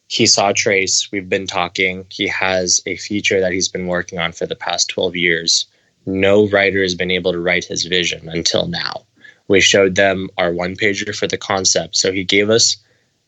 He 0.08 0.26
saw 0.26 0.54
Trace. 0.54 1.12
We've 1.12 1.30
been 1.30 1.48
talking. 1.48 2.06
He 2.10 2.28
has 2.28 2.82
a 2.86 2.96
feature 2.98 3.42
that 3.42 3.52
he's 3.52 3.68
been 3.68 3.88
working 3.88 4.20
on 4.20 4.32
for 4.32 4.46
the 4.46 4.56
past 4.56 4.90
12 4.90 5.16
years. 5.16 5.66
No 6.06 6.48
writer 6.48 6.82
has 6.82 6.96
been 6.96 7.12
able 7.12 7.34
to 7.34 7.40
write 7.40 7.66
his 7.66 7.86
vision 7.86 8.30
until 8.30 8.68
now. 8.68 9.06
We 9.50 9.60
showed 9.60 9.96
them 9.96 10.30
our 10.38 10.54
one 10.54 10.76
pager 10.76 11.16
for 11.16 11.28
the 11.28 11.38
concept. 11.38 11.98
So 11.98 12.12
he 12.12 12.24
gave 12.24 12.50
us 12.50 12.78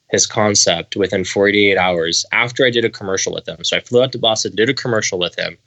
his 0.09 0.25
concept 0.25 0.95
within 0.95 1.23
48 1.23 1.77
hours 1.77 2.25
after 2.31 2.65
I 2.65 2.71
did 2.71 2.85
a 2.85 2.89
commercial 2.89 3.33
with 3.33 3.47
him. 3.47 3.63
So 3.63 3.77
I 3.77 3.81
flew 3.81 4.01
out 4.01 4.11
to 4.13 4.17
Boston, 4.17 4.55
did 4.55 4.69
a 4.69 4.73
commercial 4.73 5.19
with 5.19 5.37
him, 5.37 5.57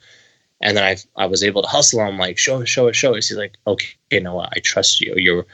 and 0.61 0.75
then 0.75 0.83
I 0.83 0.97
I 1.15 1.27
was 1.27 1.43
able 1.43 1.61
to 1.61 1.67
hustle 1.67 2.01
him 2.05 2.17
like 2.17 2.37
show 2.37 2.61
us, 2.61 2.69
show 2.69 2.89
us, 2.89 2.95
show 2.95 3.15
us. 3.15 3.27
He's 3.29 3.37
like, 3.37 3.57
okay, 3.67 4.19
Noah, 4.19 4.49
I 4.55 4.59
trust 4.59 4.99
you. 4.99 5.13
You're, 5.15 5.45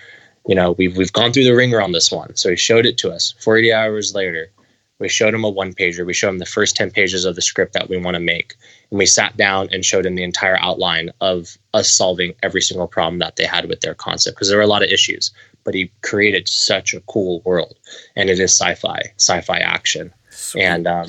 you 0.48 0.56
know, 0.56 0.72
we've 0.72 0.96
we've 0.98 1.14
gone 1.14 1.34
through 1.34 1.46
the 1.46 1.56
ringer 1.56 1.82
on 1.82 1.92
this 1.92 2.12
one. 2.12 2.36
So 2.36 2.50
he 2.50 2.56
showed 2.56 2.86
it 2.86 2.98
to 3.00 3.12
us. 3.12 3.34
48 3.40 3.74
hours 3.74 4.16
later, 4.16 4.52
we 5.00 5.10
showed 5.10 5.34
him 5.34 5.44
a 5.44 5.50
one 5.50 5.74
pager. 5.74 6.06
We 6.06 6.14
showed 6.14 6.30
him 6.30 6.40
the 6.40 6.46
first 6.46 6.76
10 6.76 6.92
pages 6.92 7.26
of 7.26 7.36
the 7.36 7.42
script 7.42 7.74
that 7.74 7.90
we 7.90 7.98
want 7.98 8.16
to 8.16 8.20
make, 8.20 8.56
and 8.92 9.00
we 9.00 9.06
sat 9.06 9.38
down 9.38 9.70
and 9.72 9.84
showed 9.84 10.06
him 10.06 10.16
the 10.16 10.24
entire 10.24 10.58
outline 10.60 11.12
of 11.22 11.58
us 11.74 11.90
solving 11.90 12.34
every 12.44 12.62
single 12.62 12.88
problem 12.88 13.20
that 13.20 13.36
they 13.36 13.46
had 13.46 13.68
with 13.70 13.82
their 13.82 13.96
concept 13.96 14.36
because 14.36 14.50
there 14.50 14.58
were 14.58 14.64
a 14.64 14.68
lot 14.68 14.84
of 14.84 14.90
issues 14.90 15.32
but 15.64 15.74
he 15.74 15.92
created 16.02 16.48
such 16.48 16.94
a 16.94 17.02
cool 17.02 17.42
world. 17.46 17.78
And 18.16 18.30
it 18.30 18.40
is 18.40 18.52
sci-fi 18.52 19.14
sci-fi 19.18 19.60
action. 19.60 20.12
Sweet. 20.32 20.64
and 20.64 20.88
um, 20.88 21.08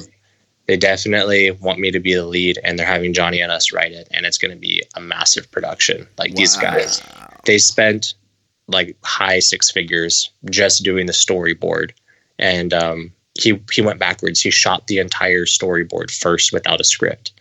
they 0.66 0.76
definitely 0.76 1.50
want 1.50 1.78
me 1.78 1.90
to 1.90 2.00
be 2.00 2.14
the 2.14 2.26
lead 2.26 2.58
and 2.64 2.78
they're 2.78 2.86
having 2.86 3.12
johnny 3.12 3.40
and 3.40 3.52
us 3.52 3.72
write 3.72 3.92
it 3.92 4.08
and 4.10 4.26
it's 4.26 4.38
going 4.38 4.50
to 4.50 4.58
be 4.58 4.82
a 4.96 5.00
massive 5.00 5.50
production. 5.50 6.06
Like 6.18 6.34
these 6.34 6.56
guys 6.56 7.02
they 7.44 7.58
spent 7.58 8.14
like 8.66 8.96
high 9.02 9.38
six 9.38 9.70
figures 9.70 10.30
just 10.50 10.82
doing 10.82 11.06
the 11.06 11.12
storyboard. 11.12 11.92
And 12.38 12.72
um, 12.72 13.12
he 13.40 13.60
he 13.72 13.82
went 13.82 13.98
backwards. 13.98 14.40
He 14.40 14.50
shot 14.50 14.86
the 14.86 14.98
entire 14.98 15.44
storyboard 15.44 16.10
first 16.10 16.52
without 16.52 16.80
a 16.80 16.84
script. 16.84 17.32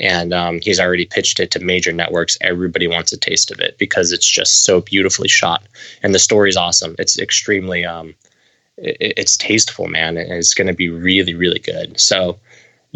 And 0.00 0.32
um, 0.32 0.58
he's 0.60 0.80
already 0.80 1.06
pitched 1.06 1.38
it 1.38 1.52
to 1.52 1.60
major 1.60 1.92
networks. 1.92 2.36
Everybody 2.40 2.88
wants 2.88 3.12
a 3.12 3.16
taste 3.16 3.52
of 3.52 3.60
it 3.60 3.78
because 3.78 4.10
it's 4.10 4.28
just 4.28 4.64
so 4.64 4.80
beautifully 4.80 5.28
shot. 5.28 5.62
And 6.02 6.12
the 6.12 6.18
story's 6.18 6.56
awesome. 6.56 6.96
It's 6.98 7.16
extremely 7.18 7.84
um, 7.84 8.14
it, 8.76 9.14
it's 9.16 9.36
tasteful 9.36 9.86
man 9.86 10.16
and 10.16 10.32
it's 10.32 10.54
going 10.54 10.66
to 10.66 10.74
be 10.74 10.88
really 10.88 11.34
really 11.34 11.60
good. 11.60 11.98
So 12.00 12.38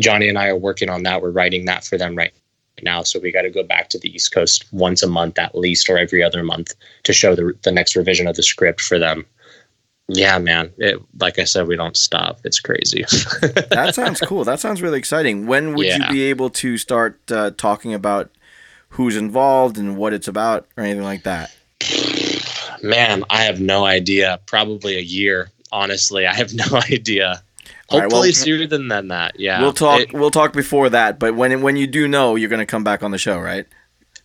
johnny 0.00 0.28
and 0.28 0.38
i 0.38 0.48
are 0.48 0.56
working 0.56 0.90
on 0.90 1.02
that. 1.04 1.22
We're 1.22 1.30
writing 1.30 1.66
that 1.66 1.84
for 1.84 1.98
them 1.98 2.16
right 2.16 2.32
now. 2.82 3.02
So 3.02 3.18
we 3.18 3.32
got 3.32 3.42
to 3.42 3.50
go 3.50 3.64
back 3.64 3.88
to 3.90 3.98
the 3.98 4.14
east 4.14 4.32
coast 4.32 4.64
once 4.72 5.02
a 5.02 5.08
month 5.08 5.38
at 5.38 5.56
least 5.56 5.88
or 5.88 5.98
every 5.98 6.22
other 6.22 6.42
month 6.42 6.74
to 7.04 7.12
show 7.12 7.34
the, 7.34 7.52
the 7.62 7.72
next 7.72 7.96
revision 7.96 8.26
of 8.26 8.36
the 8.36 8.42
script 8.42 8.80
for 8.80 8.98
them 8.98 9.26
yeah 10.08 10.38
man 10.38 10.72
it, 10.78 11.00
like 11.20 11.38
i 11.38 11.44
said 11.44 11.66
we 11.68 11.76
don't 11.76 11.96
stop 11.96 12.40
it's 12.44 12.60
crazy 12.60 13.02
that 13.70 13.92
sounds 13.94 14.20
cool. 14.20 14.42
That 14.44 14.58
sounds 14.60 14.80
really 14.80 14.98
exciting. 14.98 15.46
When 15.46 15.74
would 15.74 15.86
Yeah. 15.86 15.98
you 16.06 16.12
be 16.12 16.22
able 16.24 16.48
to 16.50 16.78
start 16.78 17.20
uh, 17.30 17.50
talking 17.56 17.92
about 17.92 18.30
who's 18.90 19.16
involved 19.16 19.76
and 19.76 19.96
what 19.98 20.12
it's 20.14 20.26
about 20.28 20.66
or 20.76 20.84
anything 20.84 21.04
like 21.04 21.24
that? 21.24 21.54
man 22.82 23.24
i 23.30 23.42
have 23.42 23.60
no 23.60 23.84
idea 23.84 24.38
probably 24.46 24.96
a 24.96 25.00
year 25.00 25.50
honestly 25.72 26.26
i 26.26 26.34
have 26.34 26.52
no 26.64 26.64
idea 26.90 27.42
All 27.88 27.98
right, 27.98 28.04
hopefully 28.04 28.28
well- 28.28 28.32
sooner 28.34 28.66
than, 28.66 28.88
than 28.88 29.08
that 29.08 29.38
yeah 29.38 29.60
we'll 29.60 29.72
talk. 29.72 30.00
It- 30.00 30.12
we'll 30.12 30.30
talk 30.30 30.52
before 30.52 30.88
that. 30.90 31.18
But 31.18 31.34
when 31.34 31.60
when 31.62 31.76
you 31.76 31.86
do 31.86 32.06
know, 32.08 32.36
you're 32.36 32.48
going 32.50 32.60
to 32.60 32.66
come 32.66 32.84
back 32.84 33.02
on 33.02 33.10
the 33.10 33.18
show, 33.18 33.38
right? 33.40 33.66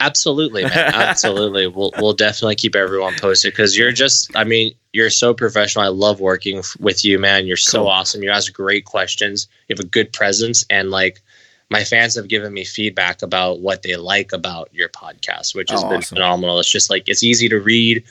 Absolutely, 0.05 0.63
man. 0.63 0.71
Absolutely. 0.93 1.67
we'll 1.67 1.91
we'll 1.97 2.13
definitely 2.13 2.55
keep 2.55 2.75
everyone 2.75 3.13
posted 3.19 3.53
because 3.53 3.77
you're 3.77 3.91
just. 3.91 4.35
I 4.35 4.43
mean, 4.43 4.73
you're 4.91 5.09
so 5.09 5.33
professional. 5.33 5.85
I 5.85 5.89
love 5.89 6.19
working 6.19 6.59
f- 6.59 6.75
with 6.79 7.03
you, 7.05 7.17
man. 7.19 7.45
You're 7.47 7.57
so 7.57 7.79
Cool. 7.79 7.87
awesome. 7.87 8.23
You 8.23 8.29
ask 8.31 8.51
great 8.53 8.85
questions. 8.85 9.47
You 9.67 9.75
have 9.75 9.83
a 9.85 9.87
good 9.87 10.11
presence, 10.13 10.65
and 10.69 10.89
like 10.91 11.21
my 11.69 11.83
fans 11.83 12.15
have 12.15 12.27
given 12.27 12.53
me 12.53 12.65
feedback 12.65 13.21
about 13.21 13.59
what 13.61 13.81
they 13.83 13.95
like 13.95 14.31
about 14.33 14.69
your 14.73 14.89
podcast, 14.89 15.55
which 15.55 15.71
has 15.71 15.83
Oh, 15.83 15.89
been 15.89 15.97
awesome. 15.99 16.15
phenomenal. 16.17 16.59
It's 16.59 16.69
just 16.71 16.89
like 16.89 17.07
it's 17.09 17.23
easy 17.23 17.49
to 17.49 17.59
read. 17.59 18.03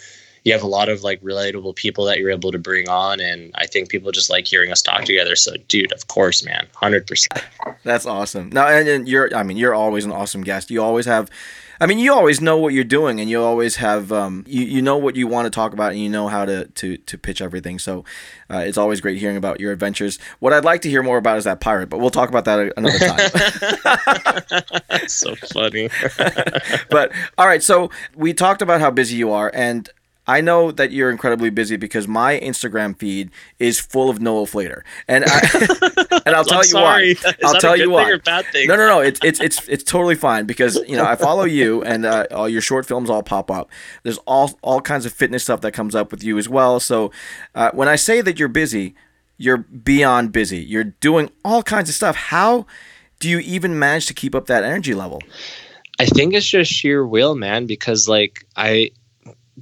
You 0.45 0.53
have 0.55 0.65
a 0.65 0.67
lot 0.67 0.89
of 0.89 1.05
like 1.05 1.23
relatable 1.23 1.77
people 1.77 2.05
that 2.07 2.19
you're 2.19 2.31
able 2.31 2.51
to 2.51 2.59
bring 2.59 2.89
on, 2.89 3.21
and 3.21 3.53
I 3.55 3.67
think 3.67 3.89
people 3.91 4.11
just 4.11 4.29
like 4.29 4.45
hearing 4.49 4.73
us 4.73 4.83
talk 4.83 5.05
together. 5.05 5.37
So, 5.37 5.53
dude, 5.69 5.93
of 5.93 6.09
course, 6.09 6.45
man, 6.45 6.67
hundred 6.75 7.07
percent. 7.07 7.45
That's 7.85 8.07
awesome. 8.07 8.49
Now, 8.51 8.67
and, 8.67 8.89
and 8.89 9.09
you're. 9.09 9.33
I 9.37 9.45
mean, 9.45 9.57
you're 9.57 9.75
always 9.75 10.05
an 10.05 10.11
awesome 10.11 10.43
guest. 10.43 10.71
You 10.73 10.83
always 10.83 11.07
have. 11.07 11.31
I 11.81 11.87
mean, 11.87 11.99
you 11.99 12.13
always 12.13 12.41
know 12.41 12.57
what 12.57 12.73
you're 12.75 12.85
doing, 12.85 13.21
and 13.21 13.29
you 13.29 13.43
always 13.43 13.77
have. 13.77 14.13
Um, 14.13 14.45
you 14.47 14.65
you 14.65 14.83
know 14.83 14.97
what 14.97 15.17
you 15.17 15.27
want 15.27 15.47
to 15.47 15.51
talk 15.51 15.73
about, 15.73 15.93
and 15.93 16.01
you 16.01 16.09
know 16.09 16.29
how 16.29 16.45
to 16.45 16.67
to 16.67 16.97
to 16.97 17.19
pitch 17.19 17.41
everything. 17.41 17.79
So, 17.79 18.05
uh, 18.51 18.59
it's 18.59 18.79
always 18.79 19.01
great 19.01 19.19
hearing 19.19 19.37
about 19.37 19.61
your 19.61 19.73
adventures. 19.73 20.19
What 20.39 20.53
I'd 20.53 20.65
like 20.65 20.83
to 20.83 20.91
hear 20.91 21.03
more 21.03 21.19
about 21.19 21.39
is 21.39 21.45
that 21.45 21.61
pirate, 21.61 21.89
but 21.89 21.99
we'll 21.99 22.11
talk 22.11 22.29
about 22.29 22.45
that 22.45 22.73
another 22.77 22.99
time. 22.99 23.19
so 25.09 25.35
funny. 25.35 25.89
but 26.91 27.13
all 27.39 27.47
right, 27.47 27.63
so 27.63 27.91
we 28.15 28.35
talked 28.35 28.63
about 28.63 28.81
how 28.81 28.91
busy 28.91 29.17
you 29.17 29.33
are, 29.33 29.51
and 29.55 29.89
I 30.27 30.41
know 30.41 30.71
that 30.71 30.93
you're 30.93 31.11
incredibly 31.11 31.51
busy 31.51 31.77
because 31.77 32.07
my 32.07 32.39
Instagram 32.39 32.97
feed 32.97 33.31
is 33.59 33.81
full 33.81 34.09
of 34.09 34.21
Noah 34.21 34.45
Flater, 34.47 34.83
and 35.09 35.25
I, 35.27 36.21
and 36.27 36.35
I'll 36.37 36.45
tell 36.45 36.59
I'm 36.59 36.63
you 36.63 36.65
sorry. 36.65 37.15
why. 37.15 37.31
Is 37.31 37.35
I'll 37.45 37.53
that 37.53 37.57
a 37.57 37.61
tell 37.61 37.73
good 37.73 37.79
you 37.81 37.85
thing 37.87 37.93
why. 37.93 38.11
or 38.11 38.19
bad 38.19 38.47
thing? 38.47 38.69
No, 38.69 38.77
no, 38.77 38.87
no. 38.87 39.01
It's 39.01 39.19
it's 39.25 39.41
it's 39.41 39.69
it's 39.69 39.83
totally 39.83 40.15
fine 40.15 40.47
because 40.47 40.77
you 40.87 40.97
know 40.97 41.05
I 41.05 41.17
follow 41.17 41.45
you 41.45 41.83
and 41.83 42.07
uh, 42.07 42.27
all 42.31 42.49
your 42.49 42.61
short 42.61 42.87
films 42.87 43.11
all 43.11 43.23
pop 43.25 43.51
up. 43.51 43.69
There's 44.05 44.19
all 44.19 44.57
all 44.63 44.81
kinds 44.81 45.07
of 45.07 45.13
fitness 45.13 45.43
stuff 45.43 45.61
that 45.63 45.73
comes 45.73 45.95
up 45.95 46.13
with 46.13 46.23
you 46.23 46.39
as 46.39 46.49
well. 46.49 46.79
So 46.79 47.11
uh, 47.57 47.71
when 47.73 47.89
I 47.89 47.97
say 47.97 48.21
that 48.21 48.39
you're 48.39 48.49
busy, 48.49 48.95
you're 49.39 49.59
beyond 49.59 50.31
busy. 50.31 50.59
You're 50.63 50.85
doing 50.85 51.31
all 51.45 51.65
kinds 51.65 51.89
of 51.89 51.97
stuff. 51.97 52.15
How 52.15 52.67
do 53.19 53.29
you 53.29 53.41
even 53.41 53.77
manage 53.77 54.07
to 54.07 54.15
keep 54.15 54.35
up 54.37 54.47
that 54.47 54.63
energy 54.63 54.95
level? 54.95 55.21
I 55.99 56.07
think 56.07 56.35
it's 56.35 56.47
just 56.49 56.73
sheer 56.73 57.05
will, 57.07 57.35
man, 57.35 57.67
because 57.67 58.09
like 58.09 58.47
I 58.57 58.91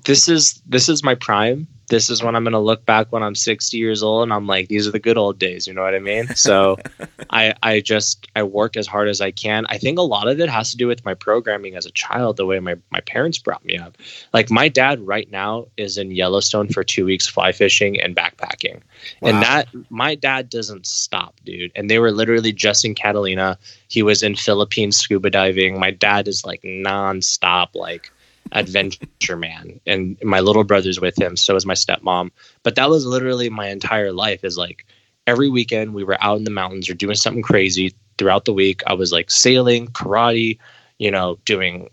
this 0.04 0.28
is 0.28 0.60
this 0.66 0.88
is 0.88 1.02
my 1.02 1.14
prime. 1.14 1.66
This 1.88 2.08
is 2.08 2.22
when 2.22 2.36
I'm 2.36 2.44
gonna 2.44 2.60
look 2.60 2.86
back 2.86 3.10
when 3.10 3.24
I'm 3.24 3.34
60 3.34 3.76
years 3.76 4.02
old 4.02 4.22
and 4.22 4.32
I'm 4.32 4.46
like, 4.46 4.68
these 4.68 4.86
are 4.86 4.92
the 4.92 5.00
good 5.00 5.18
old 5.18 5.40
days, 5.40 5.66
you 5.66 5.74
know 5.74 5.82
what 5.82 5.94
I 5.94 5.98
mean? 5.98 6.28
So 6.36 6.78
I 7.30 7.54
I 7.62 7.80
just 7.80 8.28
I 8.36 8.44
work 8.44 8.76
as 8.76 8.86
hard 8.86 9.08
as 9.08 9.20
I 9.20 9.32
can. 9.32 9.66
I 9.68 9.78
think 9.78 9.98
a 9.98 10.02
lot 10.02 10.28
of 10.28 10.38
it 10.38 10.48
has 10.48 10.70
to 10.70 10.76
do 10.76 10.86
with 10.86 11.04
my 11.04 11.14
programming 11.14 11.74
as 11.74 11.86
a 11.86 11.90
child, 11.90 12.36
the 12.36 12.46
way 12.46 12.60
my, 12.60 12.76
my 12.90 13.00
parents 13.00 13.38
brought 13.38 13.64
me 13.64 13.76
up. 13.76 13.98
Like 14.32 14.50
my 14.50 14.68
dad 14.68 15.00
right 15.00 15.28
now 15.30 15.66
is 15.76 15.98
in 15.98 16.12
Yellowstone 16.12 16.68
for 16.68 16.84
two 16.84 17.04
weeks 17.04 17.26
fly 17.26 17.50
fishing 17.50 18.00
and 18.00 18.14
backpacking. 18.14 18.80
Wow. 19.20 19.30
And 19.30 19.42
that 19.42 19.68
my 19.90 20.14
dad 20.14 20.48
doesn't 20.48 20.86
stop, 20.86 21.34
dude. 21.44 21.72
And 21.74 21.90
they 21.90 21.98
were 21.98 22.12
literally 22.12 22.52
just 22.52 22.84
in 22.84 22.94
Catalina. 22.94 23.58
He 23.88 24.04
was 24.04 24.22
in 24.22 24.36
Philippines 24.36 24.96
scuba 24.96 25.30
diving. 25.30 25.80
My 25.80 25.90
dad 25.90 26.28
is 26.28 26.46
like 26.46 26.62
nonstop, 26.62 27.74
like 27.74 28.12
adventure 28.52 29.36
man. 29.36 29.80
And 29.86 30.18
my 30.22 30.40
little 30.40 30.64
brother's 30.64 31.00
with 31.00 31.20
him. 31.20 31.36
So 31.36 31.56
is 31.56 31.66
my 31.66 31.74
stepmom. 31.74 32.30
But 32.62 32.74
that 32.76 32.90
was 32.90 33.06
literally 33.06 33.48
my 33.48 33.68
entire 33.68 34.12
life. 34.12 34.44
Is 34.44 34.58
like 34.58 34.86
every 35.26 35.48
weekend 35.48 35.94
we 35.94 36.04
were 36.04 36.18
out 36.20 36.38
in 36.38 36.44
the 36.44 36.50
mountains 36.50 36.88
or 36.88 36.94
doing 36.94 37.14
something 37.14 37.42
crazy 37.42 37.94
throughout 38.18 38.44
the 38.44 38.52
week. 38.52 38.82
I 38.86 38.94
was 38.94 39.12
like 39.12 39.30
sailing, 39.30 39.88
karate, 39.88 40.58
you 40.98 41.10
know, 41.10 41.38
doing 41.44 41.88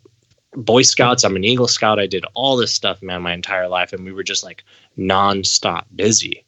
Boy 0.54 0.82
Scouts. 0.82 1.24
I'm 1.24 1.36
an 1.36 1.44
Eagle 1.44 1.68
Scout. 1.68 2.00
I 2.00 2.08
did 2.08 2.26
all 2.34 2.58
this 2.58 2.74
stuff, 2.74 3.02
man, 3.02 3.22
my 3.22 3.34
entire 3.34 3.68
life. 3.68 3.94
And 3.94 4.04
we 4.04 4.12
were 4.12 4.24
just 4.24 4.44
like 4.44 4.64
nonstop 4.98 5.86
busy. 5.96 6.44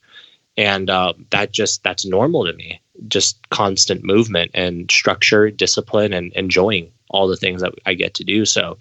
And 0.57 0.89
uh, 0.89 1.13
that 1.29 1.51
just, 1.51 1.83
that's 1.83 2.05
normal 2.05 2.45
to 2.45 2.53
me. 2.53 2.81
Just 3.07 3.47
constant 3.49 4.03
movement 4.03 4.51
and 4.53 4.91
structure, 4.91 5.49
discipline, 5.49 6.11
and 6.11 6.33
enjoying 6.33 6.91
all 7.09 7.27
the 7.27 7.37
things 7.37 7.61
that 7.61 7.73
I 7.85 7.93
get 7.93 8.15
to 8.15 8.23
do. 8.23 8.45
So 8.45 8.77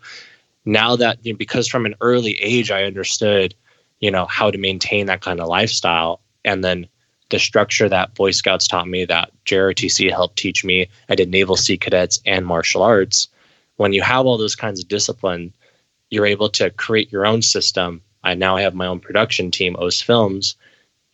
now 0.64 0.96
that, 0.96 1.18
you 1.24 1.32
know, 1.32 1.36
because 1.36 1.68
from 1.68 1.86
an 1.86 1.94
early 2.00 2.40
age, 2.40 2.70
I 2.70 2.84
understood, 2.84 3.54
you 4.00 4.10
know, 4.10 4.26
how 4.26 4.50
to 4.50 4.58
maintain 4.58 5.06
that 5.06 5.22
kind 5.22 5.40
of 5.40 5.48
lifestyle. 5.48 6.20
And 6.44 6.62
then 6.62 6.86
the 7.30 7.38
structure 7.38 7.88
that 7.88 8.14
Boy 8.14 8.30
Scouts 8.30 8.66
taught 8.66 8.88
me, 8.88 9.04
that 9.04 9.30
JROTC 9.44 10.10
helped 10.10 10.36
teach 10.36 10.64
me. 10.64 10.88
I 11.08 11.14
did 11.14 11.30
Naval 11.30 11.56
Sea 11.56 11.76
Cadets 11.76 12.20
and 12.24 12.46
martial 12.46 12.82
arts. 12.82 13.28
When 13.76 13.92
you 13.92 14.02
have 14.02 14.26
all 14.26 14.38
those 14.38 14.56
kinds 14.56 14.80
of 14.80 14.88
discipline, 14.88 15.52
you're 16.10 16.26
able 16.26 16.48
to 16.50 16.70
create 16.70 17.12
your 17.12 17.26
own 17.26 17.42
system. 17.42 18.00
I 18.24 18.34
now 18.34 18.56
have 18.56 18.74
my 18.74 18.86
own 18.86 19.00
production 19.00 19.50
team, 19.50 19.76
OS 19.76 20.00
Films, 20.00 20.56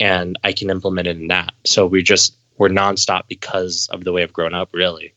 and 0.00 0.38
I 0.44 0.52
can 0.52 0.70
implement 0.70 1.08
it 1.08 1.16
in 1.16 1.28
that. 1.28 1.52
So 1.64 1.86
we 1.86 2.02
just 2.02 2.36
we're 2.56 2.68
nonstop 2.68 3.24
because 3.28 3.88
of 3.90 4.04
the 4.04 4.12
way 4.12 4.22
I've 4.22 4.32
grown 4.32 4.54
up. 4.54 4.70
Really, 4.72 5.12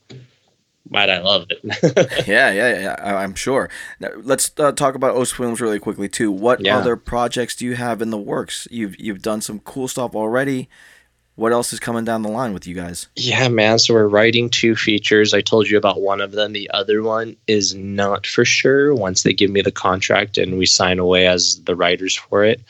but 0.90 1.10
I 1.10 1.20
love 1.20 1.48
it. 1.50 1.60
yeah, 2.28 2.52
yeah, 2.52 2.80
yeah. 2.80 2.96
I- 3.00 3.24
I'm 3.24 3.36
sure. 3.36 3.70
Now, 4.00 4.10
let's 4.18 4.52
uh, 4.58 4.72
talk 4.72 4.96
about 4.96 5.16
O's 5.16 5.32
Films 5.32 5.62
really 5.62 5.80
quickly 5.80 6.10
too. 6.10 6.32
What 6.32 6.62
Yeah. 6.62 6.78
other 6.78 6.96
projects 6.96 7.56
do 7.56 7.66
you 7.66 7.76
have 7.76 8.02
in 8.02 8.10
the 8.10 8.18
works? 8.18 8.68
You've 8.72 9.00
you've 9.00 9.22
done 9.22 9.42
some 9.42 9.60
cool 9.60 9.88
stuff 9.88 10.16
already. 10.16 10.70
What 11.36 11.52
else 11.52 11.72
is 11.72 11.80
coming 11.80 12.04
down 12.04 12.24
the 12.24 12.30
line 12.30 12.52
with 12.52 12.66
you 12.66 12.74
guys? 12.74 13.10
Yeah, 13.16 13.48
man. 13.50 13.78
So 13.78 13.94
we're 13.94 14.08
writing 14.08 14.50
two 14.50 14.76
features. 14.76 15.36
I 15.36 15.42
told 15.42 15.70
you 15.70 15.78
about 15.78 16.02
one 16.02 16.20
of 16.20 16.32
them. 16.32 16.52
The 16.52 16.68
other 16.74 17.04
one 17.04 17.36
is 17.46 17.76
not 17.76 18.26
for 18.26 18.44
sure. 18.44 18.96
Once 18.96 19.22
they 19.22 19.34
give 19.34 19.52
me 19.52 19.62
the 19.62 19.72
contract 19.72 20.40
and 20.40 20.58
we 20.58 20.66
sign 20.66 20.98
away 20.98 21.28
as 21.28 21.62
the 21.66 21.76
writers 21.76 22.16
for 22.16 22.44
it, 22.44 22.62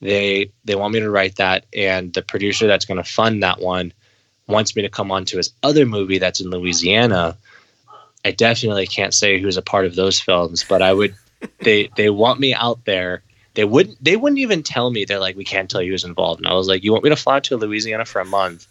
they 0.00 0.50
they 0.64 0.74
want 0.74 0.94
me 0.94 1.00
to 1.00 1.10
write 1.10 1.36
that, 1.36 1.66
and 1.74 2.12
the 2.14 2.22
producer 2.22 2.66
that's 2.66 2.84
going 2.86 2.96
to 3.02 3.04
fund 3.04 3.42
that 3.42 3.60
one 3.60 3.92
wants 4.46 4.74
me 4.74 4.80
to 4.80 4.88
come 4.88 5.12
on 5.12 5.26
to 5.26 5.36
his 5.36 5.52
other 5.62 5.84
movie 5.84 6.16
that's 6.18 6.40
in 6.40 6.48
Louisiana. 6.48 7.36
I 8.28 8.32
definitely 8.32 8.86
can't 8.86 9.14
say 9.14 9.40
who's 9.40 9.56
a 9.56 9.62
part 9.62 9.86
of 9.86 9.94
those 9.94 10.20
films, 10.20 10.62
but 10.68 10.82
I 10.82 10.92
would. 10.92 11.14
they 11.60 11.88
they 11.96 12.10
want 12.10 12.40
me 12.40 12.52
out 12.52 12.84
there. 12.84 13.22
They 13.54 13.64
wouldn't. 13.64 14.02
They 14.04 14.16
wouldn't 14.16 14.38
even 14.38 14.62
tell 14.62 14.90
me. 14.90 15.06
They're 15.06 15.18
like, 15.18 15.34
we 15.34 15.44
can't 15.44 15.70
tell 15.70 15.80
you 15.80 15.92
who's 15.92 16.04
involved. 16.04 16.40
And 16.40 16.46
I 16.46 16.52
was 16.52 16.68
like, 16.68 16.84
you 16.84 16.92
want 16.92 17.04
me 17.04 17.10
to 17.10 17.16
fly 17.16 17.40
to 17.40 17.56
Louisiana 17.56 18.04
for 18.04 18.20
a 18.20 18.26
month? 18.26 18.66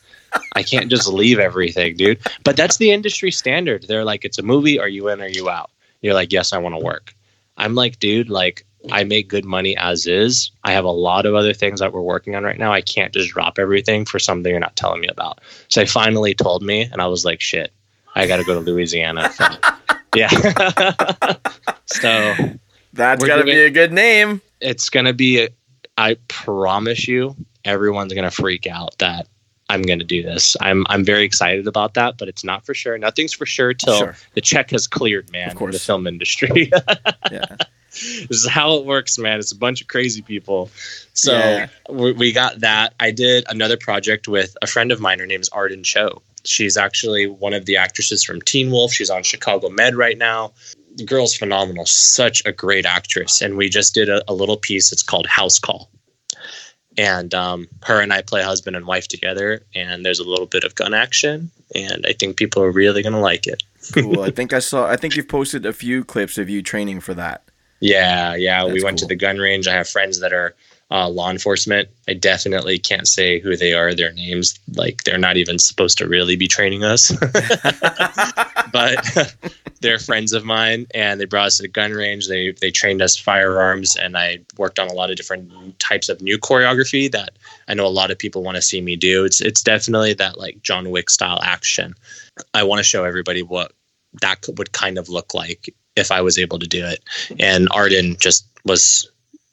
I 0.54 0.62
can't 0.62 0.92
just 0.92 1.08
leave 1.08 1.40
everything, 1.40 1.96
dude. 1.96 2.20
But 2.44 2.56
that's 2.56 2.78
the 2.78 2.92
industry 2.92 3.32
standard. 3.32 3.88
They're 3.88 4.06
like, 4.06 4.26
it's 4.26 4.38
a 4.38 4.44
movie. 4.44 4.80
Are 4.80 4.88
you 4.88 5.08
in? 5.10 5.22
Are 5.22 5.28
you 5.28 5.50
out? 5.50 5.72
You're 6.02 6.14
like, 6.14 6.32
yes, 6.32 6.54
I 6.54 6.60
want 6.60 6.76
to 6.76 6.86
work. 6.86 7.16
I'm 7.58 7.74
like, 7.74 7.98
dude, 7.98 8.30
like 8.30 8.64
I 8.92 9.06
make 9.06 9.28
good 9.28 9.46
money 9.46 9.76
as 9.76 10.06
is. 10.06 10.52
I 10.64 10.74
have 10.74 10.86
a 10.86 10.92
lot 10.92 11.26
of 11.26 11.34
other 11.34 11.54
things 11.54 11.80
that 11.80 11.94
we're 11.94 12.02
working 12.02 12.36
on 12.36 12.44
right 12.44 12.60
now. 12.60 12.72
I 12.72 12.82
can't 12.82 13.14
just 13.14 13.32
drop 13.32 13.58
everything 13.58 14.06
for 14.06 14.20
something 14.20 14.52
you're 14.52 14.60
not 14.60 14.76
telling 14.76 15.02
me 15.02 15.08
about. 15.08 15.42
So 15.70 15.80
they 15.80 15.88
finally 15.88 16.36
told 16.36 16.62
me, 16.62 16.84
and 16.92 17.02
I 17.02 17.08
was 17.08 17.26
like, 17.26 17.42
shit, 17.42 17.74
I 18.18 18.28
got 18.28 18.38
to 18.38 18.44
go 18.44 18.54
to 18.56 18.60
Louisiana. 18.60 19.32
yeah. 20.16 20.30
so 21.86 22.36
That's 22.94 23.24
got 23.24 23.38
to 23.38 23.44
be 23.44 23.52
a 23.52 23.70
good 23.70 23.94
name. 23.94 24.42
it's 24.62 24.90
gonna 24.90 25.14
be 25.14 25.48
i 25.98 26.16
promise 26.28 27.08
you 27.08 27.36
everyone's 27.66 28.14
gonna 28.14 28.32
freak 28.32 28.66
out 28.68 28.98
that 29.00 29.28
i'm 29.70 29.82
gonna 29.84 30.04
do 30.04 30.24
this 30.24 30.56
i'm 30.62 30.86
i'm 30.90 31.04
very 31.06 31.24
excited 31.24 31.68
about 31.68 31.94
that 31.94 32.18
but 32.18 32.28
it's 32.28 32.44
not 32.44 32.66
for 32.66 32.74
sure 32.74 32.98
nothing's 32.98 33.34
for 33.34 33.46
sure 33.46 33.74
till 33.74 33.98
Sure. 33.98 34.16
the 34.34 34.42
check 34.42 34.72
has 34.72 34.88
cleared 34.88 35.32
man 35.32 35.50
Of 35.50 35.56
course. 35.56 35.74
the 35.76 35.80
film 35.80 36.08
industry 36.08 36.72
Yeah. 37.32 37.46
this 37.92 38.30
is 38.32 38.48
how 38.48 38.78
it 38.78 38.86
works 38.86 39.18
man 39.20 39.40
it's 39.40 39.52
a 39.52 39.58
bunch 39.58 39.82
of 39.82 39.88
crazy 39.88 40.22
people 40.22 40.70
so 41.14 41.34
Yeah. 41.38 41.68
we, 41.90 42.12
we 42.14 42.32
got 42.32 42.60
that 42.62 42.94
i 43.00 43.12
did 43.12 43.46
another 43.50 43.78
project 43.78 44.28
with 44.28 44.56
a 44.62 44.68
friend 44.68 44.92
of 44.92 45.00
mine 45.00 45.20
her 45.20 45.28
name 45.28 45.42
is 45.42 45.50
arden 45.50 45.84
cho 45.84 46.22
she's 46.48 46.78
actually 46.78 47.28
one 47.28 47.54
of 47.54 47.66
the 47.66 47.78
actresses 47.78 48.24
from 48.24 48.42
teen 48.42 48.72
wolf 48.72 48.92
she's 48.92 49.10
on 49.10 49.24
chicago 49.24 49.70
med 49.70 49.96
right 49.96 50.18
now 50.18 50.52
the 50.96 51.06
girl's 51.06 51.36
phenomenal 51.36 51.86
such 51.86 52.42
a 52.46 52.52
great 52.52 52.86
actress 52.86 53.42
and 53.42 53.58
we 53.58 53.70
just 53.70 53.94
did 53.94 54.10
a, 54.10 54.24
a 54.28 54.34
little 54.34 54.58
piece 54.58 54.92
it's 54.92 55.04
called 55.04 55.28
house 55.28 55.60
call 55.60 55.90
and 56.98 57.34
um, 57.34 57.68
her 57.84 58.02
and 58.02 58.14
i 58.14 58.22
play 58.22 58.42
husband 58.42 58.76
and 58.76 58.86
wife 58.88 59.08
together 59.08 59.62
and 59.76 60.06
there's 60.06 60.20
a 60.20 60.28
little 60.28 60.48
bit 60.48 60.64
of 60.64 60.76
gun 60.76 60.94
action 60.94 61.52
and 61.76 62.06
i 62.08 62.14
think 62.14 62.38
people 62.38 62.64
are 62.64 62.72
really 62.72 63.04
going 63.04 63.14
to 63.14 63.20
like 63.20 63.46
it 63.48 63.64
Cool. 63.92 64.22
I 64.22 64.32
think 64.36 64.54
I 64.54 64.60
saw. 64.60 64.88
I 64.88 64.96
think 64.96 65.16
you've 65.16 65.28
posted 65.28 65.66
a 65.66 65.74
few 65.74 66.04
clips 66.04 66.38
of 66.38 66.50
you 66.50 66.62
training 66.62 67.00
for 67.00 67.14
that. 67.14 67.44
Yeah, 67.80 68.36
yeah. 68.36 68.66
we 68.66 68.74
That's 68.74 68.84
went 68.84 69.00
to 69.00 69.06
the 69.06 69.16
gun 69.16 69.38
range. 69.38 69.68
I 69.68 69.74
have 69.74 69.88
friends 69.88 70.20
that 70.20 70.34
are 70.34 70.56
uh, 70.90 71.10
law 71.10 71.30
enforcement. 71.30 71.90
I 72.08 72.14
definitely 72.14 72.80
can't 72.80 73.08
say 73.08 73.40
who 73.40 73.58
they 73.58 73.74
are, 73.74 73.94
their 73.94 74.14
names. 74.14 74.58
Like 74.76 75.04
they're 75.04 75.18
not 75.18 75.38
even 75.38 75.60
supposed 75.60 75.98
to 75.98 76.08
really 76.08 76.36
be 76.36 76.48
training 76.48 76.84
us, 76.84 77.12
but 78.72 79.36
they're 79.82 80.00
friends 80.00 80.34
of 80.34 80.46
mine, 80.46 80.88
and 80.94 81.20
they 81.20 81.26
brought 81.26 81.48
us 81.48 81.58
to 81.58 81.64
the 81.64 81.68
gun 81.68 81.92
range. 81.92 82.28
They 82.28 82.52
they 82.52 82.72
trained 82.72 83.02
us 83.02 83.18
firearms, 83.18 83.96
and 83.98 84.18
I 84.18 84.40
worked 84.58 84.80
on 84.80 84.88
a 84.88 84.94
lot 84.94 85.10
of 85.10 85.18
different 85.18 85.78
types 85.80 86.08
of 86.10 86.22
new 86.22 86.38
choreography 86.38 87.12
that 87.12 87.32
I 87.68 87.74
know 87.74 87.86
a 87.86 87.90
lot 87.90 88.12
of 88.12 88.18
people 88.18 88.44
want 88.44 88.56
to 88.56 88.62
see 88.62 88.82
me 88.82 88.96
do. 88.96 89.26
It's 89.26 89.42
it's 89.42 89.62
definitely 89.62 90.14
that 90.14 90.38
like 90.38 90.62
John 90.64 90.90
Wick 90.90 91.10
style 91.10 91.40
action. 91.44 91.94
I 92.54 92.64
want 92.64 92.80
to 92.80 92.84
show 92.84 93.04
everybody 93.04 93.42
what 93.44 93.74
that 94.22 94.46
would 94.58 94.72
kind 94.72 94.98
of 94.98 95.10
look 95.10 95.34
like 95.34 95.74
if 95.96 96.12
I 96.12 96.22
was 96.22 96.38
able 96.38 96.60
to 96.60 96.68
do 96.68 96.86
it. 96.86 97.04
And 97.40 97.68
Arden 97.72 98.16
just 98.20 98.48
was 98.64 99.10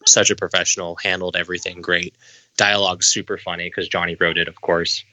such 0.06 0.30
a 0.30 0.36
professional, 0.36 0.96
handled 0.96 1.36
everything 1.36 1.80
great. 1.80 2.14
Dialogue 2.56 3.02
super 3.02 3.38
funny 3.38 3.68
because 3.68 3.88
Johnny 3.88 4.14
wrote 4.14 4.38
it, 4.38 4.48
of 4.48 4.60
course. 4.60 5.04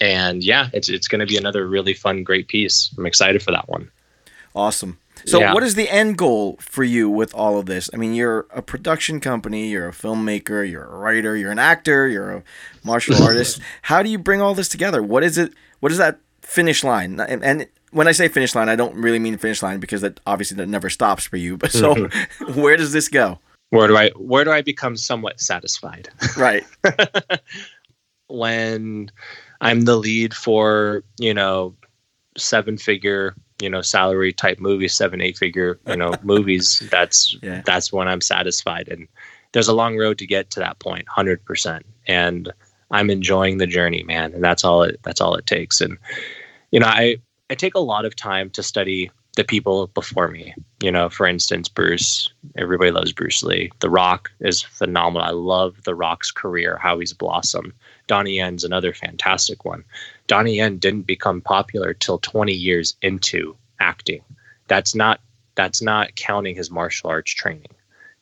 And 0.00 0.42
yeah, 0.42 0.68
it's 0.72 0.88
it's 0.88 1.08
going 1.08 1.20
to 1.20 1.26
be 1.26 1.36
another 1.36 1.66
really 1.66 1.94
fun, 1.94 2.24
great 2.24 2.48
piece. 2.48 2.92
I'm 2.96 3.06
excited 3.06 3.42
for 3.42 3.52
that 3.52 3.68
one. 3.68 3.90
Awesome. 4.54 4.98
So, 5.24 5.40
Yeah. 5.40 5.54
what 5.54 5.62
is 5.62 5.74
the 5.74 5.88
end 5.88 6.18
goal 6.18 6.56
for 6.60 6.82
you 6.82 7.08
with 7.08 7.34
all 7.34 7.58
of 7.58 7.66
this? 7.66 7.88
I 7.94 7.96
mean, 7.96 8.14
you're 8.14 8.46
a 8.50 8.62
production 8.62 9.20
company, 9.20 9.68
you're 9.68 9.88
a 9.88 9.92
filmmaker, 9.92 10.68
you're 10.68 10.84
a 10.84 10.96
writer, 10.96 11.36
you're 11.36 11.52
an 11.52 11.58
actor, 11.58 12.08
you're 12.08 12.30
a 12.32 12.42
martial 12.82 13.22
artist. 13.22 13.60
How 13.82 14.02
do 14.02 14.10
you 14.10 14.18
bring 14.18 14.40
all 14.40 14.54
this 14.54 14.68
together? 14.68 15.02
What 15.02 15.22
is 15.22 15.38
it? 15.38 15.52
What 15.80 15.92
is 15.92 15.98
that 15.98 16.18
finish 16.40 16.82
line? 16.82 17.20
And, 17.20 17.44
and 17.44 17.66
when 17.92 18.08
I 18.08 18.12
say 18.12 18.28
finish 18.28 18.54
line, 18.54 18.68
I 18.68 18.76
don't 18.76 18.96
really 18.96 19.18
mean 19.18 19.36
finish 19.38 19.62
line 19.62 19.78
because 19.78 20.00
that 20.00 20.18
obviously 20.26 20.56
that 20.56 20.68
never 20.68 20.90
stops 20.90 21.24
for 21.26 21.36
you. 21.36 21.56
But 21.56 21.70
so, 21.70 21.94
mm-hmm. 21.94 22.60
where 22.60 22.76
does 22.76 22.92
this 22.92 23.08
go? 23.08 23.38
Where 23.72 23.88
do 23.88 23.96
I 23.96 24.10
where 24.10 24.44
do 24.44 24.50
I 24.50 24.60
become 24.60 24.98
somewhat 24.98 25.40
satisfied? 25.40 26.10
Right. 26.36 26.62
when 28.26 29.10
I'm 29.62 29.82
the 29.82 29.96
lead 29.96 30.34
for, 30.34 31.04
you 31.18 31.32
know, 31.32 31.74
seven 32.36 32.76
figure, 32.76 33.34
you 33.62 33.70
know, 33.70 33.80
salary 33.80 34.30
type 34.30 34.60
movies, 34.60 34.92
seven, 34.92 35.22
eight 35.22 35.38
figure, 35.38 35.80
you 35.86 35.96
know, 35.96 36.14
movies, 36.22 36.82
that's 36.90 37.34
Yeah. 37.42 37.62
that's 37.64 37.90
when 37.90 38.08
I'm 38.08 38.20
satisfied. 38.20 38.88
And 38.88 39.08
there's 39.52 39.68
a 39.68 39.74
long 39.74 39.96
road 39.96 40.18
to 40.18 40.26
get 40.26 40.50
to 40.50 40.60
that 40.60 40.78
point 40.78 41.06
point, 41.06 41.08
hundred 41.08 41.42
percent. 41.46 41.86
And 42.06 42.52
I'm 42.90 43.08
enjoying 43.08 43.56
the 43.56 43.66
journey, 43.66 44.02
man. 44.02 44.34
And 44.34 44.44
that's 44.44 44.64
all 44.64 44.82
it 44.82 45.00
that's 45.02 45.22
all 45.22 45.34
it 45.34 45.46
takes. 45.46 45.80
And 45.80 45.96
you 46.72 46.80
know, 46.80 46.88
I 46.88 47.16
I 47.48 47.54
take 47.54 47.74
a 47.74 47.80
lot 47.80 48.04
of 48.04 48.16
time 48.16 48.50
to 48.50 48.62
study 48.62 49.10
the 49.36 49.44
people 49.44 49.86
before 49.88 50.28
me. 50.28 50.54
You 50.82 50.92
know, 50.92 51.08
for 51.08 51.26
instance, 51.26 51.68
Bruce. 51.68 52.28
Everybody 52.56 52.90
loves 52.90 53.12
Bruce 53.12 53.42
Lee. 53.42 53.70
The 53.80 53.90
Rock 53.90 54.30
is 54.40 54.62
phenomenal. 54.62 55.26
I 55.26 55.30
love 55.30 55.82
The 55.84 55.94
Rock's 55.94 56.30
career, 56.30 56.76
how 56.76 56.98
he's 56.98 57.12
blossomed. 57.12 57.72
Donnie 58.06 58.36
Yen's 58.36 58.64
another 58.64 58.92
fantastic 58.92 59.64
one. 59.64 59.84
Donnie 60.26 60.56
Yen 60.56 60.78
didn't 60.78 61.06
become 61.06 61.40
popular 61.40 61.94
till 61.94 62.18
20 62.18 62.52
years 62.52 62.94
into 63.00 63.56
acting. 63.80 64.22
That's 64.68 64.94
not 64.94 65.20
that's 65.54 65.82
not 65.82 66.14
counting 66.16 66.54
his 66.54 66.70
martial 66.70 67.10
arts 67.10 67.32
training. 67.32 67.74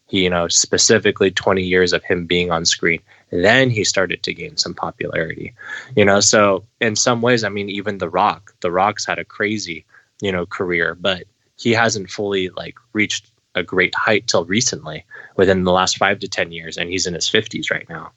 He, 0.07 0.25
you 0.25 0.31
know, 0.31 0.49
specifically 0.49 1.31
20 1.31 1.63
years 1.63 1.93
of 1.93 2.03
him 2.03 2.27
being 2.27 2.51
on 2.51 2.65
screen. 2.65 3.01
Then 3.31 3.71
he 3.71 3.85
started 3.85 4.25
to 4.25 4.35
gain 4.35 4.57
some 4.57 4.75
popularity. 4.75 5.55
You 5.95 6.05
know, 6.05 6.19
so 6.19 6.65
in 6.81 6.97
some 6.97 7.23
ways, 7.23 7.45
I 7.45 7.49
mean, 7.49 7.71
even 7.71 7.99
The 7.99 8.09
Rock, 8.09 8.53
The 8.61 8.73
Rock's 8.73 9.07
had 9.07 9.21
a 9.21 9.25
crazy, 9.25 9.85
you 10.21 10.33
know, 10.33 10.47
career, 10.47 10.95
but 10.95 11.25
he 11.57 11.73
hasn't 11.73 12.11
fully 12.11 12.49
like 12.51 12.77
reached 12.93 13.31
a 13.55 13.63
great 13.63 13.95
height 13.95 14.27
till 14.27 14.45
recently 14.45 15.05
within 15.37 15.65
the 15.65 15.73
last 15.73 15.97
five 15.99 16.19
to 16.21 16.29
10 16.29 16.53
years. 16.53 16.77
And 16.77 16.89
he's 16.91 17.07
in 17.07 17.15
his 17.15 17.29
50s 17.29 17.71
right 17.71 17.89
now. 17.89 18.13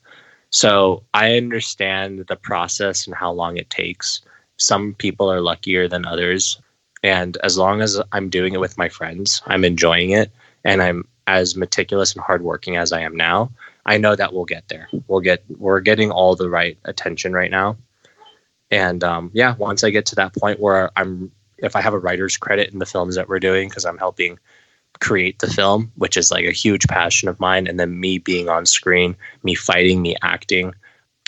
So 0.50 1.02
I 1.12 1.36
understand 1.36 2.26
the 2.28 2.36
process 2.36 3.06
and 3.06 3.16
how 3.16 3.32
long 3.32 3.56
it 3.56 3.70
takes. 3.70 4.20
Some 4.56 4.94
people 4.94 5.30
are 5.30 5.40
luckier 5.40 5.88
than 5.88 6.06
others. 6.06 6.60
And 7.02 7.36
as 7.42 7.58
long 7.58 7.82
as 7.82 8.00
I'm 8.12 8.30
doing 8.30 8.54
it 8.54 8.60
with 8.60 8.78
my 8.78 8.88
friends, 8.88 9.42
I'm 9.46 9.64
enjoying 9.64 10.10
it, 10.10 10.30
and 10.64 10.80
I'm 10.80 11.06
as 11.26 11.56
meticulous 11.56 12.14
and 12.14 12.22
hardworking 12.22 12.76
as 12.76 12.92
I 12.92 13.00
am 13.00 13.16
now, 13.16 13.50
I 13.86 13.98
know 13.98 14.16
that 14.16 14.32
we'll 14.32 14.44
get 14.44 14.68
there. 14.68 14.88
We'll 15.06 15.20
get 15.20 15.44
we're 15.58 15.80
getting 15.80 16.10
all 16.10 16.36
the 16.36 16.48
right 16.48 16.78
attention 16.84 17.32
right 17.32 17.50
now. 17.50 17.76
And 18.70 19.04
um, 19.04 19.30
yeah, 19.34 19.54
once 19.56 19.84
I 19.84 19.90
get 19.90 20.06
to 20.06 20.14
that 20.16 20.34
point 20.34 20.60
where 20.60 20.90
I'm 20.96 21.30
if 21.58 21.76
I 21.76 21.80
have 21.80 21.94
a 21.94 21.98
writer's 21.98 22.36
credit 22.36 22.72
in 22.72 22.78
the 22.78 22.86
films 22.86 23.14
that 23.16 23.28
we're 23.28 23.40
doing, 23.40 23.68
because 23.68 23.84
I'm 23.84 23.98
helping 23.98 24.38
create 25.00 25.38
the 25.40 25.48
film, 25.48 25.92
which 25.96 26.16
is 26.16 26.30
like 26.30 26.44
a 26.44 26.52
huge 26.52 26.86
passion 26.86 27.28
of 27.28 27.40
mine, 27.40 27.66
and 27.66 27.78
then 27.78 28.00
me 28.00 28.18
being 28.18 28.48
on 28.48 28.66
screen, 28.66 29.16
me 29.42 29.54
fighting, 29.54 30.02
me 30.02 30.16
acting. 30.22 30.74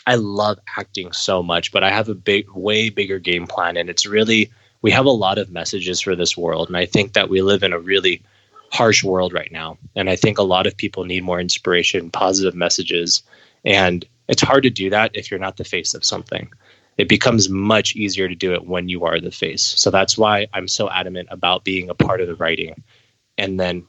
I 0.06 0.14
love 0.14 0.58
acting 0.78 1.12
so 1.12 1.42
much, 1.42 1.72
but 1.72 1.82
I 1.82 1.90
have 1.90 2.08
a 2.08 2.14
big, 2.14 2.48
way 2.52 2.90
bigger 2.90 3.18
game 3.18 3.46
plan, 3.46 3.76
and 3.76 3.90
it's 3.90 4.06
really 4.06 4.50
we 4.82 4.90
have 4.92 5.06
a 5.06 5.10
lot 5.10 5.38
of 5.38 5.50
messages 5.50 6.00
for 6.00 6.14
this 6.14 6.36
world, 6.36 6.68
and 6.68 6.76
I 6.76 6.86
think 6.86 7.14
that 7.14 7.28
we 7.28 7.42
live 7.42 7.62
in 7.62 7.72
a 7.72 7.78
really 7.78 8.22
harsh 8.70 9.02
world 9.02 9.32
right 9.32 9.50
now, 9.50 9.78
and 9.96 10.08
I 10.08 10.16
think 10.16 10.38
a 10.38 10.42
lot 10.42 10.66
of 10.66 10.76
people 10.76 11.04
need 11.04 11.24
more 11.24 11.40
inspiration, 11.40 12.10
positive 12.10 12.54
messages, 12.54 13.22
and 13.64 14.04
it's 14.28 14.42
hard 14.42 14.62
to 14.64 14.70
do 14.70 14.90
that 14.90 15.10
if 15.14 15.30
you're 15.30 15.40
not 15.40 15.56
the 15.56 15.64
face 15.64 15.94
of 15.94 16.04
something. 16.04 16.52
It 16.96 17.08
becomes 17.08 17.48
much 17.48 17.94
easier 17.94 18.28
to 18.28 18.34
do 18.34 18.54
it 18.54 18.66
when 18.66 18.88
you 18.88 19.04
are 19.04 19.20
the 19.20 19.30
face. 19.30 19.62
So 19.62 19.90
that's 19.90 20.16
why 20.16 20.46
I'm 20.54 20.68
so 20.68 20.90
adamant 20.90 21.28
about 21.30 21.64
being 21.64 21.90
a 21.90 21.94
part 21.94 22.20
of 22.20 22.26
the 22.26 22.34
writing 22.34 22.82
and 23.36 23.60
then 23.60 23.84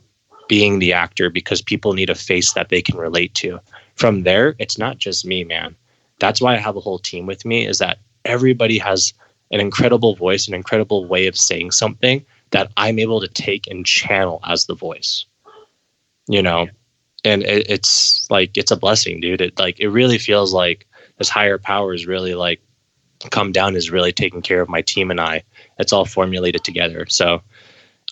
being 0.47 0.79
the 0.79 0.93
actor 0.93 1.29
because 1.29 1.61
people 1.61 1.93
need 1.93 2.09
a 2.09 2.15
face 2.15 2.53
that 2.53 2.69
they 2.69 2.81
can 2.81 2.97
relate 2.97 3.33
to. 3.35 3.59
From 3.95 4.23
there, 4.23 4.55
it's 4.59 4.77
not 4.77 4.97
just 4.97 5.25
me, 5.25 5.43
man. 5.43 5.75
That's 6.19 6.41
why 6.41 6.55
I 6.55 6.57
have 6.57 6.75
a 6.75 6.81
whole 6.81 6.99
team 6.99 7.25
with 7.25 7.45
me 7.45 7.65
is 7.65 7.79
that 7.79 7.99
everybody 8.25 8.77
has 8.77 9.13
an 9.51 9.59
incredible 9.59 10.15
voice, 10.15 10.47
an 10.47 10.53
incredible 10.53 11.05
way 11.05 11.27
of 11.27 11.37
saying 11.37 11.71
something 11.71 12.25
that 12.51 12.71
I'm 12.77 12.99
able 12.99 13.21
to 13.21 13.27
take 13.27 13.67
and 13.67 13.85
channel 13.85 14.39
as 14.45 14.65
the 14.65 14.75
voice. 14.75 15.25
You 16.27 16.41
know, 16.41 16.67
and 17.23 17.43
it, 17.43 17.69
it's 17.69 18.29
like 18.29 18.57
it's 18.57 18.71
a 18.71 18.75
blessing, 18.75 19.21
dude. 19.21 19.41
It 19.41 19.57
like 19.57 19.79
it 19.79 19.89
really 19.89 20.17
feels 20.17 20.53
like 20.53 20.85
this 21.17 21.29
higher 21.29 21.57
power 21.57 21.93
is 21.93 22.05
really 22.05 22.35
like 22.35 22.61
come 23.31 23.51
down 23.51 23.75
is 23.75 23.91
really 23.91 24.11
taking 24.11 24.41
care 24.41 24.61
of 24.61 24.69
my 24.69 24.81
team 24.81 25.11
and 25.11 25.19
I. 25.19 25.43
It's 25.79 25.93
all 25.93 26.05
formulated 26.05 26.63
together. 26.63 27.05
So 27.09 27.41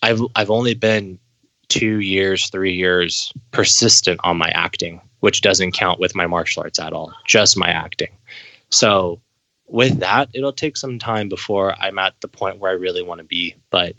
I've 0.01 0.21
I've 0.35 0.49
only 0.51 0.73
been 0.73 1.19
two 1.67 1.99
years, 1.99 2.49
three 2.49 2.73
years 2.73 3.31
persistent 3.51 4.19
on 4.23 4.37
my 4.37 4.49
acting, 4.49 5.01
which 5.19 5.41
doesn't 5.41 5.71
count 5.71 5.99
with 5.99 6.15
my 6.15 6.27
martial 6.27 6.63
arts 6.63 6.79
at 6.79 6.93
all, 6.93 7.13
just 7.25 7.57
my 7.57 7.69
acting. 7.69 8.11
So 8.69 9.21
with 9.67 9.99
that, 9.99 10.29
it'll 10.33 10.53
take 10.53 10.77
some 10.77 10.99
time 10.99 11.29
before 11.29 11.75
I'm 11.79 11.97
at 11.97 12.13
the 12.21 12.27
point 12.27 12.59
where 12.59 12.71
I 12.71 12.75
really 12.75 13.01
want 13.01 13.19
to 13.19 13.25
be. 13.25 13.55
But 13.69 13.95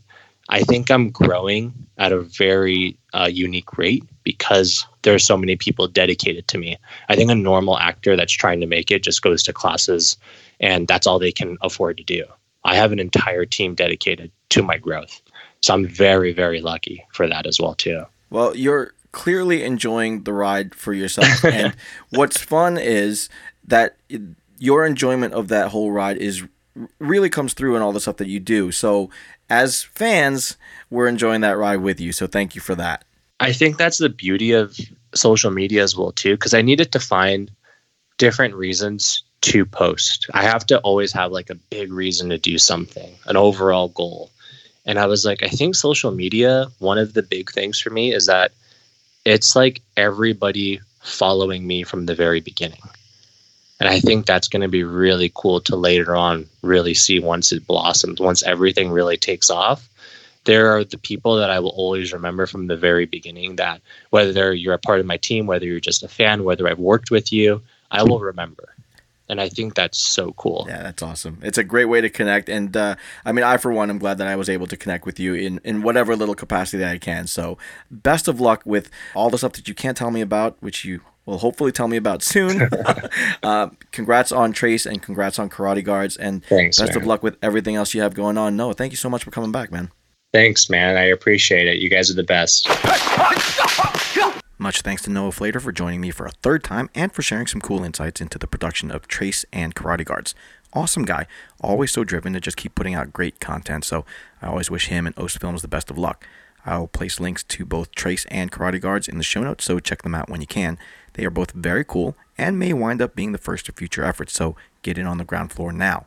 I 0.48 0.60
think 0.60 0.90
I'm 0.90 1.10
growing 1.10 1.74
at 1.98 2.12
a 2.12 2.20
very 2.20 2.96
uh, 3.12 3.28
unique 3.30 3.76
rate 3.76 4.04
because 4.22 4.86
there's 5.02 5.24
so 5.24 5.36
many 5.36 5.56
people 5.56 5.88
dedicated 5.88 6.46
to 6.48 6.58
me. 6.58 6.76
I 7.08 7.16
think 7.16 7.30
a 7.30 7.34
normal 7.34 7.78
actor 7.78 8.16
that's 8.16 8.32
trying 8.32 8.60
to 8.60 8.66
make 8.66 8.90
it 8.90 9.02
just 9.02 9.22
goes 9.22 9.42
to 9.44 9.52
classes 9.52 10.16
and 10.60 10.88
that's 10.88 11.06
all 11.06 11.18
they 11.18 11.32
can 11.32 11.56
afford 11.62 11.98
to 11.98 12.04
do. 12.04 12.24
I 12.64 12.74
have 12.74 12.92
an 12.92 12.98
entire 12.98 13.44
team 13.44 13.74
dedicated 13.74 14.30
to 14.50 14.62
my 14.62 14.76
growth. 14.76 15.20
So 15.60 15.74
I'm 15.74 15.86
very, 15.86 16.32
very 16.32 16.60
lucky 16.60 17.04
for 17.12 17.28
that 17.28 17.46
as 17.46 17.60
well 17.60 17.74
too. 17.74 18.04
Well, 18.30 18.56
you're 18.56 18.92
clearly 19.12 19.62
enjoying 19.62 20.24
the 20.24 20.32
ride 20.32 20.74
for 20.74 20.92
yourself. 20.92 21.44
and 21.44 21.74
what's 22.10 22.40
fun 22.40 22.76
is 22.76 23.28
that 23.66 23.96
your 24.58 24.84
enjoyment 24.84 25.34
of 25.34 25.48
that 25.48 25.68
whole 25.68 25.92
ride 25.92 26.18
is 26.18 26.44
really 26.98 27.30
comes 27.30 27.54
through 27.54 27.76
in 27.76 27.82
all 27.82 27.92
the 27.92 28.00
stuff 28.00 28.16
that 28.18 28.28
you 28.28 28.40
do. 28.40 28.70
So 28.70 29.10
as 29.48 29.82
fans, 29.82 30.56
we're 30.90 31.08
enjoying 31.08 31.40
that 31.42 31.56
ride 31.56 31.80
with 31.80 32.00
you. 32.00 32.12
So 32.12 32.26
thank 32.26 32.54
you 32.54 32.60
for 32.60 32.74
that. 32.74 33.04
I 33.40 33.52
think 33.52 33.76
that's 33.76 33.98
the 33.98 34.08
beauty 34.08 34.52
of 34.52 34.78
social 35.14 35.50
media 35.50 35.82
as 35.82 35.96
well 35.96 36.12
too 36.12 36.34
because 36.34 36.52
I 36.52 36.62
needed 36.62 36.92
to 36.92 37.00
find 37.00 37.50
different 38.18 38.54
reasons 38.54 39.22
to 39.42 39.64
post. 39.64 40.26
I 40.32 40.42
have 40.42 40.66
to 40.66 40.78
always 40.80 41.12
have 41.12 41.32
like 41.32 41.50
a 41.50 41.54
big 41.54 41.92
reason 41.92 42.30
to 42.30 42.38
do 42.38 42.58
something, 42.58 43.14
an 43.26 43.36
overall 43.36 43.88
goal. 43.88 44.30
And 44.84 44.98
I 44.98 45.06
was 45.06 45.24
like, 45.24 45.42
I 45.42 45.48
think 45.48 45.74
social 45.74 46.10
media, 46.10 46.68
one 46.78 46.98
of 46.98 47.14
the 47.14 47.22
big 47.22 47.50
things 47.50 47.80
for 47.80 47.90
me 47.90 48.14
is 48.14 48.26
that 48.26 48.52
it's 49.24 49.56
like 49.56 49.82
everybody 49.96 50.80
following 51.00 51.66
me 51.66 51.82
from 51.82 52.06
the 52.06 52.14
very 52.14 52.40
beginning. 52.40 52.82
And 53.78 53.88
I 53.88 54.00
think 54.00 54.24
that's 54.24 54.48
going 54.48 54.62
to 54.62 54.68
be 54.68 54.84
really 54.84 55.30
cool 55.34 55.60
to 55.62 55.76
later 55.76 56.16
on 56.16 56.46
really 56.62 56.94
see 56.94 57.18
once 57.18 57.52
it 57.52 57.66
blossoms, 57.66 58.20
once 58.20 58.42
everything 58.42 58.90
really 58.90 59.16
takes 59.16 59.50
off. 59.50 59.88
There 60.44 60.76
are 60.76 60.84
the 60.84 60.98
people 60.98 61.36
that 61.36 61.50
I 61.50 61.58
will 61.58 61.70
always 61.70 62.12
remember 62.12 62.46
from 62.46 62.68
the 62.68 62.76
very 62.76 63.04
beginning 63.04 63.56
that 63.56 63.82
whether 64.10 64.54
you're 64.54 64.74
a 64.74 64.78
part 64.78 65.00
of 65.00 65.06
my 65.06 65.16
team, 65.16 65.46
whether 65.46 65.66
you're 65.66 65.80
just 65.80 66.04
a 66.04 66.08
fan, 66.08 66.44
whether 66.44 66.68
I've 66.68 66.78
worked 66.78 67.10
with 67.10 67.32
you, 67.32 67.62
I 67.90 68.04
will 68.04 68.20
remember 68.20 68.75
and 69.28 69.40
I 69.40 69.48
think 69.48 69.74
that's 69.74 69.98
so 69.98 70.32
cool. 70.32 70.66
Yeah, 70.68 70.82
that's 70.82 71.02
awesome. 71.02 71.40
It's 71.42 71.58
a 71.58 71.64
great 71.64 71.86
way 71.86 72.00
to 72.00 72.10
connect, 72.10 72.48
and 72.48 72.76
uh, 72.76 72.96
I 73.24 73.32
mean, 73.32 73.44
I 73.44 73.56
for 73.56 73.72
one, 73.72 73.90
am 73.90 73.98
glad 73.98 74.18
that 74.18 74.26
I 74.26 74.36
was 74.36 74.48
able 74.48 74.66
to 74.68 74.76
connect 74.76 75.06
with 75.06 75.18
you 75.18 75.34
in 75.34 75.60
in 75.64 75.82
whatever 75.82 76.16
little 76.16 76.34
capacity 76.34 76.78
that 76.78 76.90
I 76.90 76.98
can. 76.98 77.26
So, 77.26 77.58
best 77.90 78.28
of 78.28 78.40
luck 78.40 78.62
with 78.64 78.90
all 79.14 79.30
the 79.30 79.38
stuff 79.38 79.52
that 79.54 79.68
you 79.68 79.74
can't 79.74 79.96
tell 79.96 80.10
me 80.10 80.20
about, 80.20 80.56
which 80.60 80.84
you 80.84 81.00
will 81.26 81.38
hopefully 81.38 81.72
tell 81.72 81.88
me 81.88 81.96
about 81.96 82.22
soon. 82.22 82.68
uh, 83.42 83.68
congrats 83.90 84.32
on 84.32 84.52
Trace 84.52 84.86
and 84.86 85.02
congrats 85.02 85.38
on 85.38 85.50
Karate 85.50 85.84
Guards. 85.84 86.16
And 86.16 86.44
Thanks, 86.44 86.78
best 86.78 86.92
man. 86.92 87.02
of 87.02 87.06
luck 87.06 87.22
with 87.22 87.36
everything 87.42 87.74
else 87.74 87.92
you 87.92 88.00
have 88.00 88.14
going 88.14 88.38
on. 88.38 88.56
No, 88.56 88.72
thank 88.72 88.92
you 88.92 88.96
so 88.96 89.10
much 89.10 89.24
for 89.24 89.30
coming 89.30 89.52
back, 89.52 89.70
man. 89.70 89.90
Thanks, 90.32 90.70
man. 90.70 90.96
I 90.96 91.04
appreciate 91.04 91.66
it. 91.66 91.78
You 91.78 91.90
guys 91.90 92.10
are 92.10 92.14
the 92.14 92.22
best. 92.22 92.68
Much 94.58 94.80
thanks 94.80 95.02
to 95.02 95.10
Noah 95.10 95.32
Flater 95.32 95.60
for 95.60 95.70
joining 95.70 96.00
me 96.00 96.10
for 96.10 96.24
a 96.24 96.30
third 96.30 96.64
time 96.64 96.88
and 96.94 97.12
for 97.12 97.20
sharing 97.20 97.46
some 97.46 97.60
cool 97.60 97.84
insights 97.84 98.22
into 98.22 98.38
the 98.38 98.46
production 98.46 98.90
of 98.90 99.06
Trace 99.06 99.44
and 99.52 99.74
Karate 99.74 100.02
Guards. 100.04 100.34
Awesome 100.72 101.04
guy, 101.04 101.26
always 101.60 101.92
so 101.92 102.04
driven 102.04 102.32
to 102.32 102.40
just 102.40 102.56
keep 102.56 102.74
putting 102.74 102.94
out 102.94 103.12
great 103.12 103.38
content, 103.38 103.84
so 103.84 104.06
I 104.40 104.46
always 104.46 104.70
wish 104.70 104.86
him 104.86 105.06
and 105.06 105.18
Ost 105.18 105.38
Films 105.38 105.60
the 105.60 105.68
best 105.68 105.90
of 105.90 105.98
luck. 105.98 106.26
I'll 106.64 106.86
place 106.86 107.20
links 107.20 107.44
to 107.44 107.66
both 107.66 107.94
Trace 107.94 108.24
and 108.30 108.50
Karate 108.50 108.80
Guards 108.80 109.08
in 109.08 109.18
the 109.18 109.24
show 109.24 109.42
notes, 109.42 109.64
so 109.64 109.78
check 109.78 110.00
them 110.00 110.14
out 110.14 110.30
when 110.30 110.40
you 110.40 110.46
can. 110.46 110.78
They 111.12 111.26
are 111.26 111.30
both 111.30 111.50
very 111.52 111.84
cool 111.84 112.16
and 112.38 112.58
may 112.58 112.72
wind 112.72 113.02
up 113.02 113.14
being 113.14 113.32
the 113.32 113.38
first 113.38 113.68
of 113.68 113.76
future 113.76 114.04
efforts, 114.04 114.32
so 114.32 114.56
get 114.80 114.96
in 114.96 115.06
on 115.06 115.18
the 115.18 115.24
ground 115.24 115.52
floor 115.52 115.70
now. 115.70 116.06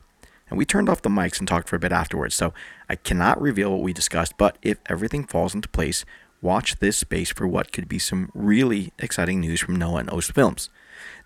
And 0.49 0.57
we 0.57 0.65
turned 0.65 0.89
off 0.89 1.03
the 1.03 1.09
mics 1.09 1.37
and 1.37 1.47
talked 1.47 1.69
for 1.69 1.75
a 1.75 1.79
bit 1.79 1.91
afterwards, 1.91 2.33
so 2.33 2.55
I 2.89 2.95
cannot 2.95 3.39
reveal 3.39 3.71
what 3.71 3.83
we 3.83 3.93
discussed, 3.93 4.33
but 4.39 4.57
if 4.63 4.79
everything 4.87 5.23
falls 5.23 5.53
into 5.53 5.69
place, 5.69 6.03
watch 6.41 6.77
this 6.79 6.97
space 6.97 7.31
for 7.31 7.47
what 7.47 7.71
could 7.71 7.87
be 7.87 7.99
some 7.99 8.31
really 8.33 8.91
exciting 8.99 9.41
news 9.41 9.59
from 9.59 9.75
Noah 9.75 9.99
and 9.99 10.09
Ost 10.09 10.33
Films. 10.33 10.69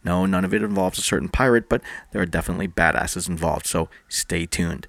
No, 0.03 0.25
none 0.25 0.45
of 0.45 0.53
it 0.53 0.63
involves 0.63 0.99
a 0.99 1.03
certain 1.03 1.29
pirate, 1.29 1.69
but 1.69 1.81
there 2.11 2.21
are 2.21 2.25
definitely 2.25 2.67
badasses 2.67 3.29
involved, 3.29 3.65
so 3.65 3.89
stay 4.09 4.45
tuned. 4.45 4.87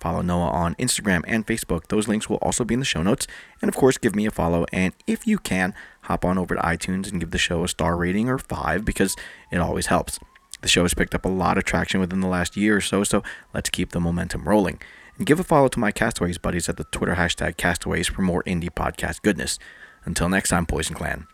Follow 0.00 0.22
Noah 0.22 0.48
on 0.48 0.74
Instagram 0.76 1.22
and 1.26 1.46
Facebook. 1.46 1.88
Those 1.88 2.08
links 2.08 2.28
will 2.28 2.38
also 2.38 2.64
be 2.64 2.72
in 2.72 2.80
the 2.80 2.86
show 2.86 3.02
notes. 3.02 3.26
And 3.60 3.68
of 3.68 3.76
course, 3.76 3.98
give 3.98 4.16
me 4.16 4.24
a 4.24 4.30
follow. 4.30 4.64
And 4.72 4.94
if 5.06 5.26
you 5.26 5.38
can, 5.38 5.74
hop 6.02 6.24
on 6.24 6.38
over 6.38 6.54
to 6.54 6.60
iTunes 6.62 7.10
and 7.10 7.20
give 7.20 7.32
the 7.32 7.38
show 7.38 7.64
a 7.64 7.68
star 7.68 7.96
rating 7.96 8.28
or 8.28 8.38
five 8.38 8.84
because 8.84 9.14
it 9.52 9.58
always 9.58 9.86
helps. 9.86 10.18
The 10.62 10.68
show 10.68 10.82
has 10.82 10.94
picked 10.94 11.14
up 11.14 11.26
a 11.26 11.28
lot 11.28 11.58
of 11.58 11.64
traction 11.64 12.00
within 12.00 12.20
the 12.20 12.28
last 12.28 12.56
year 12.56 12.76
or 12.76 12.80
so, 12.80 13.04
so 13.04 13.22
let's 13.52 13.70
keep 13.70 13.90
the 13.90 14.00
momentum 14.00 14.44
rolling. 14.44 14.80
Give 15.22 15.38
a 15.38 15.44
follow 15.44 15.68
to 15.68 15.78
my 15.78 15.92
Castaways 15.92 16.38
buddies 16.38 16.70
at 16.70 16.78
the 16.78 16.84
Twitter 16.84 17.14
hashtag 17.14 17.58
Castaways 17.58 18.08
for 18.08 18.22
more 18.22 18.42
indie 18.44 18.70
podcast 18.70 19.20
goodness. 19.20 19.58
Until 20.06 20.30
next 20.30 20.48
time, 20.48 20.64
Poison 20.64 20.96
Clan. 20.96 21.26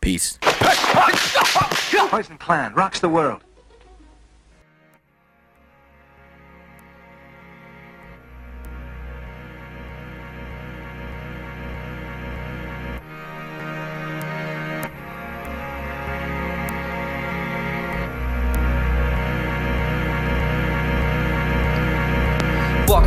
Peace. 0.00 0.38
Poison 2.08 2.38
Clan 2.38 2.72
rocks 2.72 3.00
the 3.00 3.10
world. 3.10 3.44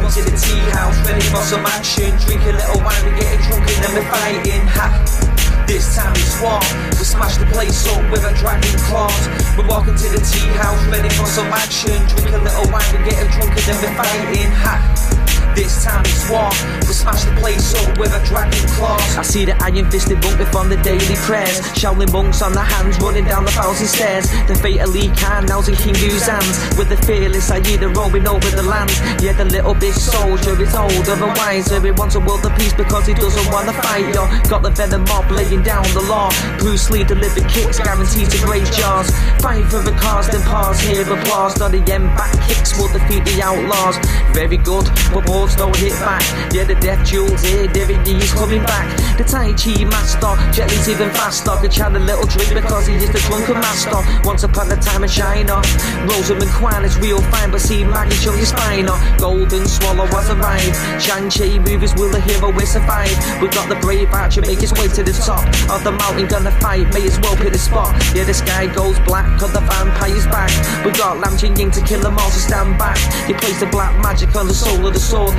Walking 0.09 0.25
to 0.25 0.31
the 0.31 0.37
tea 0.37 0.57
house, 0.71 0.97
ready 1.07 1.21
for 1.21 1.37
some 1.37 1.63
action. 1.67 2.09
Drink 2.25 2.41
a 2.41 2.53
little 2.57 2.81
wine, 2.81 3.05
we 3.05 3.11
getting 3.21 3.45
drunk 3.45 3.69
and 3.69 3.83
then 3.83 3.93
we're 3.93 4.09
fighting. 4.09 4.65
Ha! 4.73 5.65
This 5.67 5.95
time 5.95 6.13
it's 6.17 6.41
war. 6.41 6.57
We 6.97 7.05
smash 7.05 7.37
the 7.37 7.45
place 7.45 7.85
up 7.93 8.01
with 8.09 8.25
a 8.25 8.33
dragon 8.33 8.73
claws. 8.89 9.29
We're 9.55 9.67
walking 9.67 9.93
to 9.93 10.09
the 10.09 10.17
tea 10.17 10.49
house, 10.57 10.81
ready 10.87 11.09
for 11.09 11.27
some 11.27 11.53
action. 11.53 12.01
Drink 12.09 12.33
a 12.33 12.41
little 12.41 12.71
wine, 12.73 12.89
we 12.89 13.05
getting 13.05 13.29
drunk 13.37 13.53
and 13.53 13.65
then 13.69 13.77
we're 13.85 13.93
fighting. 14.01 14.49
Ha! 14.65 15.18
This 15.59 15.83
time 15.83 15.99
it's 16.07 16.23
war. 16.31 16.47
We 16.87 16.95
smash 16.95 17.27
the 17.27 17.35
place 17.35 17.75
up 17.83 17.97
with 17.99 18.15
a 18.15 18.23
dragon 18.23 18.63
claws. 18.79 19.17
I 19.19 19.23
see 19.23 19.43
the 19.43 19.59
iron 19.59 19.91
fisted 19.91 20.23
monk 20.23 20.39
from 20.55 20.69
the 20.69 20.79
daily 20.87 21.19
prayers. 21.27 21.59
Shaolin 21.75 22.07
monks 22.13 22.41
on 22.41 22.53
their 22.53 22.63
hands 22.63 22.95
running 23.03 23.25
down 23.25 23.43
the 23.43 23.51
thousand 23.51 23.87
stairs. 23.87 24.31
The 24.47 24.55
fate 24.55 24.79
of 24.79 24.95
Lee 24.95 25.11
Khan 25.19 25.51
now's 25.51 25.67
in 25.67 25.75
King 25.75 25.95
Hu's 25.95 26.23
hands. 26.31 26.55
With 26.79 26.87
the 26.87 26.95
fearless 27.03 27.51
Aida 27.51 27.89
rolling 27.89 28.25
over 28.25 28.47
the 28.55 28.63
land. 28.63 28.87
Yeah, 29.19 29.33
the 29.33 29.43
little 29.43 29.75
big 29.75 29.91
soldier 29.91 30.55
is 30.63 30.73
older 30.73 31.19
and 31.19 31.35
wiser. 31.35 31.83
He 31.83 31.91
wants 31.91 32.15
a 32.15 32.21
world 32.21 32.45
of 32.45 32.55
peace 32.55 32.71
because 32.71 33.05
he 33.05 33.13
doesn't 33.13 33.51
want 33.51 33.67
to 33.67 33.75
fight. 33.83 34.15
Yo, 34.15 34.31
got 34.47 34.63
the 34.63 34.71
venom 34.71 35.03
mob 35.11 35.29
laying 35.29 35.61
down 35.61 35.83
the 35.91 36.07
law. 36.07 36.31
Bruce 36.59 36.89
Lee 36.89 37.03
delivered 37.03 37.51
kicks, 37.51 37.83
guaranteed 37.83 38.31
to 38.31 38.39
break 38.47 38.63
jaws. 38.79 39.11
Fight 39.43 39.67
for 39.67 39.83
the 39.83 39.91
cause, 39.99 40.31
then 40.31 40.41
pause, 40.47 40.79
hear 40.79 41.03
applause. 41.03 41.59
Not 41.59 41.75
the 41.75 41.83
end 41.91 42.07
back 42.15 42.31
kicks 42.47 42.79
will 42.79 42.87
defeat 42.95 43.27
the 43.27 43.43
outlaws. 43.43 43.99
Very 44.31 44.55
good, 44.55 44.87
but 45.11 45.27
balls 45.49 45.55
don't 45.55 45.75
hit 45.75 45.93
back. 45.99 46.21
Yeah, 46.53 46.63
the 46.63 46.75
death 46.75 47.05
jewels 47.05 47.41
here, 47.41 47.67
David 47.67 48.03
D's 48.03 48.33
coming 48.33 48.63
back. 48.63 48.87
The 49.17 49.23
Tai 49.23 49.53
Chi 49.53 49.83
master, 49.85 50.33
Jet 50.51 50.69
Li's 50.69 50.89
even 50.89 51.09
faster. 51.11 51.51
Could 51.61 51.77
a 51.79 51.99
little 51.99 52.25
drink 52.25 52.53
because 52.53 52.87
he 52.87 52.95
is 52.95 53.09
the 53.11 53.19
drunken 53.27 53.55
master. 53.55 53.99
Once 54.23 54.43
upon 54.43 54.71
a 54.71 54.77
time 54.77 55.03
in 55.03 55.09
China, 55.09 55.61
Rosamund 56.07 56.51
Kwan 56.51 56.85
is 56.85 56.97
real 56.99 57.21
fine, 57.31 57.51
but 57.51 57.61
see 57.61 57.83
Maggie 57.83 58.15
show 58.15 58.33
your 58.35 58.45
spine. 58.45 58.87
Golden 59.17 59.65
swallow 59.67 60.05
has 60.07 60.29
arrived. 60.29 60.75
Shang-Chi 61.01 61.59
movies, 61.59 61.93
will 61.95 62.09
the 62.09 62.19
hero 62.21 62.51
will 62.51 62.65
survive? 62.65 63.11
We 63.41 63.47
got 63.49 63.69
the 63.69 63.75
brave 63.75 64.09
archer 64.11 64.41
make 64.41 64.59
his 64.59 64.73
way 64.73 64.87
to 64.87 65.03
the 65.03 65.13
top 65.13 65.45
of 65.69 65.83
the 65.83 65.91
mountain, 65.91 66.27
gonna 66.27 66.51
fight, 66.59 66.93
may 66.93 67.05
as 67.05 67.19
well 67.19 67.35
pick 67.35 67.53
the 67.53 67.59
spot. 67.59 67.93
Yeah, 68.15 68.23
the 68.23 68.33
sky 68.33 68.67
goes 68.67 68.99
black, 69.01 69.39
cause 69.39 69.53
the 69.53 69.61
vampire's 69.61 70.25
back. 70.27 70.51
We 70.85 70.91
got 70.91 71.19
Lam 71.19 71.37
Ching 71.37 71.55
Ying 71.55 71.71
to 71.71 71.81
kill 71.81 72.01
them 72.01 72.17
all, 72.17 72.29
so 72.29 72.39
stand 72.39 72.77
back. 72.77 72.97
He 73.27 73.33
plays 73.33 73.59
the 73.59 73.67
black 73.67 73.93
magic 74.03 74.35
on 74.35 74.47
the 74.47 74.53
soul 74.53 74.85
of 74.85 74.93
the 74.93 74.99
sword. 74.99 75.38